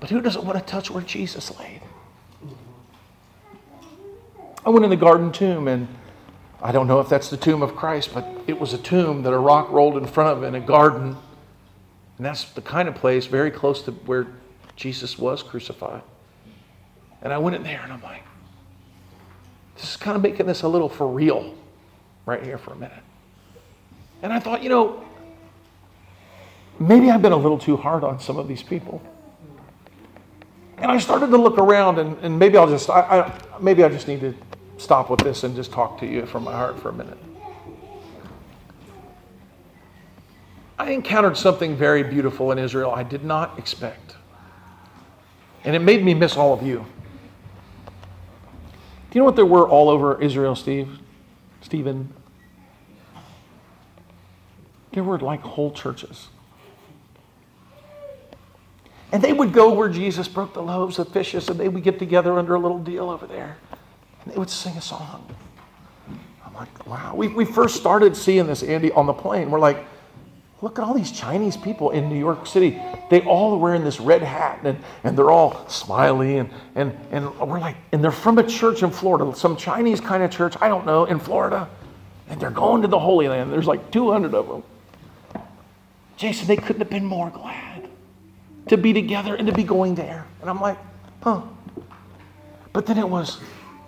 But 0.00 0.10
who 0.10 0.20
doesn't 0.20 0.44
want 0.44 0.58
to 0.58 0.64
touch 0.64 0.90
where 0.90 1.02
Jesus 1.02 1.58
laid? 1.58 1.79
I 4.64 4.70
went 4.70 4.84
in 4.84 4.90
the 4.90 4.96
garden 4.96 5.32
tomb, 5.32 5.68
and 5.68 5.88
I 6.62 6.72
don't 6.72 6.86
know 6.86 7.00
if 7.00 7.08
that's 7.08 7.30
the 7.30 7.36
tomb 7.36 7.62
of 7.62 7.74
Christ, 7.74 8.12
but 8.12 8.26
it 8.46 8.60
was 8.60 8.72
a 8.72 8.78
tomb 8.78 9.22
that 9.22 9.32
a 9.32 9.38
rock 9.38 9.70
rolled 9.70 9.96
in 9.96 10.06
front 10.06 10.36
of 10.36 10.42
in 10.44 10.54
a 10.54 10.60
garden. 10.60 11.16
And 12.18 12.26
that's 12.26 12.44
the 12.44 12.60
kind 12.60 12.88
of 12.88 12.94
place 12.94 13.26
very 13.26 13.50
close 13.50 13.82
to 13.82 13.92
where 13.92 14.26
Jesus 14.76 15.18
was 15.18 15.42
crucified. 15.42 16.02
And 17.22 17.32
I 17.32 17.38
went 17.38 17.56
in 17.56 17.62
there 17.62 17.80
and 17.82 17.92
I'm 17.92 18.02
like, 18.02 18.22
this 19.76 19.90
is 19.90 19.96
kind 19.96 20.16
of 20.16 20.22
making 20.22 20.46
this 20.46 20.62
a 20.62 20.68
little 20.68 20.88
for 20.88 21.06
real 21.06 21.54
right 22.26 22.42
here 22.42 22.58
for 22.58 22.72
a 22.72 22.76
minute. 22.76 23.02
And 24.22 24.32
I 24.32 24.38
thought, 24.38 24.62
you 24.62 24.68
know, 24.68 25.02
maybe 26.78 27.10
I've 27.10 27.22
been 27.22 27.32
a 27.32 27.36
little 27.36 27.58
too 27.58 27.78
hard 27.78 28.04
on 28.04 28.20
some 28.20 28.36
of 28.36 28.48
these 28.48 28.62
people. 28.62 29.02
And 30.80 30.90
I 30.90 30.98
started 30.98 31.26
to 31.28 31.36
look 31.36 31.58
around, 31.58 31.98
and, 31.98 32.16
and 32.22 32.38
maybe 32.38 32.56
I'll 32.56 32.68
just, 32.68 32.88
I, 32.88 33.00
I, 33.00 33.58
maybe 33.60 33.84
I 33.84 33.88
just 33.90 34.08
need 34.08 34.20
to 34.20 34.34
stop 34.78 35.10
with 35.10 35.20
this 35.20 35.44
and 35.44 35.54
just 35.54 35.70
talk 35.72 36.00
to 36.00 36.06
you 36.06 36.24
from 36.24 36.44
my 36.44 36.52
heart 36.52 36.80
for 36.80 36.88
a 36.88 36.92
minute. 36.92 37.18
I 40.78 40.92
encountered 40.92 41.36
something 41.36 41.76
very 41.76 42.02
beautiful 42.02 42.50
in 42.52 42.58
Israel 42.58 42.90
I 42.90 43.02
did 43.02 43.22
not 43.22 43.58
expect. 43.58 44.16
And 45.64 45.76
it 45.76 45.80
made 45.80 46.02
me 46.02 46.14
miss 46.14 46.38
all 46.38 46.54
of 46.54 46.62
you. 46.62 46.86
Do 49.10 49.18
you 49.18 49.20
know 49.20 49.26
what 49.26 49.36
there 49.36 49.44
were 49.44 49.68
all 49.68 49.90
over 49.90 50.20
Israel, 50.22 50.56
Steve? 50.56 50.98
Stephen? 51.60 52.14
There 54.92 55.04
were 55.04 55.18
like 55.18 55.42
whole 55.42 55.72
churches. 55.72 56.28
And 59.12 59.22
they 59.22 59.32
would 59.32 59.52
go 59.52 59.72
where 59.72 59.88
Jesus 59.88 60.28
broke 60.28 60.54
the 60.54 60.62
loaves 60.62 60.98
of 60.98 61.08
fishes, 61.08 61.48
and 61.48 61.58
they 61.58 61.68
would 61.68 61.82
get 61.82 61.98
together 61.98 62.38
under 62.38 62.54
a 62.54 62.58
little 62.58 62.78
deal 62.78 63.10
over 63.10 63.26
there. 63.26 63.56
And 64.24 64.32
they 64.32 64.38
would 64.38 64.50
sing 64.50 64.76
a 64.76 64.80
song. 64.80 65.26
I'm 66.46 66.54
like, 66.54 66.86
wow. 66.86 67.14
We, 67.14 67.28
we 67.28 67.44
first 67.44 67.76
started 67.76 68.16
seeing 68.16 68.46
this, 68.46 68.62
Andy, 68.62 68.92
on 68.92 69.06
the 69.06 69.12
plane. 69.12 69.50
We're 69.50 69.58
like, 69.58 69.84
look 70.62 70.78
at 70.78 70.84
all 70.84 70.94
these 70.94 71.10
Chinese 71.10 71.56
people 71.56 71.90
in 71.90 72.08
New 72.08 72.18
York 72.18 72.46
City. 72.46 72.80
They 73.08 73.22
all 73.22 73.54
are 73.54 73.58
wearing 73.58 73.82
this 73.82 73.98
red 73.98 74.22
hat, 74.22 74.60
and, 74.62 74.78
and 75.02 75.18
they're 75.18 75.30
all 75.30 75.68
smiley. 75.68 76.38
And, 76.38 76.50
and, 76.76 76.96
and 77.10 77.36
we're 77.40 77.58
like, 77.58 77.76
and 77.90 78.04
they're 78.04 78.12
from 78.12 78.38
a 78.38 78.46
church 78.46 78.84
in 78.84 78.90
Florida, 78.90 79.34
some 79.36 79.56
Chinese 79.56 80.00
kind 80.00 80.22
of 80.22 80.30
church, 80.30 80.54
I 80.60 80.68
don't 80.68 80.86
know, 80.86 81.06
in 81.06 81.18
Florida. 81.18 81.68
And 82.28 82.40
they're 82.40 82.50
going 82.50 82.82
to 82.82 82.88
the 82.88 82.98
Holy 82.98 83.26
Land. 83.26 83.52
There's 83.52 83.66
like 83.66 83.90
200 83.90 84.34
of 84.34 84.46
them. 84.46 84.62
Jason, 86.16 86.46
they 86.46 86.56
couldn't 86.56 86.80
have 86.80 86.90
been 86.90 87.06
more 87.06 87.30
glad 87.30 87.69
to 88.68 88.76
be 88.76 88.92
together 88.92 89.34
and 89.34 89.46
to 89.46 89.52
be 89.52 89.64
going 89.64 89.94
there. 89.94 90.26
And 90.40 90.50
I'm 90.50 90.60
like, 90.60 90.78
huh. 91.22 91.42
But 92.72 92.86
then 92.86 92.98
it 92.98 93.08
was, 93.08 93.40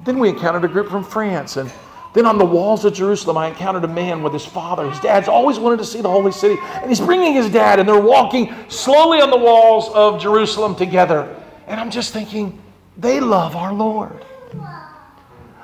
then 0.05 0.19
we 0.19 0.29
encountered 0.29 0.65
a 0.65 0.69
group 0.69 0.89
from 0.89 1.05
France. 1.05 1.57
And 1.57 1.71
then 2.15 2.27
on 2.27 2.37
the 2.37 2.45
walls 2.45 2.85
of 2.85 2.93
Jerusalem, 2.93 3.39
I 3.39 3.49
encountered 3.49 3.85
a 3.85 3.89
man 3.89 4.23
with 4.23 4.33
his 4.33 4.45
father. 4.45 4.91
His 4.91 5.01
dad's 5.01 5.29
always 5.29 5.59
wanted 5.59 5.79
to 5.79 5.85
see 5.85 6.01
the 6.01 6.11
holy 6.11 6.33
city. 6.33 6.57
And 6.75 6.89
he's 6.89 7.01
bringing 7.01 7.35
his 7.35 7.49
dad, 7.51 7.79
and 7.79 7.89
they're 7.89 8.01
walking 8.01 8.55
slowly 8.69 9.21
on 9.21 9.31
the 9.31 9.37
walls 9.37 9.89
of 9.95 10.21
Jerusalem 10.21 10.75
together. 10.75 11.35
And 11.67 11.81
I'm 11.81 11.91
just 11.91 12.13
thinking, 12.13 12.61
they 12.99 13.21
love 13.21 13.57
our 13.57 13.73
Lord. 13.73 14.25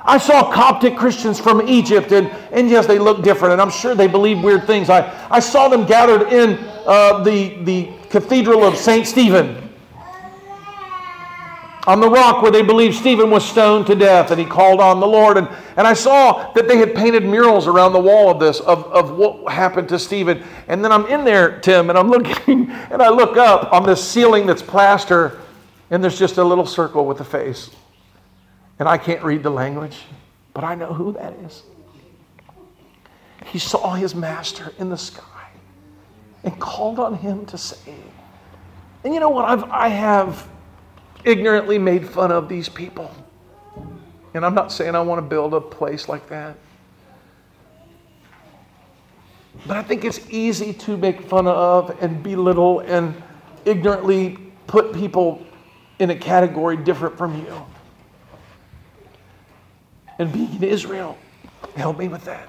I 0.04 0.16
saw 0.16 0.50
Coptic 0.50 0.96
Christians 0.96 1.38
from 1.38 1.68
Egypt, 1.68 2.12
and, 2.12 2.28
and 2.50 2.70
yes, 2.70 2.86
they 2.86 2.98
look 2.98 3.22
different, 3.22 3.52
and 3.52 3.60
I'm 3.60 3.70
sure 3.70 3.94
they 3.94 4.06
believe 4.06 4.42
weird 4.42 4.66
things. 4.66 4.88
I, 4.88 5.28
I 5.30 5.40
saw 5.40 5.68
them 5.68 5.84
gathered 5.84 6.32
in 6.32 6.56
uh, 6.86 7.22
the, 7.24 7.62
the 7.64 7.90
Cathedral 8.10 8.64
of 8.64 8.76
St. 8.76 9.06
Stephen 9.06 9.68
on 11.88 12.00
the 12.00 12.08
rock 12.08 12.42
where 12.42 12.52
they 12.52 12.60
believe 12.60 12.94
Stephen 12.94 13.30
was 13.30 13.42
stoned 13.42 13.86
to 13.86 13.94
death 13.94 14.30
and 14.30 14.38
he 14.38 14.44
called 14.44 14.78
on 14.78 15.00
the 15.00 15.06
Lord. 15.06 15.38
And, 15.38 15.48
and 15.78 15.86
I 15.86 15.94
saw 15.94 16.52
that 16.52 16.68
they 16.68 16.76
had 16.76 16.94
painted 16.94 17.24
murals 17.24 17.66
around 17.66 17.94
the 17.94 17.98
wall 17.98 18.30
of 18.30 18.38
this, 18.38 18.60
of, 18.60 18.84
of 18.92 19.16
what 19.16 19.50
happened 19.50 19.88
to 19.88 19.98
Stephen. 19.98 20.42
And 20.68 20.84
then 20.84 20.92
I'm 20.92 21.06
in 21.06 21.24
there, 21.24 21.58
Tim, 21.60 21.88
and 21.88 21.98
I'm 21.98 22.10
looking, 22.10 22.70
and 22.70 23.00
I 23.00 23.08
look 23.08 23.38
up 23.38 23.72
on 23.72 23.86
this 23.86 24.06
ceiling 24.06 24.46
that's 24.46 24.60
plaster, 24.60 25.40
and 25.90 26.04
there's 26.04 26.18
just 26.18 26.36
a 26.36 26.44
little 26.44 26.66
circle 26.66 27.06
with 27.06 27.20
a 27.20 27.24
face. 27.24 27.70
And 28.78 28.86
I 28.86 28.98
can't 28.98 29.22
read 29.22 29.42
the 29.42 29.50
language, 29.50 29.96
but 30.52 30.64
I 30.64 30.74
know 30.74 30.92
who 30.92 31.12
that 31.12 31.32
is. 31.46 31.62
He 33.46 33.58
saw 33.58 33.94
his 33.94 34.14
master 34.14 34.74
in 34.78 34.90
the 34.90 34.98
sky 34.98 35.24
and 36.48 36.58
called 36.58 36.98
on 36.98 37.14
him 37.14 37.44
to 37.44 37.58
save. 37.58 37.94
And 39.04 39.12
you 39.12 39.20
know 39.20 39.28
what? 39.28 39.44
I've, 39.44 39.64
I 39.64 39.88
have 39.88 40.48
ignorantly 41.22 41.78
made 41.78 42.08
fun 42.08 42.32
of 42.32 42.48
these 42.48 42.70
people. 42.70 43.14
And 44.32 44.46
I'm 44.46 44.54
not 44.54 44.72
saying 44.72 44.94
I 44.94 45.00
want 45.02 45.18
to 45.18 45.28
build 45.28 45.52
a 45.52 45.60
place 45.60 46.08
like 46.08 46.26
that. 46.30 46.56
But 49.66 49.76
I 49.76 49.82
think 49.82 50.06
it's 50.06 50.20
easy 50.30 50.72
to 50.72 50.96
make 50.96 51.20
fun 51.20 51.46
of 51.46 52.02
and 52.02 52.22
belittle 52.22 52.80
and 52.80 53.14
ignorantly 53.66 54.38
put 54.66 54.94
people 54.94 55.44
in 55.98 56.08
a 56.08 56.16
category 56.16 56.78
different 56.78 57.18
from 57.18 57.36
you 57.44 57.66
and 60.18 60.32
being 60.32 60.54
in 60.54 60.64
Israel. 60.64 61.18
Help 61.76 61.98
me 61.98 62.08
with 62.08 62.24
that. 62.24 62.48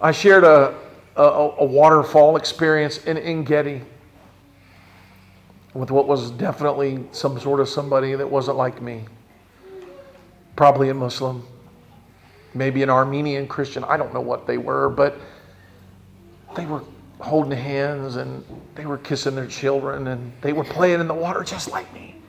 I 0.00 0.12
shared 0.12 0.44
a, 0.44 0.74
a, 1.16 1.22
a 1.58 1.64
waterfall 1.64 2.36
experience 2.36 3.04
in 3.04 3.18
Engedi 3.18 3.82
with 5.74 5.90
what 5.90 6.08
was 6.08 6.30
definitely 6.32 7.04
some 7.12 7.38
sort 7.38 7.60
of 7.60 7.68
somebody 7.68 8.14
that 8.14 8.28
wasn't 8.28 8.56
like 8.56 8.80
me. 8.80 9.04
Probably 10.56 10.88
a 10.88 10.94
Muslim, 10.94 11.46
maybe 12.54 12.82
an 12.82 12.90
Armenian 12.90 13.46
Christian. 13.46 13.84
I 13.84 13.96
don't 13.96 14.12
know 14.14 14.20
what 14.20 14.46
they 14.46 14.58
were, 14.58 14.88
but 14.88 15.18
they 16.56 16.66
were 16.66 16.82
holding 17.20 17.56
hands 17.56 18.16
and 18.16 18.44
they 18.74 18.86
were 18.86 18.98
kissing 18.98 19.34
their 19.34 19.46
children 19.46 20.08
and 20.08 20.32
they 20.40 20.54
were 20.54 20.64
playing 20.64 21.00
in 21.00 21.08
the 21.08 21.14
water 21.14 21.44
just 21.44 21.70
like 21.70 21.92
me. 21.92 22.19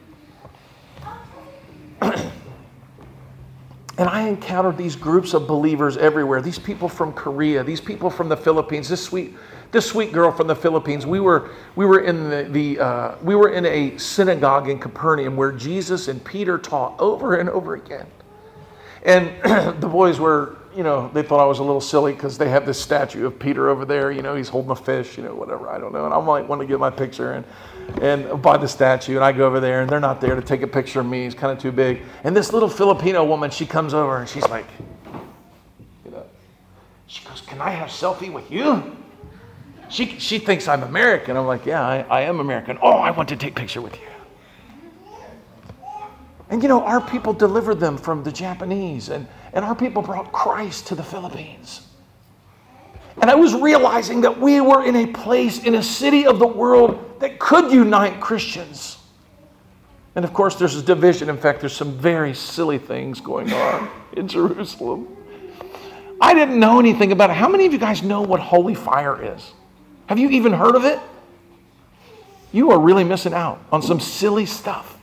And 4.02 4.10
I 4.10 4.28
encountered 4.28 4.78
these 4.78 4.96
groups 4.96 5.36
of 5.36 5.46
believers 5.46 5.96
everywhere. 5.96 6.42
These 6.42 6.58
people 6.58 6.90
from 6.90 7.14
Korea, 7.14 7.64
these 7.64 7.80
people 7.80 8.10
from 8.10 8.30
the 8.30 8.36
Philippines, 8.36 8.90
this 8.90 9.04
sweet, 9.04 9.36
this 9.72 9.86
sweet 9.86 10.12
girl 10.12 10.32
from 10.32 10.48
the 10.48 10.56
Philippines. 10.56 11.06
We 11.06 11.20
were, 11.20 11.52
we 11.76 11.86
were 11.86 12.00
in 12.00 12.28
the, 12.28 12.48
the 12.50 12.80
uh, 12.84 13.16
we 13.22 13.36
were 13.36 13.50
in 13.50 13.64
a 13.68 13.96
synagogue 14.00 14.70
in 14.70 14.80
Capernaum 14.80 15.36
where 15.36 15.52
Jesus 15.52 16.08
and 16.08 16.26
Peter 16.26 16.58
taught 16.58 17.00
over 17.00 17.36
and 17.36 17.48
over 17.48 17.76
again. 17.76 18.08
And 19.06 19.30
the 19.80 19.88
boys 19.88 20.20
were, 20.20 20.58
you 20.76 20.82
know, 20.82 21.12
they 21.14 21.22
thought 21.22 21.40
I 21.40 21.46
was 21.46 21.60
a 21.60 21.64
little 21.64 21.80
silly 21.80 22.14
because 22.14 22.40
they 22.40 22.50
have 22.50 22.66
this 22.66 22.82
statue 22.82 23.28
of 23.28 23.38
Peter 23.38 23.70
over 23.70 23.86
there. 23.86 24.12
You 24.12 24.24
know, 24.24 24.34
he's 24.34 24.50
holding 24.50 24.72
a 24.72 24.76
fish, 24.76 25.16
you 25.16 25.24
know, 25.24 25.36
whatever. 25.36 25.70
I 25.70 25.78
don't 25.78 25.94
know. 25.94 26.06
And 26.06 26.14
I 26.16 26.20
might 26.20 26.48
want 26.48 26.60
to 26.62 26.66
get 26.66 26.80
my 26.80 26.90
picture. 26.90 27.34
And 27.34 27.46
and 28.02 28.42
by 28.42 28.58
the 28.58 28.68
statue, 28.68 29.16
and 29.16 29.24
I 29.24 29.32
go 29.32 29.46
over 29.46 29.60
there, 29.60 29.82
and 29.82 29.90
they're 29.90 30.00
not 30.00 30.22
there 30.22 30.36
to 30.36 30.42
take 30.42 30.62
a 30.62 30.68
picture 30.68 31.00
of 31.02 31.06
me. 31.06 31.26
It's 31.26 31.36
kind 31.36 31.52
of 31.52 31.60
too 31.60 31.72
big. 31.72 32.02
And 32.24 32.36
this 32.36 32.54
little 32.54 32.70
Filipino 32.70 33.24
woman, 33.24 33.52
she 33.52 33.66
comes 33.66 33.94
over, 33.94 34.18
and 34.18 34.28
she's 34.28 34.48
like, 34.50 34.66
you 36.06 36.12
know, 36.12 36.24
she 37.08 37.26
goes, 37.26 37.42
"Can 37.42 37.62
I 37.62 37.72
have 37.72 37.90
selfie 37.90 38.32
with 38.32 38.50
you?" 38.50 38.98
She 39.90 40.18
she 40.20 40.40
thinks 40.40 40.68
I'm 40.68 40.84
American. 40.84 41.36
I'm 41.38 41.48
like, 41.48 41.66
"Yeah, 41.66 41.86
I, 41.86 42.06
I 42.10 42.22
am 42.22 42.40
American." 42.40 42.78
Oh, 42.82 42.98
I 42.98 43.12
want 43.12 43.30
to 43.30 43.36
take 43.36 43.56
picture 43.56 43.82
with 43.82 43.96
you. 43.96 44.08
And 46.50 46.62
you 46.62 46.68
know, 46.68 46.84
our 46.84 47.00
people 47.00 47.34
delivered 47.34 47.80
them 47.80 47.98
from 47.98 48.24
the 48.24 48.32
Japanese, 48.32 49.08
and, 49.08 49.26
and 49.54 49.64
our 49.64 49.74
people 49.74 50.02
brought 50.02 50.34
Christ 50.34 50.86
to 50.88 50.96
the 50.96 51.04
Philippines. 51.04 51.88
And 53.22 53.30
I 53.30 53.36
was 53.36 53.54
realizing 53.54 54.22
that 54.22 54.40
we 54.40 54.62
were 54.62 54.84
in 54.84 54.96
a 54.96 55.06
place, 55.06 55.64
in 55.64 55.76
a 55.76 55.84
city 55.84 56.26
of 56.26 56.40
the 56.40 56.48
world 56.48 57.20
that 57.20 57.38
could 57.38 57.72
unite 57.72 58.20
Christians. 58.20 58.98
And 60.16 60.26
of 60.26 60.34
course, 60.34 60.56
there's 60.56 60.76
a 60.76 60.82
division. 60.82 61.30
In 61.30 61.38
fact, 61.38 61.60
there's 61.60 61.76
some 61.76 61.98
very 61.98 62.34
silly 62.34 62.80
things 62.80 63.22
going 63.22 63.54
on 63.54 63.90
in 64.14 64.28
Jerusalem. 64.28 65.08
I 66.20 66.34
didn't 66.34 66.60
know 66.60 66.80
anything 66.80 67.12
about 67.12 67.30
it. 67.30 67.34
How 67.34 67.48
many 67.48 67.66
of 67.66 67.74
you 67.74 67.80
guys 67.80 68.02
know 68.02 68.22
what 68.22 68.40
holy 68.40 68.76
fire 68.76 69.36
is? 69.36 69.54
Have 70.08 70.20
you 70.20 70.30
even 70.30 70.52
heard 70.52 70.76
of 70.76 70.84
it? 70.84 71.00
You 72.52 72.72
are 72.72 72.80
really 72.80 73.04
missing 73.04 73.34
out 73.34 73.64
on 73.72 73.82
some 73.82 74.00
silly 74.00 74.46
stuff. 74.46 74.98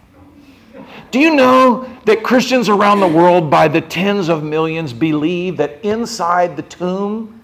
Do 1.11 1.19
you 1.19 1.35
know 1.35 1.89
that 2.05 2.23
Christians 2.23 2.69
around 2.69 3.01
the 3.01 3.09
world, 3.09 3.51
by 3.51 3.69
the 3.69 3.81
tens 3.81 4.29
of 4.29 4.43
millions, 4.43 4.93
believe 4.93 5.57
that 5.57 5.85
inside 5.85 6.57
the 6.57 6.63
tomb 6.63 7.38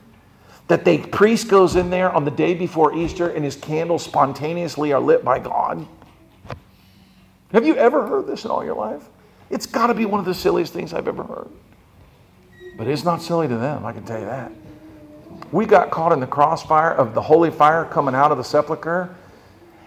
that 0.68 0.84
the 0.84 0.98
priest 0.98 1.48
goes 1.48 1.76
in 1.76 1.90
there 1.90 2.10
on 2.10 2.24
the 2.24 2.30
day 2.30 2.54
before 2.54 2.94
Easter 2.94 3.28
and 3.28 3.44
his 3.44 3.56
candles 3.56 4.04
spontaneously 4.04 4.92
are 4.92 5.00
lit 5.00 5.24
by 5.24 5.38
God. 5.38 5.86
Have 7.52 7.66
you 7.66 7.76
ever 7.76 8.06
heard 8.06 8.26
this 8.26 8.44
in 8.44 8.50
all 8.50 8.64
your 8.64 8.74
life? 8.74 9.08
It's 9.50 9.66
got 9.66 9.88
to 9.88 9.94
be 9.94 10.06
one 10.06 10.20
of 10.20 10.26
the 10.26 10.34
silliest 10.34 10.72
things 10.72 10.92
I've 10.92 11.06
ever 11.06 11.22
heard. 11.22 11.48
But 12.76 12.88
it's 12.88 13.04
not 13.04 13.22
silly 13.22 13.46
to 13.46 13.56
them, 13.56 13.84
I 13.84 13.92
can 13.92 14.04
tell 14.04 14.18
you 14.18 14.26
that. 14.26 14.50
We 15.52 15.66
got 15.66 15.90
caught 15.90 16.12
in 16.12 16.20
the 16.20 16.26
crossfire 16.26 16.92
of 16.92 17.14
the 17.14 17.22
holy 17.22 17.50
fire 17.50 17.84
coming 17.84 18.14
out 18.14 18.32
of 18.32 18.38
the 18.38 18.44
sepulchre 18.44 19.14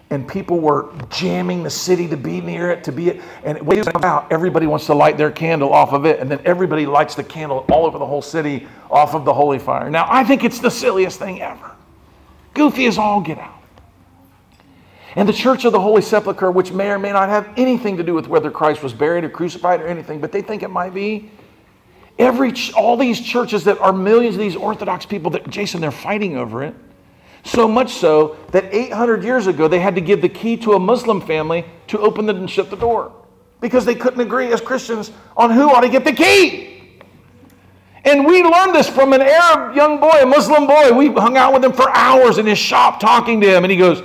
and 0.10 0.28
people 0.28 0.60
were 0.60 0.90
jamming 1.10 1.64
the 1.64 1.70
city 1.70 2.08
to 2.08 2.16
be 2.16 2.40
near 2.40 2.72
it, 2.72 2.84
to 2.86 2.92
be 2.92 3.10
it. 3.10 3.22
And 3.44 3.62
when 3.62 3.80
it 3.80 4.04
out, 4.04 4.32
everybody 4.32 4.66
wants 4.66 4.86
to 4.86 4.94
light 4.94 5.18
their 5.18 5.32
candle 5.32 5.74
off 5.74 5.92
of 5.92 6.06
it, 6.06 6.20
and 6.20 6.32
then 6.32 6.40
everybody 6.46 6.86
lights 6.86 7.16
the 7.16 7.24
candle 7.24 7.66
all 7.72 7.86
over 7.86 7.98
the 7.98 8.06
whole 8.06 8.22
city 8.22 8.68
off 8.90 9.16
of 9.16 9.26
the 9.26 9.34
holy 9.34 9.60
fire. 9.60 9.90
Now, 9.90 10.08
I 10.10 10.24
think 10.24 10.44
it's 10.44 10.60
the 10.60 10.72
silliest 10.72 11.20
thing 11.20 11.42
ever. 11.42 11.72
Goofy 12.54 12.86
as 12.86 12.98
all 12.98 13.20
get 13.20 13.38
out. 13.38 13.54
And 15.16 15.28
the 15.28 15.34
Church 15.34 15.66
of 15.66 15.74
the 15.74 15.80
Holy 15.80 16.02
Sepulchre, 16.02 16.52
which 16.52 16.72
may 16.72 16.90
or 16.90 17.00
may 17.00 17.12
not 17.12 17.28
have 17.28 17.50
anything 17.58 17.98
to 17.98 18.04
do 18.04 18.14
with 18.14 18.28
whether 18.28 18.52
Christ 18.52 18.84
was 18.84 18.94
buried 18.94 19.24
or 19.24 19.30
crucified 19.30 19.82
or 19.82 19.88
anything, 19.88 20.22
but 20.22 20.32
they 20.32 20.42
think 20.42 20.64
it 20.64 20.70
might 20.70 20.94
be. 20.94 21.32
Every 22.20 22.54
all 22.76 22.98
these 22.98 23.20
churches 23.20 23.64
that 23.66 23.80
are 23.80 23.94
millions 23.94 24.36
of 24.36 24.42
these 24.42 24.56
Orthodox 24.56 25.06
people 25.06 25.32
that 25.32 25.50
Jason, 25.50 25.82
they're 25.82 25.92
fighting 25.92 26.38
over 26.38 26.64
it. 26.64 26.76
So 27.48 27.66
much 27.66 27.94
so 27.94 28.36
that 28.52 28.74
800 28.74 29.24
years 29.24 29.48
ago 29.48 29.70
they 29.70 29.80
had 29.80 29.96
to 29.96 30.02
give 30.02 30.22
the 30.22 30.28
key 30.28 30.58
to 30.58 30.74
a 30.74 30.80
Muslim 30.80 31.22
family 31.22 31.64
to 31.88 31.98
open 31.98 32.30
and 32.30 32.50
shut 32.50 32.70
the 32.70 32.76
door 32.76 33.14
because 33.62 33.86
they 33.86 33.96
couldn't 33.96 34.20
agree 34.20 34.52
as 34.52 34.60
Christians 34.60 35.14
on 35.38 35.52
who 35.52 35.70
ought 35.70 35.82
to 35.82 35.90
get 35.90 36.04
the 36.04 36.12
key. 36.12 37.00
And 38.04 38.26
we 38.26 38.44
learned 38.44 38.76
this 38.76 38.90
from 38.90 39.14
an 39.14 39.22
Arab 39.22 39.78
young 39.78 39.98
boy, 39.98 40.20
a 40.22 40.26
Muslim 40.26 40.68
boy. 40.68 40.92
We 40.92 41.08
hung 41.08 41.38
out 41.38 41.54
with 41.54 41.64
him 41.64 41.72
for 41.72 41.90
hours 41.90 42.38
in 42.38 42.46
his 42.46 42.58
shop 42.58 43.00
talking 43.00 43.40
to 43.40 43.48
him. 43.48 43.64
And 43.64 43.72
he 43.72 43.78
goes, 43.78 44.04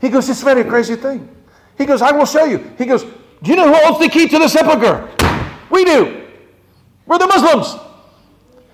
he 0.00 0.08
goes, 0.08 0.30
it's 0.30 0.42
very 0.42 0.64
crazy 0.64 0.96
thing. 0.96 1.28
He 1.76 1.84
goes, 1.84 2.00
I 2.00 2.10
will 2.12 2.26
show 2.26 2.44
you. 2.44 2.74
He 2.78 2.86
goes, 2.86 3.04
do 3.04 3.50
you 3.50 3.56
know 3.56 3.66
who 3.66 3.84
holds 3.84 4.00
the 4.00 4.08
key 4.08 4.28
to 4.28 4.38
the 4.38 4.48
sepulchre? 4.48 5.10
We 5.70 5.84
do. 5.84 6.26
We're 7.04 7.18
the 7.18 7.26
Muslims. 7.26 7.78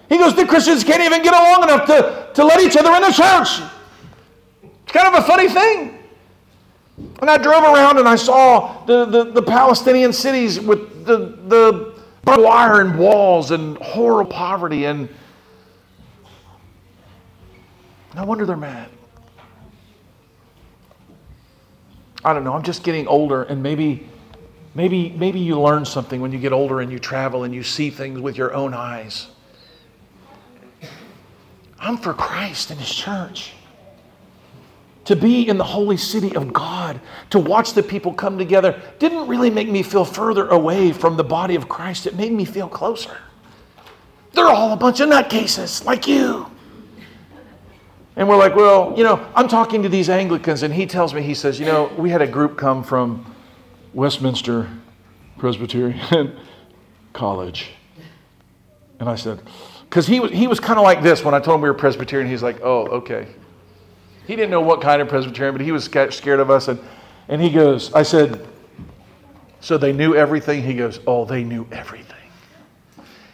He 0.09 0.19
goes, 0.19 0.37
the 0.37 0.47
Christians 0.47 0.85
can't 0.85 1.03
even 1.03 1.21
get 1.21 1.35
along 1.35 1.65
enough 1.65 1.87
to, 1.87 2.31
to 2.35 2.45
let 2.45 2.61
each 2.61 2.77
other 2.77 2.95
in 2.95 3.03
the 3.03 3.13
church. 3.13 3.61
It's 4.89 4.97
kind 4.97 5.15
of 5.15 5.23
a 5.23 5.27
funny 5.27 5.49
thing. 5.51 5.99
And 7.21 7.29
I 7.29 7.37
drove 7.37 7.63
around 7.63 7.99
and 7.99 8.09
I 8.09 8.17
saw 8.17 8.87
the, 8.87 9.05
the, 9.05 9.25
the 9.33 9.43
Palestinian 9.43 10.15
cities 10.15 10.59
with 10.59 11.05
the, 11.05 11.37
the 11.47 12.01
barbed 12.25 12.43
wire 12.43 12.81
and 12.81 12.99
walls 12.99 13.51
and 13.51 13.77
horrible 13.77 14.33
poverty. 14.33 14.87
And 14.87 15.11
no 18.15 18.25
wonder 18.25 18.47
they're 18.47 18.57
mad. 18.57 18.89
I 22.25 22.33
don't 22.33 22.45
know. 22.45 22.55
I'm 22.55 22.63
just 22.63 22.83
getting 22.83 23.07
older, 23.07 23.43
and 23.43 23.63
maybe, 23.63 24.09
maybe, 24.75 25.11
maybe 25.11 25.39
you 25.39 25.61
learn 25.61 25.85
something 25.85 26.23
when 26.23 26.33
you 26.33 26.39
get 26.39 26.55
older 26.55 26.81
and 26.81 26.91
you 26.91 26.99
travel 26.99 27.45
and 27.45 27.55
you 27.55 27.63
see 27.63 27.91
things 27.91 28.21
with 28.21 28.39
your 28.39 28.55
own 28.55 28.73
eyes. 28.73 29.29
I'm 31.79 31.99
for 31.99 32.15
Christ 32.15 32.71
and 32.71 32.81
His 32.81 32.95
church 32.95 33.53
to 35.09 35.17
be 35.17 35.49
in 35.49 35.57
the 35.57 35.65
holy 35.65 35.97
city 35.97 36.37
of 36.37 36.53
God, 36.53 37.01
to 37.31 37.39
watch 37.39 37.73
the 37.73 37.83
people 37.83 38.13
come 38.13 38.37
together, 38.37 38.79
didn't 38.99 39.27
really 39.27 39.49
make 39.49 39.67
me 39.67 39.83
feel 39.83 40.05
further 40.05 40.47
away 40.49 40.93
from 40.93 41.17
the 41.17 41.25
body 41.25 41.55
of 41.55 41.67
Christ. 41.67 42.07
It 42.07 42.15
made 42.15 42.31
me 42.31 42.45
feel 42.45 42.69
closer. 42.69 43.17
They're 44.33 44.49
all 44.49 44.75
a 44.75 44.77
bunch 44.77 45.01
of 45.01 45.09
nutcases 45.09 45.83
like 45.83 46.07
you. 46.07 46.47
And 48.17 48.29
we're 48.29 48.37
like, 48.37 48.55
well, 48.55 48.93
you 48.99 49.03
know, 49.03 49.27
I'm 49.35 49.49
talking 49.49 49.83
to 49.83 49.89
these 49.89 50.11
Anglicans, 50.11 50.63
and 50.63 50.75
he 50.75 50.85
tells 50.85 51.15
me, 51.15 51.23
he 51.23 51.33
says, 51.33 51.59
you 51.59 51.65
know, 51.65 51.91
we 51.97 52.11
had 52.11 52.21
a 52.21 52.27
group 52.27 52.59
come 52.59 52.85
from 52.85 53.35
Westminster 53.95 54.69
Presbyterian 55.39 56.39
College. 57.15 57.71
And 59.01 59.09
I 59.09 59.15
said, 59.15 59.41
because 59.89 60.07
he 60.07 60.21
was, 60.21 60.33
he 60.33 60.47
was 60.47 60.61
kind 60.61 60.79
of 60.79 60.83
like 60.83 61.03
this 61.03 61.25
when 61.25 61.33
I 61.33 61.41
told 61.41 61.55
him 61.55 61.63
we 61.63 61.71
were 61.71 61.75
Presbyterian. 61.75 62.29
He's 62.29 62.43
like, 62.43 62.61
oh, 62.63 62.89
okay. 62.89 63.27
He 64.29 64.37
didn't 64.37 64.51
know 64.51 64.61
what 64.61 64.83
kind 64.83 65.01
of 65.01 65.09
Presbyterian, 65.09 65.55
but 65.55 65.63
he 65.63 65.73
was 65.73 65.85
scared 65.85 66.39
of 66.39 66.51
us. 66.51 66.69
And, 66.69 66.79
and 67.29 67.41
he 67.41 67.49
goes, 67.49 67.91
I 67.95 68.03
said, 68.03 68.47
So 69.61 69.79
they 69.79 69.91
knew 69.91 70.15
everything? 70.15 70.63
He 70.63 70.75
goes, 70.75 71.01
Oh, 71.07 71.25
they 71.25 71.43
knew 71.43 71.67
everything. 71.73 72.15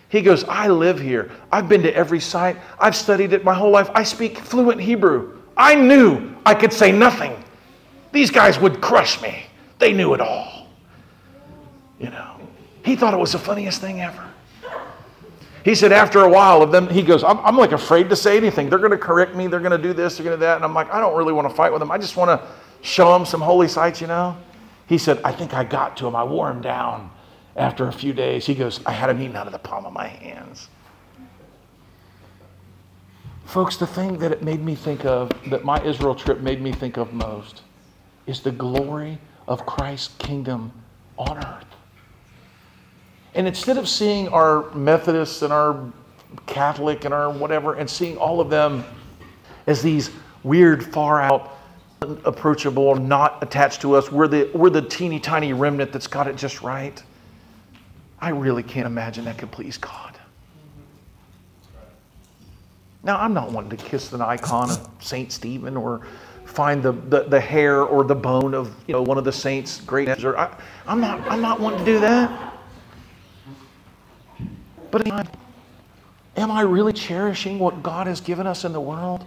He 0.09 0.23
goes, 0.23 0.45
I 0.45 0.69
live 0.69 1.01
here. 1.01 1.33
I've 1.51 1.69
been 1.69 1.83
to 1.83 1.93
every 1.93 2.21
site. 2.21 2.57
I've 2.79 2.95
studied 2.95 3.33
it 3.33 3.43
my 3.43 3.55
whole 3.55 3.73
life. 3.73 3.91
I 3.93 4.05
speak 4.05 4.39
fluent 4.39 4.81
Hebrew. 4.81 5.43
I 5.57 5.75
knew 5.75 6.33
I 6.47 6.55
could 6.55 6.73
say 6.73 6.93
nothing. 6.93 7.43
These 8.13 8.31
guys 8.31 8.61
would 8.61 8.81
crush 8.81 9.21
me. 9.21 9.47
They 9.81 9.93
knew 9.93 10.15
it 10.15 10.21
all. 10.21 10.69
You 11.99 12.11
know, 12.11 12.39
he 12.85 12.95
thought 12.95 13.15
it 13.15 13.19
was 13.19 13.33
the 13.33 13.39
funniest 13.41 13.81
thing 13.81 14.01
ever. 14.01 14.31
He 15.65 15.75
said, 15.75 15.93
after 15.93 16.21
a 16.21 16.29
while 16.29 16.61
of 16.61 16.71
them, 16.71 16.89
he 16.89 17.01
goes, 17.03 17.25
I'm, 17.25 17.39
I'm 17.39 17.57
like 17.57 17.73
afraid 17.73 18.11
to 18.11 18.17
say 18.17 18.37
anything. 18.37 18.69
They're 18.69 18.79
going 18.79 18.91
to 18.91 18.99
correct 18.99 19.35
me. 19.35 19.47
They're 19.47 19.61
going 19.61 19.73
to 19.73 19.79
do 19.79 19.95
this. 19.95 20.19
They're 20.19 20.25
going 20.25 20.37
to 20.37 20.39
do 20.39 20.47
that. 20.47 20.57
And 20.57 20.65
I'm 20.65 20.75
like, 20.75 20.93
I 20.93 21.01
don't 21.01 21.17
really 21.17 21.33
want 21.33 21.49
to 21.49 21.55
fight 21.55 21.73
with 21.73 21.81
them. 21.81 21.91
I 21.91 21.97
just 21.97 22.17
want 22.17 22.29
to 22.29 22.47
show 22.83 23.13
them 23.15 23.25
some 23.25 23.41
holy 23.41 23.67
sites, 23.67 24.01
you 24.01 24.07
know? 24.07 24.37
He 24.87 24.99
said, 24.99 25.21
I 25.25 25.33
think 25.33 25.55
I 25.55 25.65
got 25.65 25.97
to 25.97 26.07
him. 26.07 26.15
I 26.15 26.23
wore 26.23 26.51
him 26.51 26.61
down 26.61 27.11
after 27.57 27.89
a 27.89 27.93
few 27.93 28.13
days. 28.13 28.45
He 28.45 28.55
goes, 28.55 28.85
I 28.85 28.93
had 28.93 29.09
him 29.09 29.23
eaten 29.23 29.37
out 29.37 29.47
of 29.47 29.55
the 29.55 29.59
palm 29.59 29.87
of 29.87 29.95
my 29.95 30.07
hands. 30.07 30.69
Folks, 33.47 33.79
the 33.79 33.87
thing 33.87 34.19
that 34.19 34.33
it 34.33 34.43
made 34.43 34.63
me 34.63 34.75
think 34.75 35.07
of, 35.07 35.31
that 35.49 35.65
my 35.65 35.83
Israel 35.83 36.15
trip 36.15 36.41
made 36.41 36.61
me 36.61 36.73
think 36.73 36.99
of 36.99 37.15
most, 37.15 37.63
is 38.27 38.41
the 38.41 38.53
glory 38.53 39.19
of 39.49 39.65
Christ's 39.65 40.15
kingdom 40.19 40.73
on 41.17 41.39
earth. 41.39 41.74
And 43.35 43.49
instead 43.49 43.79
of 43.79 43.89
seeing 43.89 44.29
our 44.29 44.71
Methodists 44.75 45.43
and 45.43 45.53
our 45.53 45.93
Catholic 46.47 47.05
and 47.05 47.13
our 47.13 47.31
whatever, 47.31 47.75
and 47.75 47.89
seeing 47.89 48.17
all 48.17 48.41
of 48.41 48.49
them 48.49 48.85
as 49.67 49.83
these 49.83 50.11
weird, 50.43 50.93
far 50.93 51.21
out, 51.21 51.57
unapproachable, 52.03 52.95
not 52.97 53.43
attached 53.43 53.81
to 53.81 53.95
us, 53.95 54.13
we're 54.13 54.29
the, 54.29 54.51
we're 54.55 54.71
the 54.71 54.83
teeny 54.83 55.19
tiny 55.19 55.53
remnant 55.53 55.93
that's 55.93 56.07
got 56.07 56.29
it 56.29 56.37
just 56.37 56.63
right. 56.63 57.03
I 58.21 58.31
really 58.31 58.63
can't 58.63 58.87
imagine 58.87 59.25
that 59.25 59.39
could 59.39 59.51
please 59.51 59.79
God. 59.79 60.17
Now, 63.03 63.21
I'm 63.21 63.35
not 63.35 63.53
wanting 63.53 63.77
to 63.77 63.85
kiss 63.85 64.13
an 64.13 64.23
icon 64.23 64.71
of 64.71 64.89
St. 65.01 65.31
Stephen 65.31 65.77
or 65.77 66.07
find 66.47 66.83
the, 66.83 66.93
the, 66.93 67.25
the, 67.25 67.41
hair 67.41 67.83
or 67.83 68.05
the 68.05 68.15
bone 68.15 68.55
of 68.55 68.75
you 68.87 68.93
know, 68.93 69.03
one 69.03 69.19
of 69.19 69.25
the 69.25 69.33
saints'. 69.33 69.83
Or 69.89 70.39
I, 70.39 70.57
I'm, 70.87 71.01
not, 71.01 71.21
I'm 71.31 71.43
not 71.43 71.61
wanting 71.61 71.81
to 71.81 71.85
do 71.85 72.01
that. 72.01 72.54
But 74.95 75.09
am 76.37 76.53
I, 76.53 76.61
really 76.61 76.93
cherishing 76.93 77.59
what 77.59 77.83
God 77.83 78.07
has 78.07 78.21
given 78.21 78.47
us 78.47 78.65
in 78.65 78.73
the 78.73 78.81
world? 78.81 79.25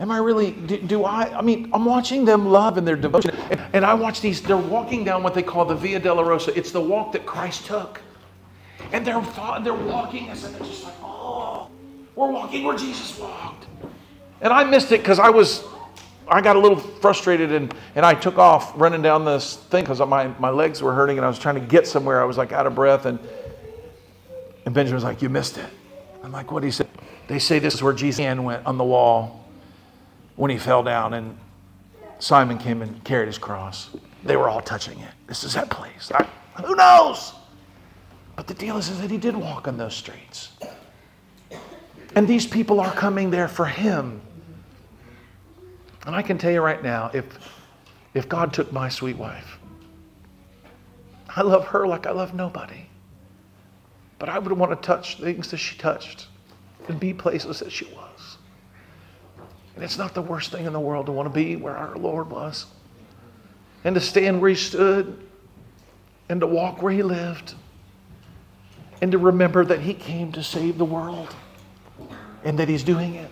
Am 0.00 0.10
I 0.10 0.18
really, 0.18 0.50
do, 0.50 0.76
do, 0.76 1.04
I, 1.04 1.38
I 1.38 1.40
mean, 1.40 1.70
I'm 1.72 1.86
watching 1.86 2.26
them 2.26 2.44
love 2.44 2.76
and 2.76 2.86
their 2.86 2.94
devotion. 2.94 3.34
And, 3.50 3.60
and, 3.72 3.84
I 3.86 3.94
watch 3.94 4.20
these, 4.20 4.42
they're 4.42 4.58
walking 4.58 5.02
down 5.02 5.22
what 5.22 5.32
they 5.32 5.42
call 5.42 5.64
the 5.64 5.74
Via 5.74 5.98
Dolorosa. 5.98 6.54
It's 6.54 6.72
the 6.72 6.80
walk 6.80 7.12
that 7.12 7.24
Christ 7.24 7.64
took. 7.64 8.02
And 8.92 9.02
they're, 9.06 9.18
they're 9.62 9.72
walking 9.72 10.28
us, 10.28 10.44
and 10.44 10.54
they're 10.54 10.66
just 10.66 10.84
like, 10.84 11.02
oh, 11.02 11.70
we're 12.14 12.30
walking 12.30 12.64
where 12.64 12.76
Jesus 12.76 13.18
walked. 13.18 13.64
And 14.42 14.52
I 14.52 14.62
missed 14.62 14.92
it 14.92 15.00
because 15.00 15.18
I 15.18 15.30
was, 15.30 15.64
I 16.28 16.42
got 16.42 16.54
a 16.54 16.58
little 16.58 16.76
frustrated 16.76 17.50
and, 17.50 17.74
and 17.94 18.04
I 18.04 18.12
took 18.12 18.36
off 18.36 18.74
running 18.78 19.00
down 19.00 19.24
this 19.24 19.56
thing 19.56 19.84
because 19.84 20.00
my, 20.00 20.28
my 20.38 20.50
legs 20.50 20.82
were 20.82 20.92
hurting 20.92 21.16
and 21.16 21.24
I 21.24 21.30
was 21.30 21.38
trying 21.38 21.54
to 21.54 21.62
get 21.62 21.86
somewhere. 21.86 22.20
I 22.20 22.26
was 22.26 22.36
like 22.36 22.52
out 22.52 22.66
of 22.66 22.74
breath. 22.74 23.06
And, 23.06 23.18
and 24.68 24.74
Benjamin 24.74 24.96
was 24.96 25.04
like, 25.04 25.22
You 25.22 25.30
missed 25.30 25.56
it. 25.56 25.70
I'm 26.22 26.30
like, 26.30 26.52
What? 26.52 26.62
He 26.62 26.70
said, 26.70 26.88
They 27.26 27.38
say 27.38 27.58
this 27.58 27.72
is 27.72 27.82
where 27.82 27.94
Jesus' 27.94 28.18
hand 28.18 28.44
went 28.44 28.66
on 28.66 28.76
the 28.76 28.84
wall 28.84 29.46
when 30.36 30.50
he 30.50 30.58
fell 30.58 30.82
down, 30.82 31.14
and 31.14 31.38
Simon 32.18 32.58
came 32.58 32.82
and 32.82 33.02
carried 33.02 33.28
his 33.28 33.38
cross. 33.38 33.88
They 34.24 34.36
were 34.36 34.46
all 34.46 34.60
touching 34.60 34.98
it. 35.00 35.10
This 35.26 35.42
is 35.42 35.54
that 35.54 35.70
place. 35.70 36.12
I, 36.14 36.26
who 36.62 36.74
knows? 36.74 37.32
But 38.36 38.46
the 38.46 38.52
deal 38.52 38.76
is, 38.76 38.90
is 38.90 39.00
that 39.00 39.10
he 39.10 39.16
did 39.16 39.34
walk 39.34 39.68
on 39.68 39.78
those 39.78 39.94
streets. 39.94 40.50
And 42.14 42.28
these 42.28 42.46
people 42.46 42.78
are 42.78 42.92
coming 42.92 43.30
there 43.30 43.48
for 43.48 43.64
him. 43.64 44.20
And 46.04 46.14
I 46.14 46.20
can 46.20 46.36
tell 46.36 46.50
you 46.50 46.60
right 46.60 46.82
now, 46.82 47.10
if, 47.14 47.24
if 48.12 48.28
God 48.28 48.52
took 48.52 48.70
my 48.70 48.90
sweet 48.90 49.16
wife, 49.16 49.58
I 51.34 51.40
love 51.40 51.68
her 51.68 51.86
like 51.86 52.06
I 52.06 52.10
love 52.10 52.34
nobody. 52.34 52.87
But 54.18 54.28
I 54.28 54.38
would 54.38 54.52
want 54.52 54.70
to 54.70 54.86
touch 54.86 55.18
things 55.18 55.50
that 55.50 55.58
she 55.58 55.76
touched 55.76 56.26
and 56.88 56.98
be 56.98 57.12
places 57.14 57.60
that 57.60 57.70
she 57.70 57.84
was. 57.86 58.38
And 59.74 59.84
it's 59.84 59.98
not 59.98 60.14
the 60.14 60.22
worst 60.22 60.50
thing 60.50 60.66
in 60.66 60.72
the 60.72 60.80
world 60.80 61.06
to 61.06 61.12
want 61.12 61.26
to 61.26 61.34
be 61.34 61.54
where 61.54 61.76
our 61.76 61.96
Lord 61.96 62.30
was 62.30 62.66
and 63.84 63.94
to 63.94 64.00
stand 64.00 64.40
where 64.40 64.50
he 64.50 64.56
stood 64.56 65.24
and 66.28 66.40
to 66.40 66.46
walk 66.46 66.82
where 66.82 66.92
he 66.92 67.02
lived 67.02 67.54
and 69.00 69.12
to 69.12 69.18
remember 69.18 69.64
that 69.64 69.80
he 69.80 69.94
came 69.94 70.32
to 70.32 70.42
save 70.42 70.78
the 70.78 70.84
world 70.84 71.34
and 72.44 72.58
that 72.58 72.68
he's 72.68 72.82
doing 72.82 73.14
it. 73.14 73.30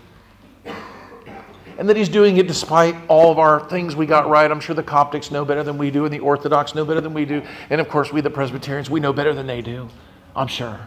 And 1.79 1.89
that 1.89 1.97
he's 1.97 2.09
doing 2.09 2.39
it 2.39 2.47
despite 2.47 2.97
all 3.09 3.31
of 3.31 3.39
our 3.39 3.69
things 3.69 3.95
we 3.95 4.07
got 4.07 4.31
right. 4.31 4.51
I'm 4.51 4.61
sure 4.61 4.75
the 4.75 4.83
Coptics 4.83 5.31
know 5.31 5.45
better 5.45 5.63
than 5.63 5.77
we 5.77 5.91
do, 5.91 6.07
and 6.07 6.15
the 6.15 6.21
Orthodox 6.21 6.75
know 6.75 6.87
better 6.87 7.03
than 7.03 7.13
we 7.13 7.27
do. 7.27 7.43
And 7.69 7.83
of 7.83 7.89
course, 7.91 8.13
we, 8.13 8.23
the 8.23 8.31
Presbyterians, 8.31 8.89
we 8.89 8.99
know 8.99 9.13
better 9.13 9.35
than 9.35 9.47
they 9.47 9.61
do. 9.61 9.91
I'm 10.37 10.49
sure. 10.49 10.79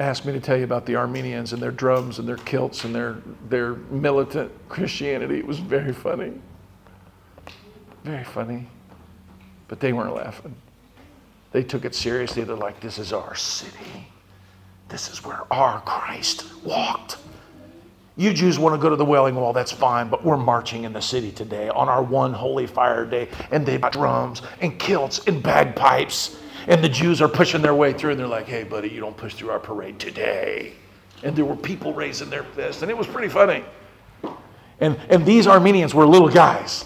Asked 0.00 0.26
me 0.26 0.32
to 0.32 0.40
tell 0.40 0.56
you 0.56 0.64
about 0.64 0.84
the 0.84 0.96
Armenians 0.96 1.52
and 1.52 1.62
their 1.62 1.70
drums 1.70 2.18
and 2.18 2.26
their 2.26 2.38
kilts 2.38 2.84
and 2.84 2.92
their, 2.92 3.18
their 3.48 3.74
militant 3.74 4.50
Christianity. 4.68 5.38
It 5.38 5.46
was 5.46 5.60
very 5.60 5.92
funny. 5.92 6.32
Very 8.02 8.24
funny. 8.24 8.66
But 9.68 9.78
they 9.78 9.92
weren't 9.92 10.16
laughing. 10.16 10.56
They 11.52 11.62
took 11.62 11.84
it 11.84 11.94
seriously. 11.94 12.42
They're 12.42 12.56
like, 12.56 12.80
this 12.80 12.98
is 12.98 13.12
our 13.12 13.36
city. 13.36 14.08
This 14.88 15.08
is 15.08 15.24
where 15.24 15.42
our 15.52 15.80
Christ 15.82 16.44
walked. 16.64 17.18
You 18.16 18.32
Jews 18.32 18.60
want 18.60 18.74
to 18.74 18.80
go 18.80 18.88
to 18.88 18.96
the 18.96 19.04
Wailing 19.04 19.34
Wall, 19.34 19.52
that's 19.52 19.72
fine, 19.72 20.08
but 20.08 20.24
we're 20.24 20.36
marching 20.36 20.84
in 20.84 20.92
the 20.92 21.02
city 21.02 21.32
today 21.32 21.68
on 21.68 21.88
our 21.88 22.02
one 22.02 22.32
holy 22.32 22.66
fire 22.66 23.04
day, 23.04 23.28
and 23.50 23.66
they've 23.66 23.80
got 23.80 23.92
drums 23.92 24.40
and 24.60 24.78
kilts 24.78 25.26
and 25.26 25.42
bagpipes, 25.42 26.36
and 26.68 26.82
the 26.82 26.88
Jews 26.88 27.20
are 27.20 27.28
pushing 27.28 27.60
their 27.60 27.74
way 27.74 27.92
through, 27.92 28.12
and 28.12 28.20
they're 28.20 28.28
like, 28.28 28.46
hey, 28.46 28.62
buddy, 28.62 28.88
you 28.88 29.00
don't 29.00 29.16
push 29.16 29.34
through 29.34 29.50
our 29.50 29.58
parade 29.58 29.98
today. 29.98 30.74
And 31.24 31.34
there 31.34 31.44
were 31.44 31.56
people 31.56 31.92
raising 31.92 32.30
their 32.30 32.44
fists, 32.44 32.82
and 32.82 32.90
it 32.90 32.96
was 32.96 33.08
pretty 33.08 33.28
funny. 33.28 33.64
And, 34.80 34.96
and 35.08 35.26
these 35.26 35.48
Armenians 35.48 35.92
were 35.92 36.06
little 36.06 36.28
guys. 36.28 36.84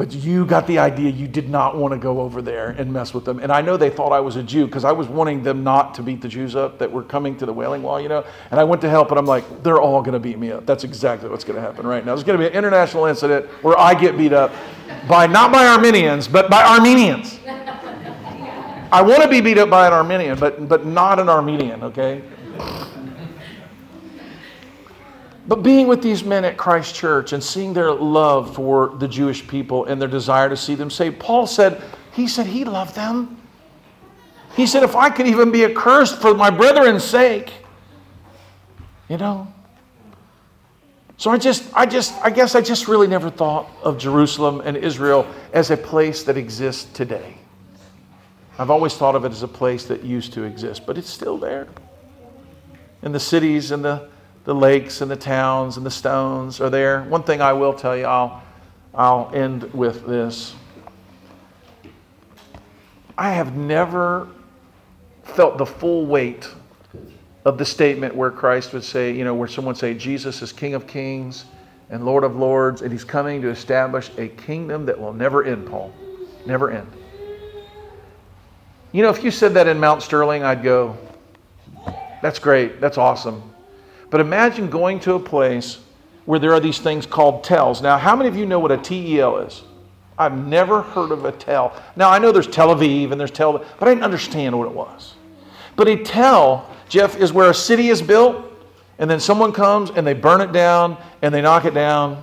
But 0.00 0.14
you 0.14 0.46
got 0.46 0.66
the 0.66 0.78
idea 0.78 1.10
you 1.10 1.28
did 1.28 1.50
not 1.50 1.76
want 1.76 1.92
to 1.92 1.98
go 1.98 2.22
over 2.22 2.40
there 2.40 2.70
and 2.70 2.90
mess 2.90 3.12
with 3.12 3.26
them. 3.26 3.38
And 3.38 3.52
I 3.52 3.60
know 3.60 3.76
they 3.76 3.90
thought 3.90 4.12
I 4.12 4.20
was 4.20 4.36
a 4.36 4.42
Jew 4.42 4.64
because 4.64 4.82
I 4.82 4.92
was 4.92 5.08
wanting 5.08 5.42
them 5.42 5.62
not 5.62 5.92
to 5.96 6.02
beat 6.02 6.22
the 6.22 6.28
Jews 6.28 6.56
up 6.56 6.78
that 6.78 6.90
were 6.90 7.02
coming 7.02 7.36
to 7.36 7.44
the 7.44 7.52
Wailing 7.52 7.82
Wall, 7.82 8.00
you 8.00 8.08
know. 8.08 8.24
And 8.50 8.58
I 8.58 8.64
went 8.64 8.80
to 8.80 8.88
help, 8.88 9.10
and 9.10 9.18
I'm 9.18 9.26
like, 9.26 9.62
they're 9.62 9.78
all 9.78 10.00
going 10.00 10.14
to 10.14 10.18
beat 10.18 10.38
me 10.38 10.52
up. 10.52 10.64
That's 10.64 10.84
exactly 10.84 11.28
what's 11.28 11.44
going 11.44 11.56
to 11.56 11.60
happen 11.60 11.86
right 11.86 12.02
now. 12.02 12.14
There's 12.14 12.24
going 12.24 12.38
to 12.38 12.42
be 12.42 12.48
an 12.48 12.56
international 12.56 13.04
incident 13.04 13.44
where 13.62 13.78
I 13.78 13.92
get 13.92 14.16
beat 14.16 14.32
up 14.32 14.54
by 15.06 15.26
not 15.26 15.52
by 15.52 15.66
Armenians, 15.66 16.28
but 16.28 16.48
by 16.48 16.64
Armenians. 16.64 17.38
I 18.90 19.02
want 19.02 19.20
to 19.22 19.28
be 19.28 19.42
beat 19.42 19.58
up 19.58 19.68
by 19.68 19.86
an 19.86 19.92
Armenian, 19.92 20.38
but, 20.38 20.66
but 20.66 20.86
not 20.86 21.18
an 21.18 21.28
Armenian, 21.28 21.82
okay? 21.82 22.22
But 25.50 25.64
being 25.64 25.88
with 25.88 26.00
these 26.00 26.22
men 26.22 26.44
at 26.44 26.56
Christ 26.56 26.94
Church 26.94 27.32
and 27.32 27.42
seeing 27.42 27.72
their 27.72 27.90
love 27.90 28.54
for 28.54 28.90
the 29.00 29.08
Jewish 29.08 29.44
people 29.48 29.84
and 29.86 30.00
their 30.00 30.08
desire 30.08 30.48
to 30.48 30.56
see 30.56 30.76
them 30.76 30.90
saved, 30.90 31.18
Paul 31.18 31.44
said, 31.48 31.82
he 32.12 32.28
said 32.28 32.46
he 32.46 32.64
loved 32.64 32.94
them. 32.94 33.36
He 34.54 34.64
said, 34.64 34.84
if 34.84 34.94
I 34.94 35.10
could 35.10 35.26
even 35.26 35.50
be 35.50 35.64
accursed 35.64 36.20
for 36.20 36.34
my 36.34 36.50
brethren's 36.50 37.02
sake, 37.02 37.52
you 39.08 39.16
know. 39.16 39.52
So 41.16 41.32
I 41.32 41.36
just, 41.36 41.64
I 41.74 41.84
just, 41.84 42.14
I 42.24 42.30
guess 42.30 42.54
I 42.54 42.60
just 42.60 42.86
really 42.86 43.08
never 43.08 43.28
thought 43.28 43.68
of 43.82 43.98
Jerusalem 43.98 44.62
and 44.64 44.76
Israel 44.76 45.26
as 45.52 45.72
a 45.72 45.76
place 45.76 46.22
that 46.22 46.36
exists 46.36 46.84
today. 46.92 47.38
I've 48.56 48.70
always 48.70 48.94
thought 48.94 49.16
of 49.16 49.24
it 49.24 49.32
as 49.32 49.42
a 49.42 49.48
place 49.48 49.84
that 49.86 50.04
used 50.04 50.32
to 50.34 50.44
exist, 50.44 50.86
but 50.86 50.96
it's 50.96 51.10
still 51.10 51.38
there. 51.38 51.66
In 53.02 53.10
the 53.10 53.18
cities 53.18 53.72
and 53.72 53.84
the 53.84 54.08
the 54.50 54.54
lakes 54.56 55.00
and 55.00 55.08
the 55.08 55.14
towns 55.14 55.76
and 55.76 55.86
the 55.86 55.90
stones 55.92 56.60
are 56.60 56.70
there. 56.70 57.04
One 57.04 57.22
thing 57.22 57.40
I 57.40 57.52
will 57.52 57.72
tell 57.72 57.96
you, 57.96 58.02
I'll, 58.06 58.42
I'll 58.92 59.30
end 59.32 59.62
with 59.72 60.04
this. 60.08 60.56
I 63.16 63.30
have 63.30 63.54
never 63.54 64.26
felt 65.22 65.56
the 65.56 65.64
full 65.64 66.04
weight 66.04 66.48
of 67.44 67.58
the 67.58 67.64
statement 67.64 68.12
where 68.12 68.32
Christ 68.32 68.72
would 68.72 68.82
say, 68.82 69.12
you 69.12 69.22
know, 69.22 69.34
where 69.34 69.46
someone 69.46 69.76
say, 69.76 69.94
Jesus 69.94 70.42
is 70.42 70.52
King 70.52 70.74
of 70.74 70.84
Kings 70.84 71.44
and 71.88 72.04
Lord 72.04 72.24
of 72.24 72.34
Lords, 72.34 72.82
and 72.82 72.90
He's 72.90 73.04
coming 73.04 73.40
to 73.42 73.50
establish 73.50 74.10
a 74.18 74.26
kingdom 74.26 74.84
that 74.86 75.00
will 75.00 75.12
never 75.12 75.44
end, 75.44 75.68
Paul. 75.68 75.94
Never 76.44 76.72
end. 76.72 76.90
You 78.90 79.04
know, 79.04 79.10
if 79.10 79.22
you 79.22 79.30
said 79.30 79.54
that 79.54 79.68
in 79.68 79.78
Mount 79.78 80.02
Sterling, 80.02 80.42
I'd 80.42 80.64
go, 80.64 80.98
that's 82.20 82.40
great, 82.40 82.80
that's 82.80 82.98
awesome. 82.98 83.44
But 84.10 84.20
imagine 84.20 84.68
going 84.68 85.00
to 85.00 85.14
a 85.14 85.20
place 85.20 85.78
where 86.26 86.38
there 86.38 86.52
are 86.52 86.60
these 86.60 86.78
things 86.78 87.06
called 87.06 87.42
tells. 87.44 87.80
Now, 87.80 87.96
how 87.96 88.14
many 88.14 88.28
of 88.28 88.36
you 88.36 88.44
know 88.44 88.58
what 88.58 88.72
a 88.72 88.76
TEL 88.76 89.38
is? 89.38 89.62
I've 90.18 90.36
never 90.36 90.82
heard 90.82 91.12
of 91.12 91.24
a 91.24 91.32
tell. 91.32 91.72
Now, 91.96 92.10
I 92.10 92.18
know 92.18 92.30
there's 92.30 92.46
Tel 92.46 92.74
Aviv 92.74 93.10
and 93.10 93.18
there's 93.18 93.30
Tel, 93.30 93.52
but 93.52 93.88
I 93.88 93.92
didn't 93.92 94.04
understand 94.04 94.58
what 94.58 94.66
it 94.66 94.74
was. 94.74 95.14
But 95.76 95.88
a 95.88 95.96
tell, 95.96 96.68
Jeff, 96.90 97.16
is 97.16 97.32
where 97.32 97.48
a 97.48 97.54
city 97.54 97.88
is 97.88 98.02
built 98.02 98.44
and 98.98 99.08
then 99.08 99.18
someone 99.18 99.50
comes 99.50 99.90
and 99.90 100.06
they 100.06 100.12
burn 100.12 100.42
it 100.42 100.52
down 100.52 100.98
and 101.22 101.32
they 101.32 101.40
knock 101.40 101.64
it 101.64 101.72
down. 101.72 102.22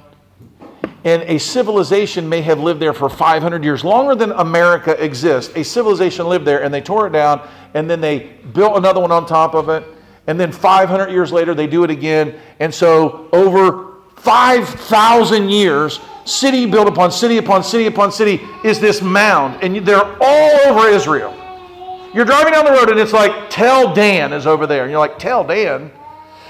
And 1.03 1.23
a 1.23 1.39
civilization 1.39 2.29
may 2.29 2.41
have 2.41 2.59
lived 2.59 2.79
there 2.79 2.93
for 2.93 3.09
500 3.09 3.63
years, 3.63 3.83
longer 3.83 4.13
than 4.13 4.31
America 4.33 5.03
exists. 5.03 5.55
A 5.55 5.63
civilization 5.63 6.27
lived 6.27 6.45
there 6.45 6.61
and 6.61 6.71
they 6.71 6.81
tore 6.81 7.07
it 7.07 7.13
down 7.13 7.47
and 7.73 7.89
then 7.89 7.99
they 7.99 8.37
built 8.53 8.77
another 8.77 8.99
one 8.99 9.11
on 9.11 9.25
top 9.25 9.55
of 9.55 9.69
it 9.69 9.83
and 10.27 10.39
then 10.39 10.51
500 10.51 11.09
years 11.09 11.31
later 11.31 11.55
they 11.55 11.67
do 11.67 11.83
it 11.83 11.89
again. 11.89 12.35
And 12.59 12.73
so 12.73 13.29
over 13.31 13.95
5,000 14.17 15.49
years, 15.49 15.99
city 16.25 16.65
built 16.65 16.87
upon 16.87 17.11
city 17.11 17.37
upon 17.37 17.63
city 17.63 17.85
upon 17.85 18.11
city 18.11 18.41
is 18.63 18.79
this 18.79 19.01
mound, 19.01 19.63
and 19.63 19.85
they're 19.85 20.17
all 20.21 20.59
over 20.67 20.87
Israel. 20.89 21.33
You're 22.13 22.25
driving 22.25 22.53
down 22.53 22.65
the 22.65 22.71
road 22.71 22.89
and 22.89 22.99
it's 22.99 23.13
like 23.13 23.49
Tel 23.49 23.93
Dan 23.93 24.33
is 24.33 24.45
over 24.45 24.67
there, 24.67 24.83
and 24.83 24.91
you're 24.91 24.99
like 24.99 25.19
Tel 25.19 25.43
Dan, 25.43 25.91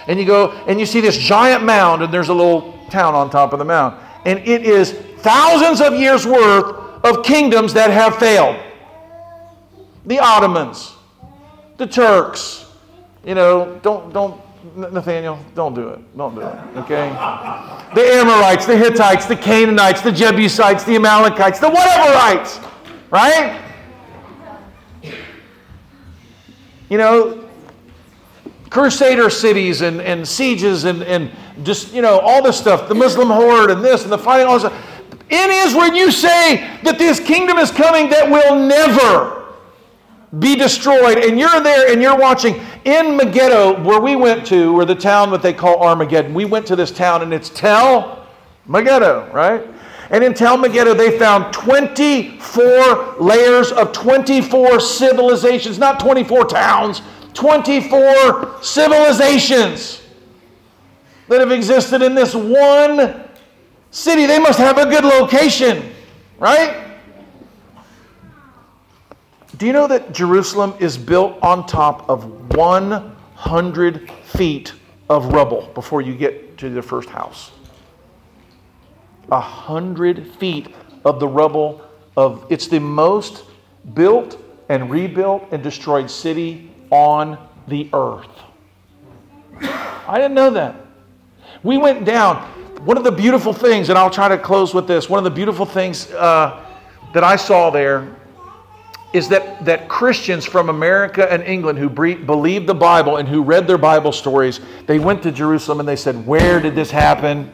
and 0.07 0.19
you 0.19 0.25
go 0.25 0.51
and 0.67 0.79
you 0.79 0.85
see 0.85 1.01
this 1.01 1.17
giant 1.17 1.63
mound, 1.63 2.01
and 2.01 2.13
there's 2.13 2.29
a 2.29 2.33
little 2.33 2.73
town 2.89 3.13
on 3.13 3.29
top 3.29 3.53
of 3.53 3.59
the 3.59 3.65
mound, 3.65 3.95
and 4.25 4.39
it 4.39 4.63
is 4.63 4.93
thousands 5.19 5.81
of 5.81 5.93
years 5.93 6.25
worth 6.25 7.03
of 7.03 7.23
kingdoms 7.23 7.73
that 7.73 7.91
have 7.91 8.17
failed. 8.17 8.55
The 10.05 10.19
Ottomans, 10.19 10.95
the 11.77 11.85
Turks, 11.85 12.66
you 13.27 13.35
know, 13.35 13.77
don't, 13.83 14.13
don't, 14.13 14.41
Nathaniel, 14.77 15.37
don't 15.53 15.73
do 15.73 15.89
it. 15.89 16.17
Don't 16.17 16.33
do 16.33 16.41
it, 16.41 16.77
okay? 16.77 17.09
The 17.93 18.01
Amorites, 18.13 18.65
the 18.65 18.77
Hittites, 18.77 19.25
the 19.25 19.35
Canaanites, 19.35 20.01
the 20.01 20.13
Jebusites, 20.13 20.85
the 20.85 20.95
Amalekites, 20.95 21.59
the 21.59 21.69
whateverites, 21.69 22.65
right? 23.11 23.61
You 26.89 26.97
know, 26.97 27.49
crusader 28.69 29.29
cities 29.29 29.81
and, 29.81 29.99
and 30.01 30.25
sieges 30.25 30.85
and, 30.85 31.03
and 31.03 31.29
just, 31.63 31.93
you 31.93 32.01
know, 32.01 32.19
all 32.19 32.41
this 32.41 32.57
stuff, 32.57 32.87
the 32.87 32.95
Muslim 32.95 33.27
horde 33.27 33.71
and 33.71 33.83
this 33.83 34.03
and 34.03 34.11
the 34.11 34.17
fighting, 34.17 34.47
all 34.47 34.57
this 34.57 34.71
stuff. 34.71 35.03
In 35.29 35.49
Israel, 35.51 35.93
you 35.93 36.11
say 36.11 36.79
that 36.83 36.97
this 36.97 37.19
kingdom 37.19 37.57
is 37.57 37.71
coming 37.71 38.09
that 38.09 38.29
will 38.29 38.55
never 38.55 39.37
be 40.39 40.55
destroyed. 40.55 41.17
And 41.17 41.39
you're 41.39 41.59
there 41.59 41.91
and 41.91 42.01
you're 42.01 42.17
watching 42.17 42.61
in 42.87 43.17
Megiddo, 43.17 43.83
where 43.83 43.99
we 43.99 44.15
went 44.15 44.47
to, 44.47 44.73
or 44.79 44.85
the 44.85 44.95
town 44.95 45.29
that 45.31 45.41
they 45.41 45.51
call 45.51 45.83
Armageddon. 45.83 46.33
We 46.33 46.45
went 46.45 46.65
to 46.67 46.75
this 46.75 46.89
town 46.89 47.21
and 47.21 47.33
it's 47.33 47.49
Tel 47.49 48.25
Megiddo, 48.65 49.29
right? 49.33 49.61
And 50.09 50.23
in 50.23 50.33
Tel 50.33 50.57
Megiddo, 50.57 50.93
they 50.93 51.19
found 51.19 51.53
24 51.53 53.15
layers 53.19 53.73
of 53.73 53.91
24 53.91 54.79
civilizations, 54.79 55.77
not 55.77 55.99
24 55.99 56.45
towns, 56.45 57.01
24 57.33 58.63
civilizations 58.63 60.01
that 61.27 61.41
have 61.41 61.51
existed 61.51 62.01
in 62.01 62.15
this 62.15 62.33
one 62.33 63.21
city. 63.91 64.25
They 64.25 64.39
must 64.39 64.59
have 64.59 64.77
a 64.77 64.85
good 64.85 65.03
location, 65.03 65.93
right? 66.39 66.86
Do 69.57 69.65
you 69.65 69.73
know 69.73 69.87
that 69.87 70.13
Jerusalem 70.13 70.75
is 70.79 70.97
built 70.97 71.41
on 71.41 71.65
top 71.65 72.07
of 72.09 72.53
100 72.55 74.11
feet 74.23 74.73
of 75.09 75.33
rubble 75.33 75.71
before 75.73 76.01
you 76.01 76.13
get 76.15 76.59
to 76.59 76.69
the 76.69 76.81
first 76.81 77.09
house? 77.09 77.51
A 79.31 79.39
hundred 79.39 80.27
feet 80.35 80.75
of 81.03 81.19
the 81.19 81.27
rubble 81.27 81.81
of 82.15 82.45
it's 82.49 82.67
the 82.67 82.79
most 82.79 83.45
built 83.95 84.39
and 84.69 84.91
rebuilt 84.91 85.47
and 85.51 85.63
destroyed 85.63 86.09
city 86.09 86.69
on 86.91 87.37
the 87.67 87.89
earth. 87.93 88.29
I 89.61 90.17
didn't 90.17 90.35
know 90.35 90.51
that. 90.51 90.75
We 91.63 91.77
went 91.77 92.05
down. 92.05 92.37
One 92.85 92.95
of 92.95 93.03
the 93.03 93.11
beautiful 93.11 93.53
things, 93.53 93.89
and 93.89 93.97
I'll 93.97 94.11
try 94.11 94.27
to 94.29 94.37
close 94.37 94.73
with 94.73 94.87
this. 94.87 95.09
One 95.09 95.17
of 95.17 95.23
the 95.23 95.31
beautiful 95.31 95.65
things 95.65 96.11
uh, 96.11 96.63
that 97.13 97.23
I 97.23 97.35
saw 97.35 97.71
there 97.71 98.15
is 99.13 99.29
that, 99.29 99.63
that 99.65 99.87
Christians 99.87 100.45
from 100.45 100.69
America 100.69 101.31
and 101.31 101.41
England 101.43 101.79
who 101.79 101.89
bre- 101.89 102.13
believed 102.13 102.67
the 102.67 102.75
Bible 102.75 103.17
and 103.17 103.27
who 103.27 103.41
read 103.41 103.67
their 103.67 103.77
Bible 103.77 104.11
stories, 104.11 104.59
they 104.85 104.99
went 104.99 105.23
to 105.23 105.31
Jerusalem 105.31 105.79
and 105.79 105.87
they 105.87 105.95
said, 105.95 106.27
Where 106.27 106.59
did 106.59 106.75
this 106.75 106.91
happen? 106.91 107.51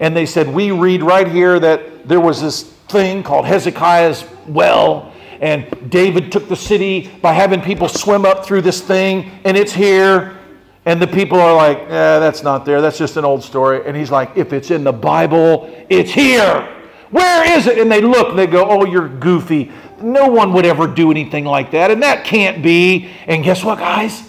And 0.00 0.16
they 0.16 0.26
said, 0.26 0.48
We 0.48 0.70
read 0.70 1.02
right 1.02 1.28
here 1.28 1.60
that 1.60 2.08
there 2.08 2.20
was 2.20 2.40
this 2.40 2.62
thing 2.88 3.22
called 3.22 3.44
Hezekiah's 3.46 4.24
well, 4.46 5.12
and 5.40 5.90
David 5.90 6.32
took 6.32 6.48
the 6.48 6.56
city 6.56 7.10
by 7.20 7.32
having 7.32 7.60
people 7.60 7.88
swim 7.88 8.24
up 8.24 8.46
through 8.46 8.62
this 8.62 8.80
thing, 8.80 9.30
and 9.44 9.56
it's 9.56 9.72
here. 9.72 10.38
And 10.86 11.00
the 11.00 11.06
people 11.06 11.40
are 11.40 11.54
like, 11.54 11.78
eh, 11.78 12.18
that's 12.18 12.42
not 12.42 12.66
there. 12.66 12.82
That's 12.82 12.98
just 12.98 13.16
an 13.16 13.24
old 13.24 13.42
story. 13.42 13.82
And 13.86 13.96
he's 13.96 14.10
like, 14.10 14.36
if 14.36 14.52
it's 14.52 14.70
in 14.70 14.84
the 14.84 14.92
Bible, 14.92 15.70
it's 15.88 16.10
here. 16.10 16.68
Where 17.10 17.56
is 17.56 17.66
it? 17.66 17.78
And 17.78 17.90
they 17.90 18.00
look 18.00 18.30
and 18.30 18.38
they 18.38 18.46
go, 18.46 18.68
oh, 18.68 18.84
you're 18.84 19.08
goofy. 19.08 19.70
No 20.00 20.28
one 20.28 20.52
would 20.52 20.66
ever 20.66 20.86
do 20.86 21.10
anything 21.10 21.44
like 21.44 21.70
that, 21.72 21.90
and 21.90 22.02
that 22.02 22.24
can't 22.24 22.62
be. 22.62 23.10
And 23.26 23.44
guess 23.44 23.64
what, 23.64 23.78
guys? 23.78 24.28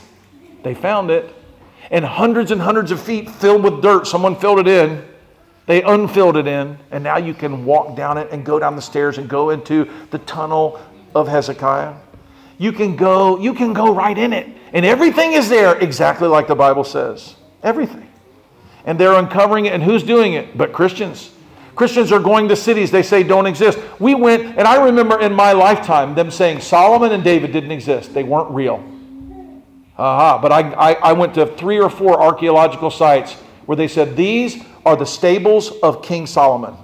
They 0.64 0.74
found 0.74 1.12
it. 1.12 1.34
And 1.92 2.04
hundreds 2.04 2.52
and 2.52 2.62
hundreds 2.62 2.92
of 2.92 3.02
feet 3.02 3.30
filled 3.30 3.64
with 3.64 3.82
dirt. 3.82 4.08
Someone 4.08 4.36
filled 4.36 4.60
it 4.60 4.68
in. 4.68 5.06
They 5.66 5.82
unfilled 5.82 6.38
it 6.38 6.48
in, 6.48 6.78
and 6.92 7.04
now 7.04 7.18
you 7.18 7.34
can 7.34 7.66
walk 7.66 7.96
down 7.96 8.18
it 8.18 8.30
and 8.32 8.46
go 8.46 8.60
down 8.60 8.76
the 8.76 8.82
stairs 8.82 9.18
and 9.18 9.28
go 9.28 9.50
into 9.50 9.90
the 10.12 10.20
tunnel 10.20 10.80
of 11.16 11.28
Hezekiah. 11.28 11.96
you 12.58 12.72
can 12.72 12.96
go, 12.96 13.40
you 13.40 13.54
can 13.54 13.74
go 13.74 13.94
right 13.94 14.18
in 14.18 14.32
it. 14.32 14.48
And 14.74 14.86
everything 14.86 15.34
is 15.34 15.50
there 15.50 15.78
exactly 15.78 16.28
like 16.28 16.48
the 16.48 16.56
Bible 16.56 16.84
says. 16.84 17.36
Everything. 17.64 18.08
And 18.86 19.00
they're 19.00 19.14
uncovering 19.14 19.66
it, 19.66 19.74
and 19.74 19.82
who's 19.82 20.04
doing 20.04 20.34
it? 20.34 20.58
But 20.58 20.72
Christians. 20.72 21.32
Christians 21.76 22.12
are 22.12 22.20
going 22.20 22.48
to 22.48 22.56
cities 22.56 22.90
they 22.90 23.04
say 23.04 23.24
don't 23.24 23.46
exist. 23.46 23.78
We 24.00 24.16
went, 24.16 24.58
and 24.58 24.62
I 24.62 24.84
remember 24.86 25.20
in 25.20 25.34
my 25.34 25.52
lifetime 25.52 26.16
them 26.16 26.32
saying 26.32 26.62
Solomon 26.62 27.12
and 27.12 27.24
David 27.24 27.52
didn't 27.52 27.72
exist. 27.72 28.14
They 28.14 28.24
weren't 28.24 28.50
real. 28.52 28.84
Aha. 29.98 30.40
But 30.42 30.52
I, 30.52 30.72
I, 30.72 30.94
I 30.94 31.14
went 31.14 31.34
to 31.36 31.46
three 31.46 31.80
or 31.80 31.90
four 31.90 32.22
archaeological 32.22 32.92
sites 32.92 33.34
where 33.66 33.76
they 33.76 33.88
said 33.88 34.16
these 34.16 34.64
are 34.86 34.96
the 34.96 35.06
stables 35.06 35.72
of 35.84 36.02
King 36.02 36.28
Solomon. 36.28 36.76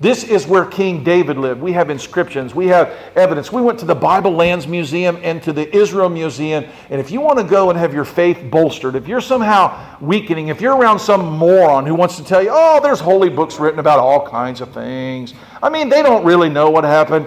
This 0.00 0.24
is 0.24 0.46
where 0.46 0.64
King 0.64 1.04
David 1.04 1.36
lived. 1.36 1.60
We 1.60 1.72
have 1.72 1.90
inscriptions, 1.90 2.54
we 2.54 2.68
have 2.68 2.88
evidence. 3.16 3.52
We 3.52 3.60
went 3.60 3.78
to 3.80 3.84
the 3.84 3.94
Bible 3.94 4.30
Lands 4.30 4.66
Museum 4.66 5.18
and 5.22 5.42
to 5.42 5.52
the 5.52 5.76
Israel 5.76 6.08
Museum. 6.08 6.64
And 6.88 6.98
if 6.98 7.10
you 7.10 7.20
want 7.20 7.38
to 7.38 7.44
go 7.44 7.68
and 7.68 7.78
have 7.78 7.92
your 7.92 8.06
faith 8.06 8.50
bolstered, 8.50 8.96
if 8.96 9.06
you're 9.06 9.20
somehow 9.20 9.98
weakening, 10.00 10.48
if 10.48 10.62
you're 10.62 10.74
around 10.74 11.00
some 11.00 11.36
moron 11.36 11.84
who 11.84 11.94
wants 11.94 12.16
to 12.16 12.24
tell 12.24 12.42
you, 12.42 12.48
oh, 12.50 12.80
there's 12.82 12.98
holy 12.98 13.28
books 13.28 13.60
written 13.60 13.78
about 13.78 13.98
all 13.98 14.26
kinds 14.26 14.62
of 14.62 14.72
things, 14.72 15.34
I 15.62 15.68
mean, 15.68 15.90
they 15.90 16.02
don't 16.02 16.24
really 16.24 16.48
know 16.48 16.70
what 16.70 16.84
happened. 16.84 17.26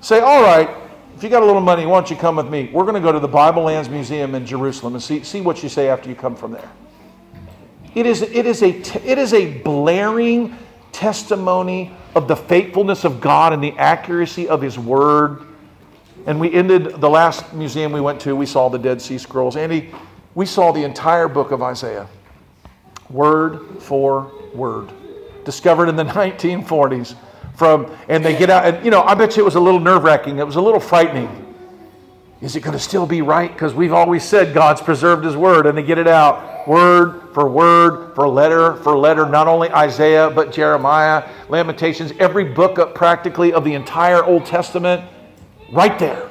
Say, 0.00 0.20
all 0.20 0.42
right, 0.42 0.70
if 1.16 1.22
you 1.22 1.28
got 1.28 1.42
a 1.42 1.46
little 1.46 1.60
money, 1.60 1.84
why 1.84 1.96
don't 1.96 2.08
you 2.08 2.16
come 2.16 2.36
with 2.36 2.48
me? 2.48 2.70
We're 2.72 2.84
going 2.84 2.94
to 2.94 3.00
go 3.00 3.12
to 3.12 3.20
the 3.20 3.28
Bible 3.28 3.64
Lands 3.64 3.90
Museum 3.90 4.34
in 4.34 4.46
Jerusalem 4.46 4.94
and 4.94 5.02
see, 5.02 5.22
see 5.22 5.42
what 5.42 5.62
you 5.62 5.68
say 5.68 5.88
after 5.88 6.08
you 6.08 6.14
come 6.14 6.34
from 6.34 6.52
there. 6.52 6.70
It 7.94 8.06
is, 8.06 8.22
it 8.22 8.46
is, 8.46 8.62
a, 8.62 8.70
it 9.06 9.18
is 9.18 9.34
a 9.34 9.58
blaring 9.58 10.56
testimony 11.04 11.92
of 12.14 12.28
the 12.28 12.34
faithfulness 12.34 13.04
of 13.04 13.20
God 13.20 13.52
and 13.52 13.62
the 13.62 13.72
accuracy 13.72 14.48
of 14.48 14.62
His 14.62 14.78
Word. 14.78 15.42
And 16.24 16.40
we 16.40 16.50
ended 16.50 16.98
the 16.98 17.10
last 17.10 17.52
museum 17.52 17.92
we 17.92 18.00
went 18.00 18.22
to, 18.22 18.34
we 18.34 18.46
saw 18.46 18.70
the 18.70 18.78
Dead 18.78 19.02
Sea 19.02 19.18
Scrolls. 19.18 19.54
Andy, 19.54 19.92
we 20.34 20.46
saw 20.46 20.72
the 20.72 20.82
entire 20.82 21.28
book 21.28 21.50
of 21.50 21.62
Isaiah, 21.62 22.08
word 23.10 23.82
for 23.82 24.32
word, 24.54 24.90
discovered 25.44 25.90
in 25.90 25.96
the 25.96 26.04
1940s. 26.20 27.16
From 27.54 27.94
and 28.08 28.24
they 28.24 28.34
get 28.36 28.48
out, 28.48 28.64
and 28.64 28.82
you 28.82 28.90
know, 28.90 29.02
I 29.02 29.12
bet 29.14 29.36
you 29.36 29.42
it 29.42 29.44
was 29.44 29.56
a 29.56 29.60
little 29.60 29.78
nerve 29.80 30.04
wracking. 30.04 30.38
It 30.38 30.46
was 30.46 30.56
a 30.56 30.60
little 30.60 30.80
frightening. 30.80 31.43
Is 32.44 32.56
it 32.56 32.60
going 32.60 32.76
to 32.76 32.82
still 32.82 33.06
be 33.06 33.22
right? 33.22 33.50
Because 33.50 33.72
we've 33.72 33.94
always 33.94 34.22
said 34.22 34.52
God's 34.52 34.82
preserved 34.82 35.24
His 35.24 35.34
word, 35.34 35.64
and 35.64 35.76
to 35.76 35.82
get 35.82 35.96
it 35.96 36.06
out 36.06 36.68
word 36.68 37.32
for 37.32 37.48
word, 37.48 38.14
for 38.14 38.28
letter 38.28 38.76
for 38.76 38.94
letter, 38.94 39.24
not 39.26 39.48
only 39.48 39.70
Isaiah, 39.70 40.28
but 40.28 40.52
Jeremiah, 40.52 41.26
Lamentations, 41.48 42.12
every 42.18 42.44
book 42.44 42.78
up 42.78 42.94
practically 42.94 43.54
of 43.54 43.64
the 43.64 43.72
entire 43.72 44.22
Old 44.22 44.44
Testament, 44.44 45.02
right 45.72 45.98
there. 45.98 46.28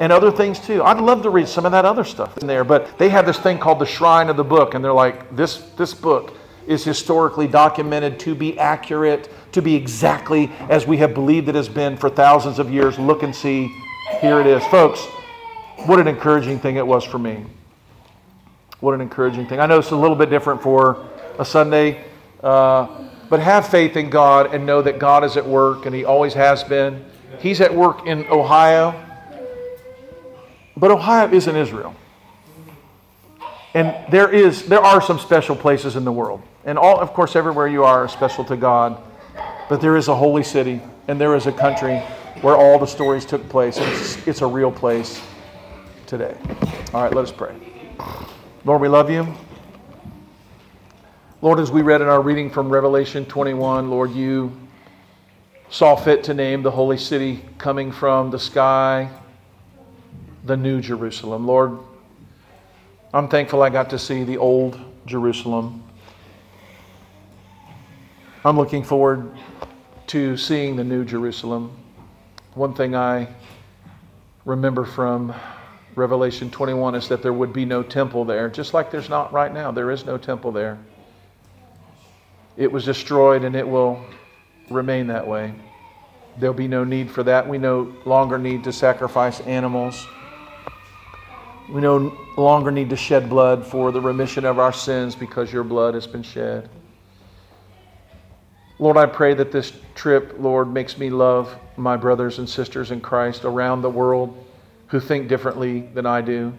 And 0.00 0.12
other 0.12 0.32
things 0.32 0.58
too. 0.58 0.82
I'd 0.82 0.98
love 0.98 1.22
to 1.22 1.30
read 1.30 1.46
some 1.46 1.64
of 1.64 1.70
that 1.70 1.84
other 1.84 2.02
stuff 2.02 2.36
in 2.38 2.48
there, 2.48 2.64
but 2.64 2.98
they 2.98 3.08
have 3.08 3.24
this 3.24 3.38
thing 3.38 3.58
called 3.58 3.78
the 3.78 3.86
Shrine 3.86 4.28
of 4.28 4.36
the 4.36 4.44
Book, 4.44 4.74
and 4.74 4.84
they're 4.84 4.92
like, 4.92 5.36
this, 5.36 5.58
this 5.76 5.94
book 5.94 6.36
is 6.66 6.82
historically 6.82 7.46
documented 7.46 8.18
to 8.18 8.34
be 8.34 8.58
accurate, 8.58 9.30
to 9.52 9.62
be 9.62 9.76
exactly 9.76 10.50
as 10.68 10.88
we 10.88 10.96
have 10.96 11.14
believed 11.14 11.48
it 11.48 11.54
has 11.54 11.68
been 11.68 11.96
for 11.96 12.10
thousands 12.10 12.58
of 12.58 12.68
years. 12.68 12.98
Look 12.98 13.22
and 13.22 13.32
see, 13.32 13.72
here 14.20 14.40
it 14.40 14.48
is. 14.48 14.64
Folks, 14.66 15.06
what 15.86 16.00
an 16.00 16.08
encouraging 16.08 16.58
thing 16.58 16.76
it 16.76 16.86
was 16.86 17.04
for 17.04 17.18
me. 17.18 17.44
What 18.80 18.94
an 18.94 19.00
encouraging 19.00 19.46
thing. 19.46 19.60
I 19.60 19.66
know 19.66 19.78
it's 19.78 19.90
a 19.90 19.96
little 19.96 20.16
bit 20.16 20.30
different 20.30 20.62
for 20.62 21.06
a 21.38 21.44
Sunday, 21.44 22.04
uh, 22.42 23.04
but 23.30 23.40
have 23.40 23.68
faith 23.68 23.96
in 23.96 24.10
God 24.10 24.54
and 24.54 24.66
know 24.66 24.82
that 24.82 24.98
God 24.98 25.24
is 25.24 25.36
at 25.36 25.46
work 25.46 25.86
and 25.86 25.94
He 25.94 26.04
always 26.04 26.34
has 26.34 26.62
been. 26.64 27.04
He's 27.38 27.60
at 27.60 27.74
work 27.74 28.06
in 28.06 28.26
Ohio, 28.26 29.00
but 30.76 30.90
Ohio 30.90 31.32
isn't 31.32 31.56
Israel. 31.56 31.94
And 33.74 33.94
there 34.10 34.32
is 34.32 34.66
there 34.66 34.80
are 34.80 35.02
some 35.02 35.18
special 35.18 35.54
places 35.54 35.96
in 35.96 36.04
the 36.04 36.12
world. 36.12 36.42
And 36.64 36.78
all 36.78 36.98
of 36.98 37.12
course 37.12 37.36
everywhere 37.36 37.68
you 37.68 37.84
are 37.84 38.06
is 38.06 38.12
special 38.12 38.44
to 38.46 38.56
God. 38.56 39.00
But 39.68 39.80
there 39.80 39.96
is 39.96 40.08
a 40.08 40.14
holy 40.14 40.42
city 40.42 40.80
and 41.08 41.20
there 41.20 41.36
is 41.36 41.46
a 41.46 41.52
country 41.52 41.98
where 42.40 42.56
all 42.56 42.78
the 42.78 42.86
stories 42.86 43.24
took 43.24 43.46
place. 43.48 43.76
It's, 43.78 44.26
it's 44.26 44.42
a 44.42 44.46
real 44.46 44.70
place 44.70 45.20
today. 46.06 46.36
All 46.94 47.02
right, 47.02 47.12
let 47.12 47.24
us 47.24 47.32
pray. 47.32 47.54
Lord, 48.64 48.80
we 48.80 48.88
love 48.88 49.10
you. 49.10 49.34
Lord, 51.42 51.58
as 51.58 51.70
we 51.70 51.82
read 51.82 52.00
in 52.00 52.08
our 52.08 52.20
reading 52.20 52.48
from 52.48 52.68
Revelation 52.68 53.26
21, 53.26 53.90
Lord, 53.90 54.12
you 54.12 54.56
saw 55.68 55.96
fit 55.96 56.24
to 56.24 56.34
name 56.34 56.62
the 56.62 56.70
holy 56.70 56.96
city 56.96 57.44
coming 57.58 57.90
from 57.90 58.30
the 58.30 58.38
sky, 58.38 59.10
the 60.44 60.56
new 60.56 60.80
Jerusalem. 60.80 61.46
Lord, 61.46 61.78
I'm 63.12 63.28
thankful 63.28 63.62
I 63.62 63.70
got 63.70 63.90
to 63.90 63.98
see 63.98 64.24
the 64.24 64.38
old 64.38 64.78
Jerusalem. 65.06 65.82
I'm 68.44 68.56
looking 68.56 68.84
forward 68.84 69.30
to 70.08 70.36
seeing 70.36 70.76
the 70.76 70.84
new 70.84 71.04
Jerusalem. 71.04 71.76
One 72.54 72.74
thing 72.74 72.94
I 72.94 73.28
remember 74.44 74.84
from 74.84 75.34
Revelation 75.96 76.50
21 76.50 76.94
is 76.94 77.08
that 77.08 77.22
there 77.22 77.32
would 77.32 77.54
be 77.54 77.64
no 77.64 77.82
temple 77.82 78.26
there, 78.26 78.50
just 78.50 78.74
like 78.74 78.90
there's 78.90 79.08
not 79.08 79.32
right 79.32 79.52
now. 79.52 79.72
There 79.72 79.90
is 79.90 80.04
no 80.04 80.18
temple 80.18 80.52
there. 80.52 80.78
It 82.58 82.70
was 82.70 82.84
destroyed 82.84 83.44
and 83.44 83.56
it 83.56 83.66
will 83.66 84.04
remain 84.70 85.06
that 85.06 85.26
way. 85.26 85.54
There'll 86.38 86.54
be 86.54 86.68
no 86.68 86.84
need 86.84 87.10
for 87.10 87.22
that. 87.22 87.48
We 87.48 87.56
no 87.56 87.94
longer 88.04 88.36
need 88.36 88.62
to 88.64 88.74
sacrifice 88.74 89.40
animals. 89.40 90.06
We 91.70 91.80
no 91.80 92.14
longer 92.36 92.70
need 92.70 92.90
to 92.90 92.96
shed 92.96 93.30
blood 93.30 93.66
for 93.66 93.90
the 93.90 94.00
remission 94.00 94.44
of 94.44 94.58
our 94.58 94.74
sins 94.74 95.14
because 95.14 95.50
your 95.50 95.64
blood 95.64 95.94
has 95.94 96.06
been 96.06 96.22
shed. 96.22 96.68
Lord, 98.78 98.98
I 98.98 99.06
pray 99.06 99.32
that 99.32 99.50
this 99.50 99.72
trip, 99.94 100.36
Lord, 100.38 100.70
makes 100.70 100.98
me 100.98 101.08
love 101.08 101.56
my 101.78 101.96
brothers 101.96 102.38
and 102.38 102.46
sisters 102.46 102.90
in 102.90 103.00
Christ 103.00 103.46
around 103.46 103.80
the 103.80 103.88
world 103.88 104.45
who 104.88 105.00
think 105.00 105.28
differently 105.28 105.80
than 105.94 106.06
I 106.06 106.20
do, 106.20 106.52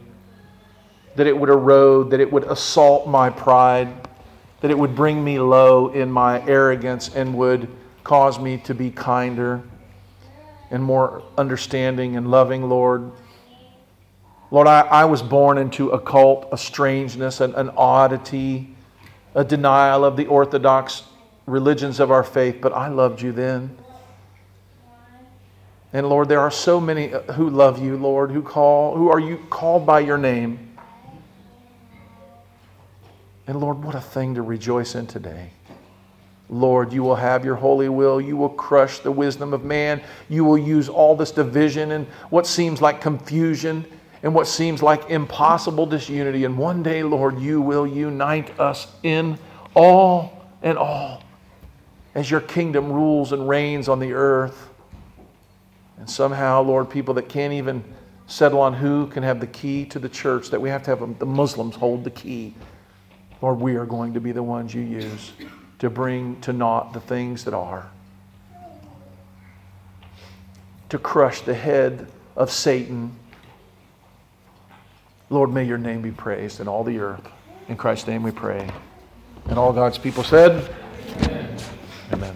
that 1.15 1.27
it 1.27 1.37
would 1.37 1.49
erode, 1.49 2.11
that 2.11 2.19
it 2.19 2.31
would 2.31 2.43
assault 2.43 3.07
my 3.07 3.29
pride, 3.29 4.07
that 4.61 4.71
it 4.71 4.77
would 4.77 4.95
bring 4.95 5.23
me 5.23 5.39
low 5.39 5.89
in 5.89 6.11
my 6.11 6.45
arrogance 6.47 7.09
and 7.13 7.35
would 7.35 7.69
cause 8.03 8.39
me 8.39 8.57
to 8.57 8.73
be 8.73 8.91
kinder 8.91 9.61
and 10.69 10.83
more 10.83 11.23
understanding 11.37 12.17
and 12.17 12.29
loving, 12.29 12.67
Lord. 12.67 13.11
Lord, 14.51 14.67
I, 14.67 14.81
I 14.81 15.05
was 15.05 15.21
born 15.21 15.57
into 15.57 15.89
a 15.89 15.99
cult, 15.99 16.47
a 16.51 16.57
strangeness, 16.57 17.41
an, 17.41 17.53
an 17.55 17.71
oddity, 17.75 18.75
a 19.35 19.43
denial 19.43 20.05
of 20.05 20.17
the 20.17 20.25
orthodox 20.25 21.03
religions 21.45 21.99
of 21.99 22.11
our 22.11 22.23
faith, 22.23 22.57
but 22.61 22.73
I 22.73 22.87
loved 22.87 23.21
you 23.21 23.31
then. 23.31 23.77
And 25.93 26.09
Lord, 26.09 26.27
there 26.27 26.41
are 26.41 26.51
so 26.51 26.79
many 26.79 27.13
uh, 27.13 27.21
who 27.33 27.49
love 27.49 27.81
you, 27.81 27.97
Lord, 27.97 28.31
who 28.31 28.41
call, 28.41 28.95
who 28.95 29.09
are 29.09 29.19
you 29.19 29.37
called 29.49 29.85
by 29.85 30.01
your 30.01 30.17
name. 30.17 30.77
And 33.47 33.59
Lord, 33.59 33.83
what 33.83 33.95
a 33.95 34.01
thing 34.01 34.35
to 34.35 34.41
rejoice 34.41 34.95
in 34.95 35.07
today. 35.07 35.51
Lord, 36.49 36.93
you 36.93 37.03
will 37.03 37.15
have 37.15 37.43
your 37.43 37.55
holy 37.55 37.89
will. 37.89 38.21
You 38.21 38.37
will 38.37 38.49
crush 38.49 38.99
the 38.99 39.11
wisdom 39.11 39.53
of 39.53 39.63
man. 39.63 40.01
You 40.29 40.45
will 40.45 40.57
use 40.57 40.87
all 40.89 41.15
this 41.15 41.31
division 41.31 41.91
and 41.91 42.07
what 42.29 42.47
seems 42.47 42.81
like 42.81 43.01
confusion 43.01 43.85
and 44.23 44.33
what 44.33 44.47
seems 44.47 44.81
like 44.81 45.09
impossible 45.09 45.85
disunity. 45.85 46.45
And 46.45 46.57
one 46.57 46.83
day, 46.83 47.03
Lord, 47.03 47.39
you 47.39 47.61
will 47.61 47.85
unite 47.85 48.57
us 48.59 48.87
in 49.03 49.37
all 49.75 50.45
and 50.61 50.77
all 50.77 51.23
as 52.15 52.31
your 52.31 52.41
kingdom 52.41 52.91
rules 52.91 53.31
and 53.31 53.47
reigns 53.47 53.87
on 53.87 53.99
the 53.99 54.13
earth. 54.13 54.69
And 55.97 56.09
somehow, 56.09 56.61
Lord, 56.61 56.89
people 56.89 57.13
that 57.15 57.27
can't 57.27 57.53
even 57.53 57.83
settle 58.27 58.59
on 58.59 58.73
who 58.73 59.07
can 59.07 59.23
have 59.23 59.39
the 59.39 59.47
key 59.47 59.85
to 59.85 59.99
the 59.99 60.09
church, 60.09 60.49
that 60.49 60.61
we 60.61 60.69
have 60.69 60.83
to 60.83 60.95
have 60.95 61.19
the 61.19 61.25
Muslims 61.25 61.75
hold 61.75 62.03
the 62.03 62.11
key. 62.11 62.53
Lord, 63.41 63.59
we 63.59 63.75
are 63.75 63.85
going 63.85 64.13
to 64.13 64.19
be 64.19 64.31
the 64.31 64.43
ones 64.43 64.73
you 64.73 64.81
use 64.81 65.31
to 65.79 65.89
bring 65.89 66.39
to 66.41 66.53
naught 66.53 66.93
the 66.93 66.99
things 66.99 67.43
that 67.45 67.53
are, 67.53 67.89
to 70.89 70.97
crush 70.97 71.41
the 71.41 71.53
head 71.53 72.07
of 72.35 72.51
Satan. 72.51 73.15
Lord, 75.29 75.53
may 75.53 75.63
your 75.63 75.77
name 75.77 76.01
be 76.01 76.11
praised 76.11 76.59
in 76.59 76.67
all 76.67 76.83
the 76.83 76.99
earth. 76.99 77.27
In 77.67 77.75
Christ's 77.75 78.07
name 78.07 78.23
we 78.23 78.31
pray. 78.31 78.69
And 79.45 79.57
all 79.57 79.71
God's 79.73 79.97
people 79.97 80.23
said, 80.23 80.73
Amen. 81.21 81.57
Amen. 82.13 82.35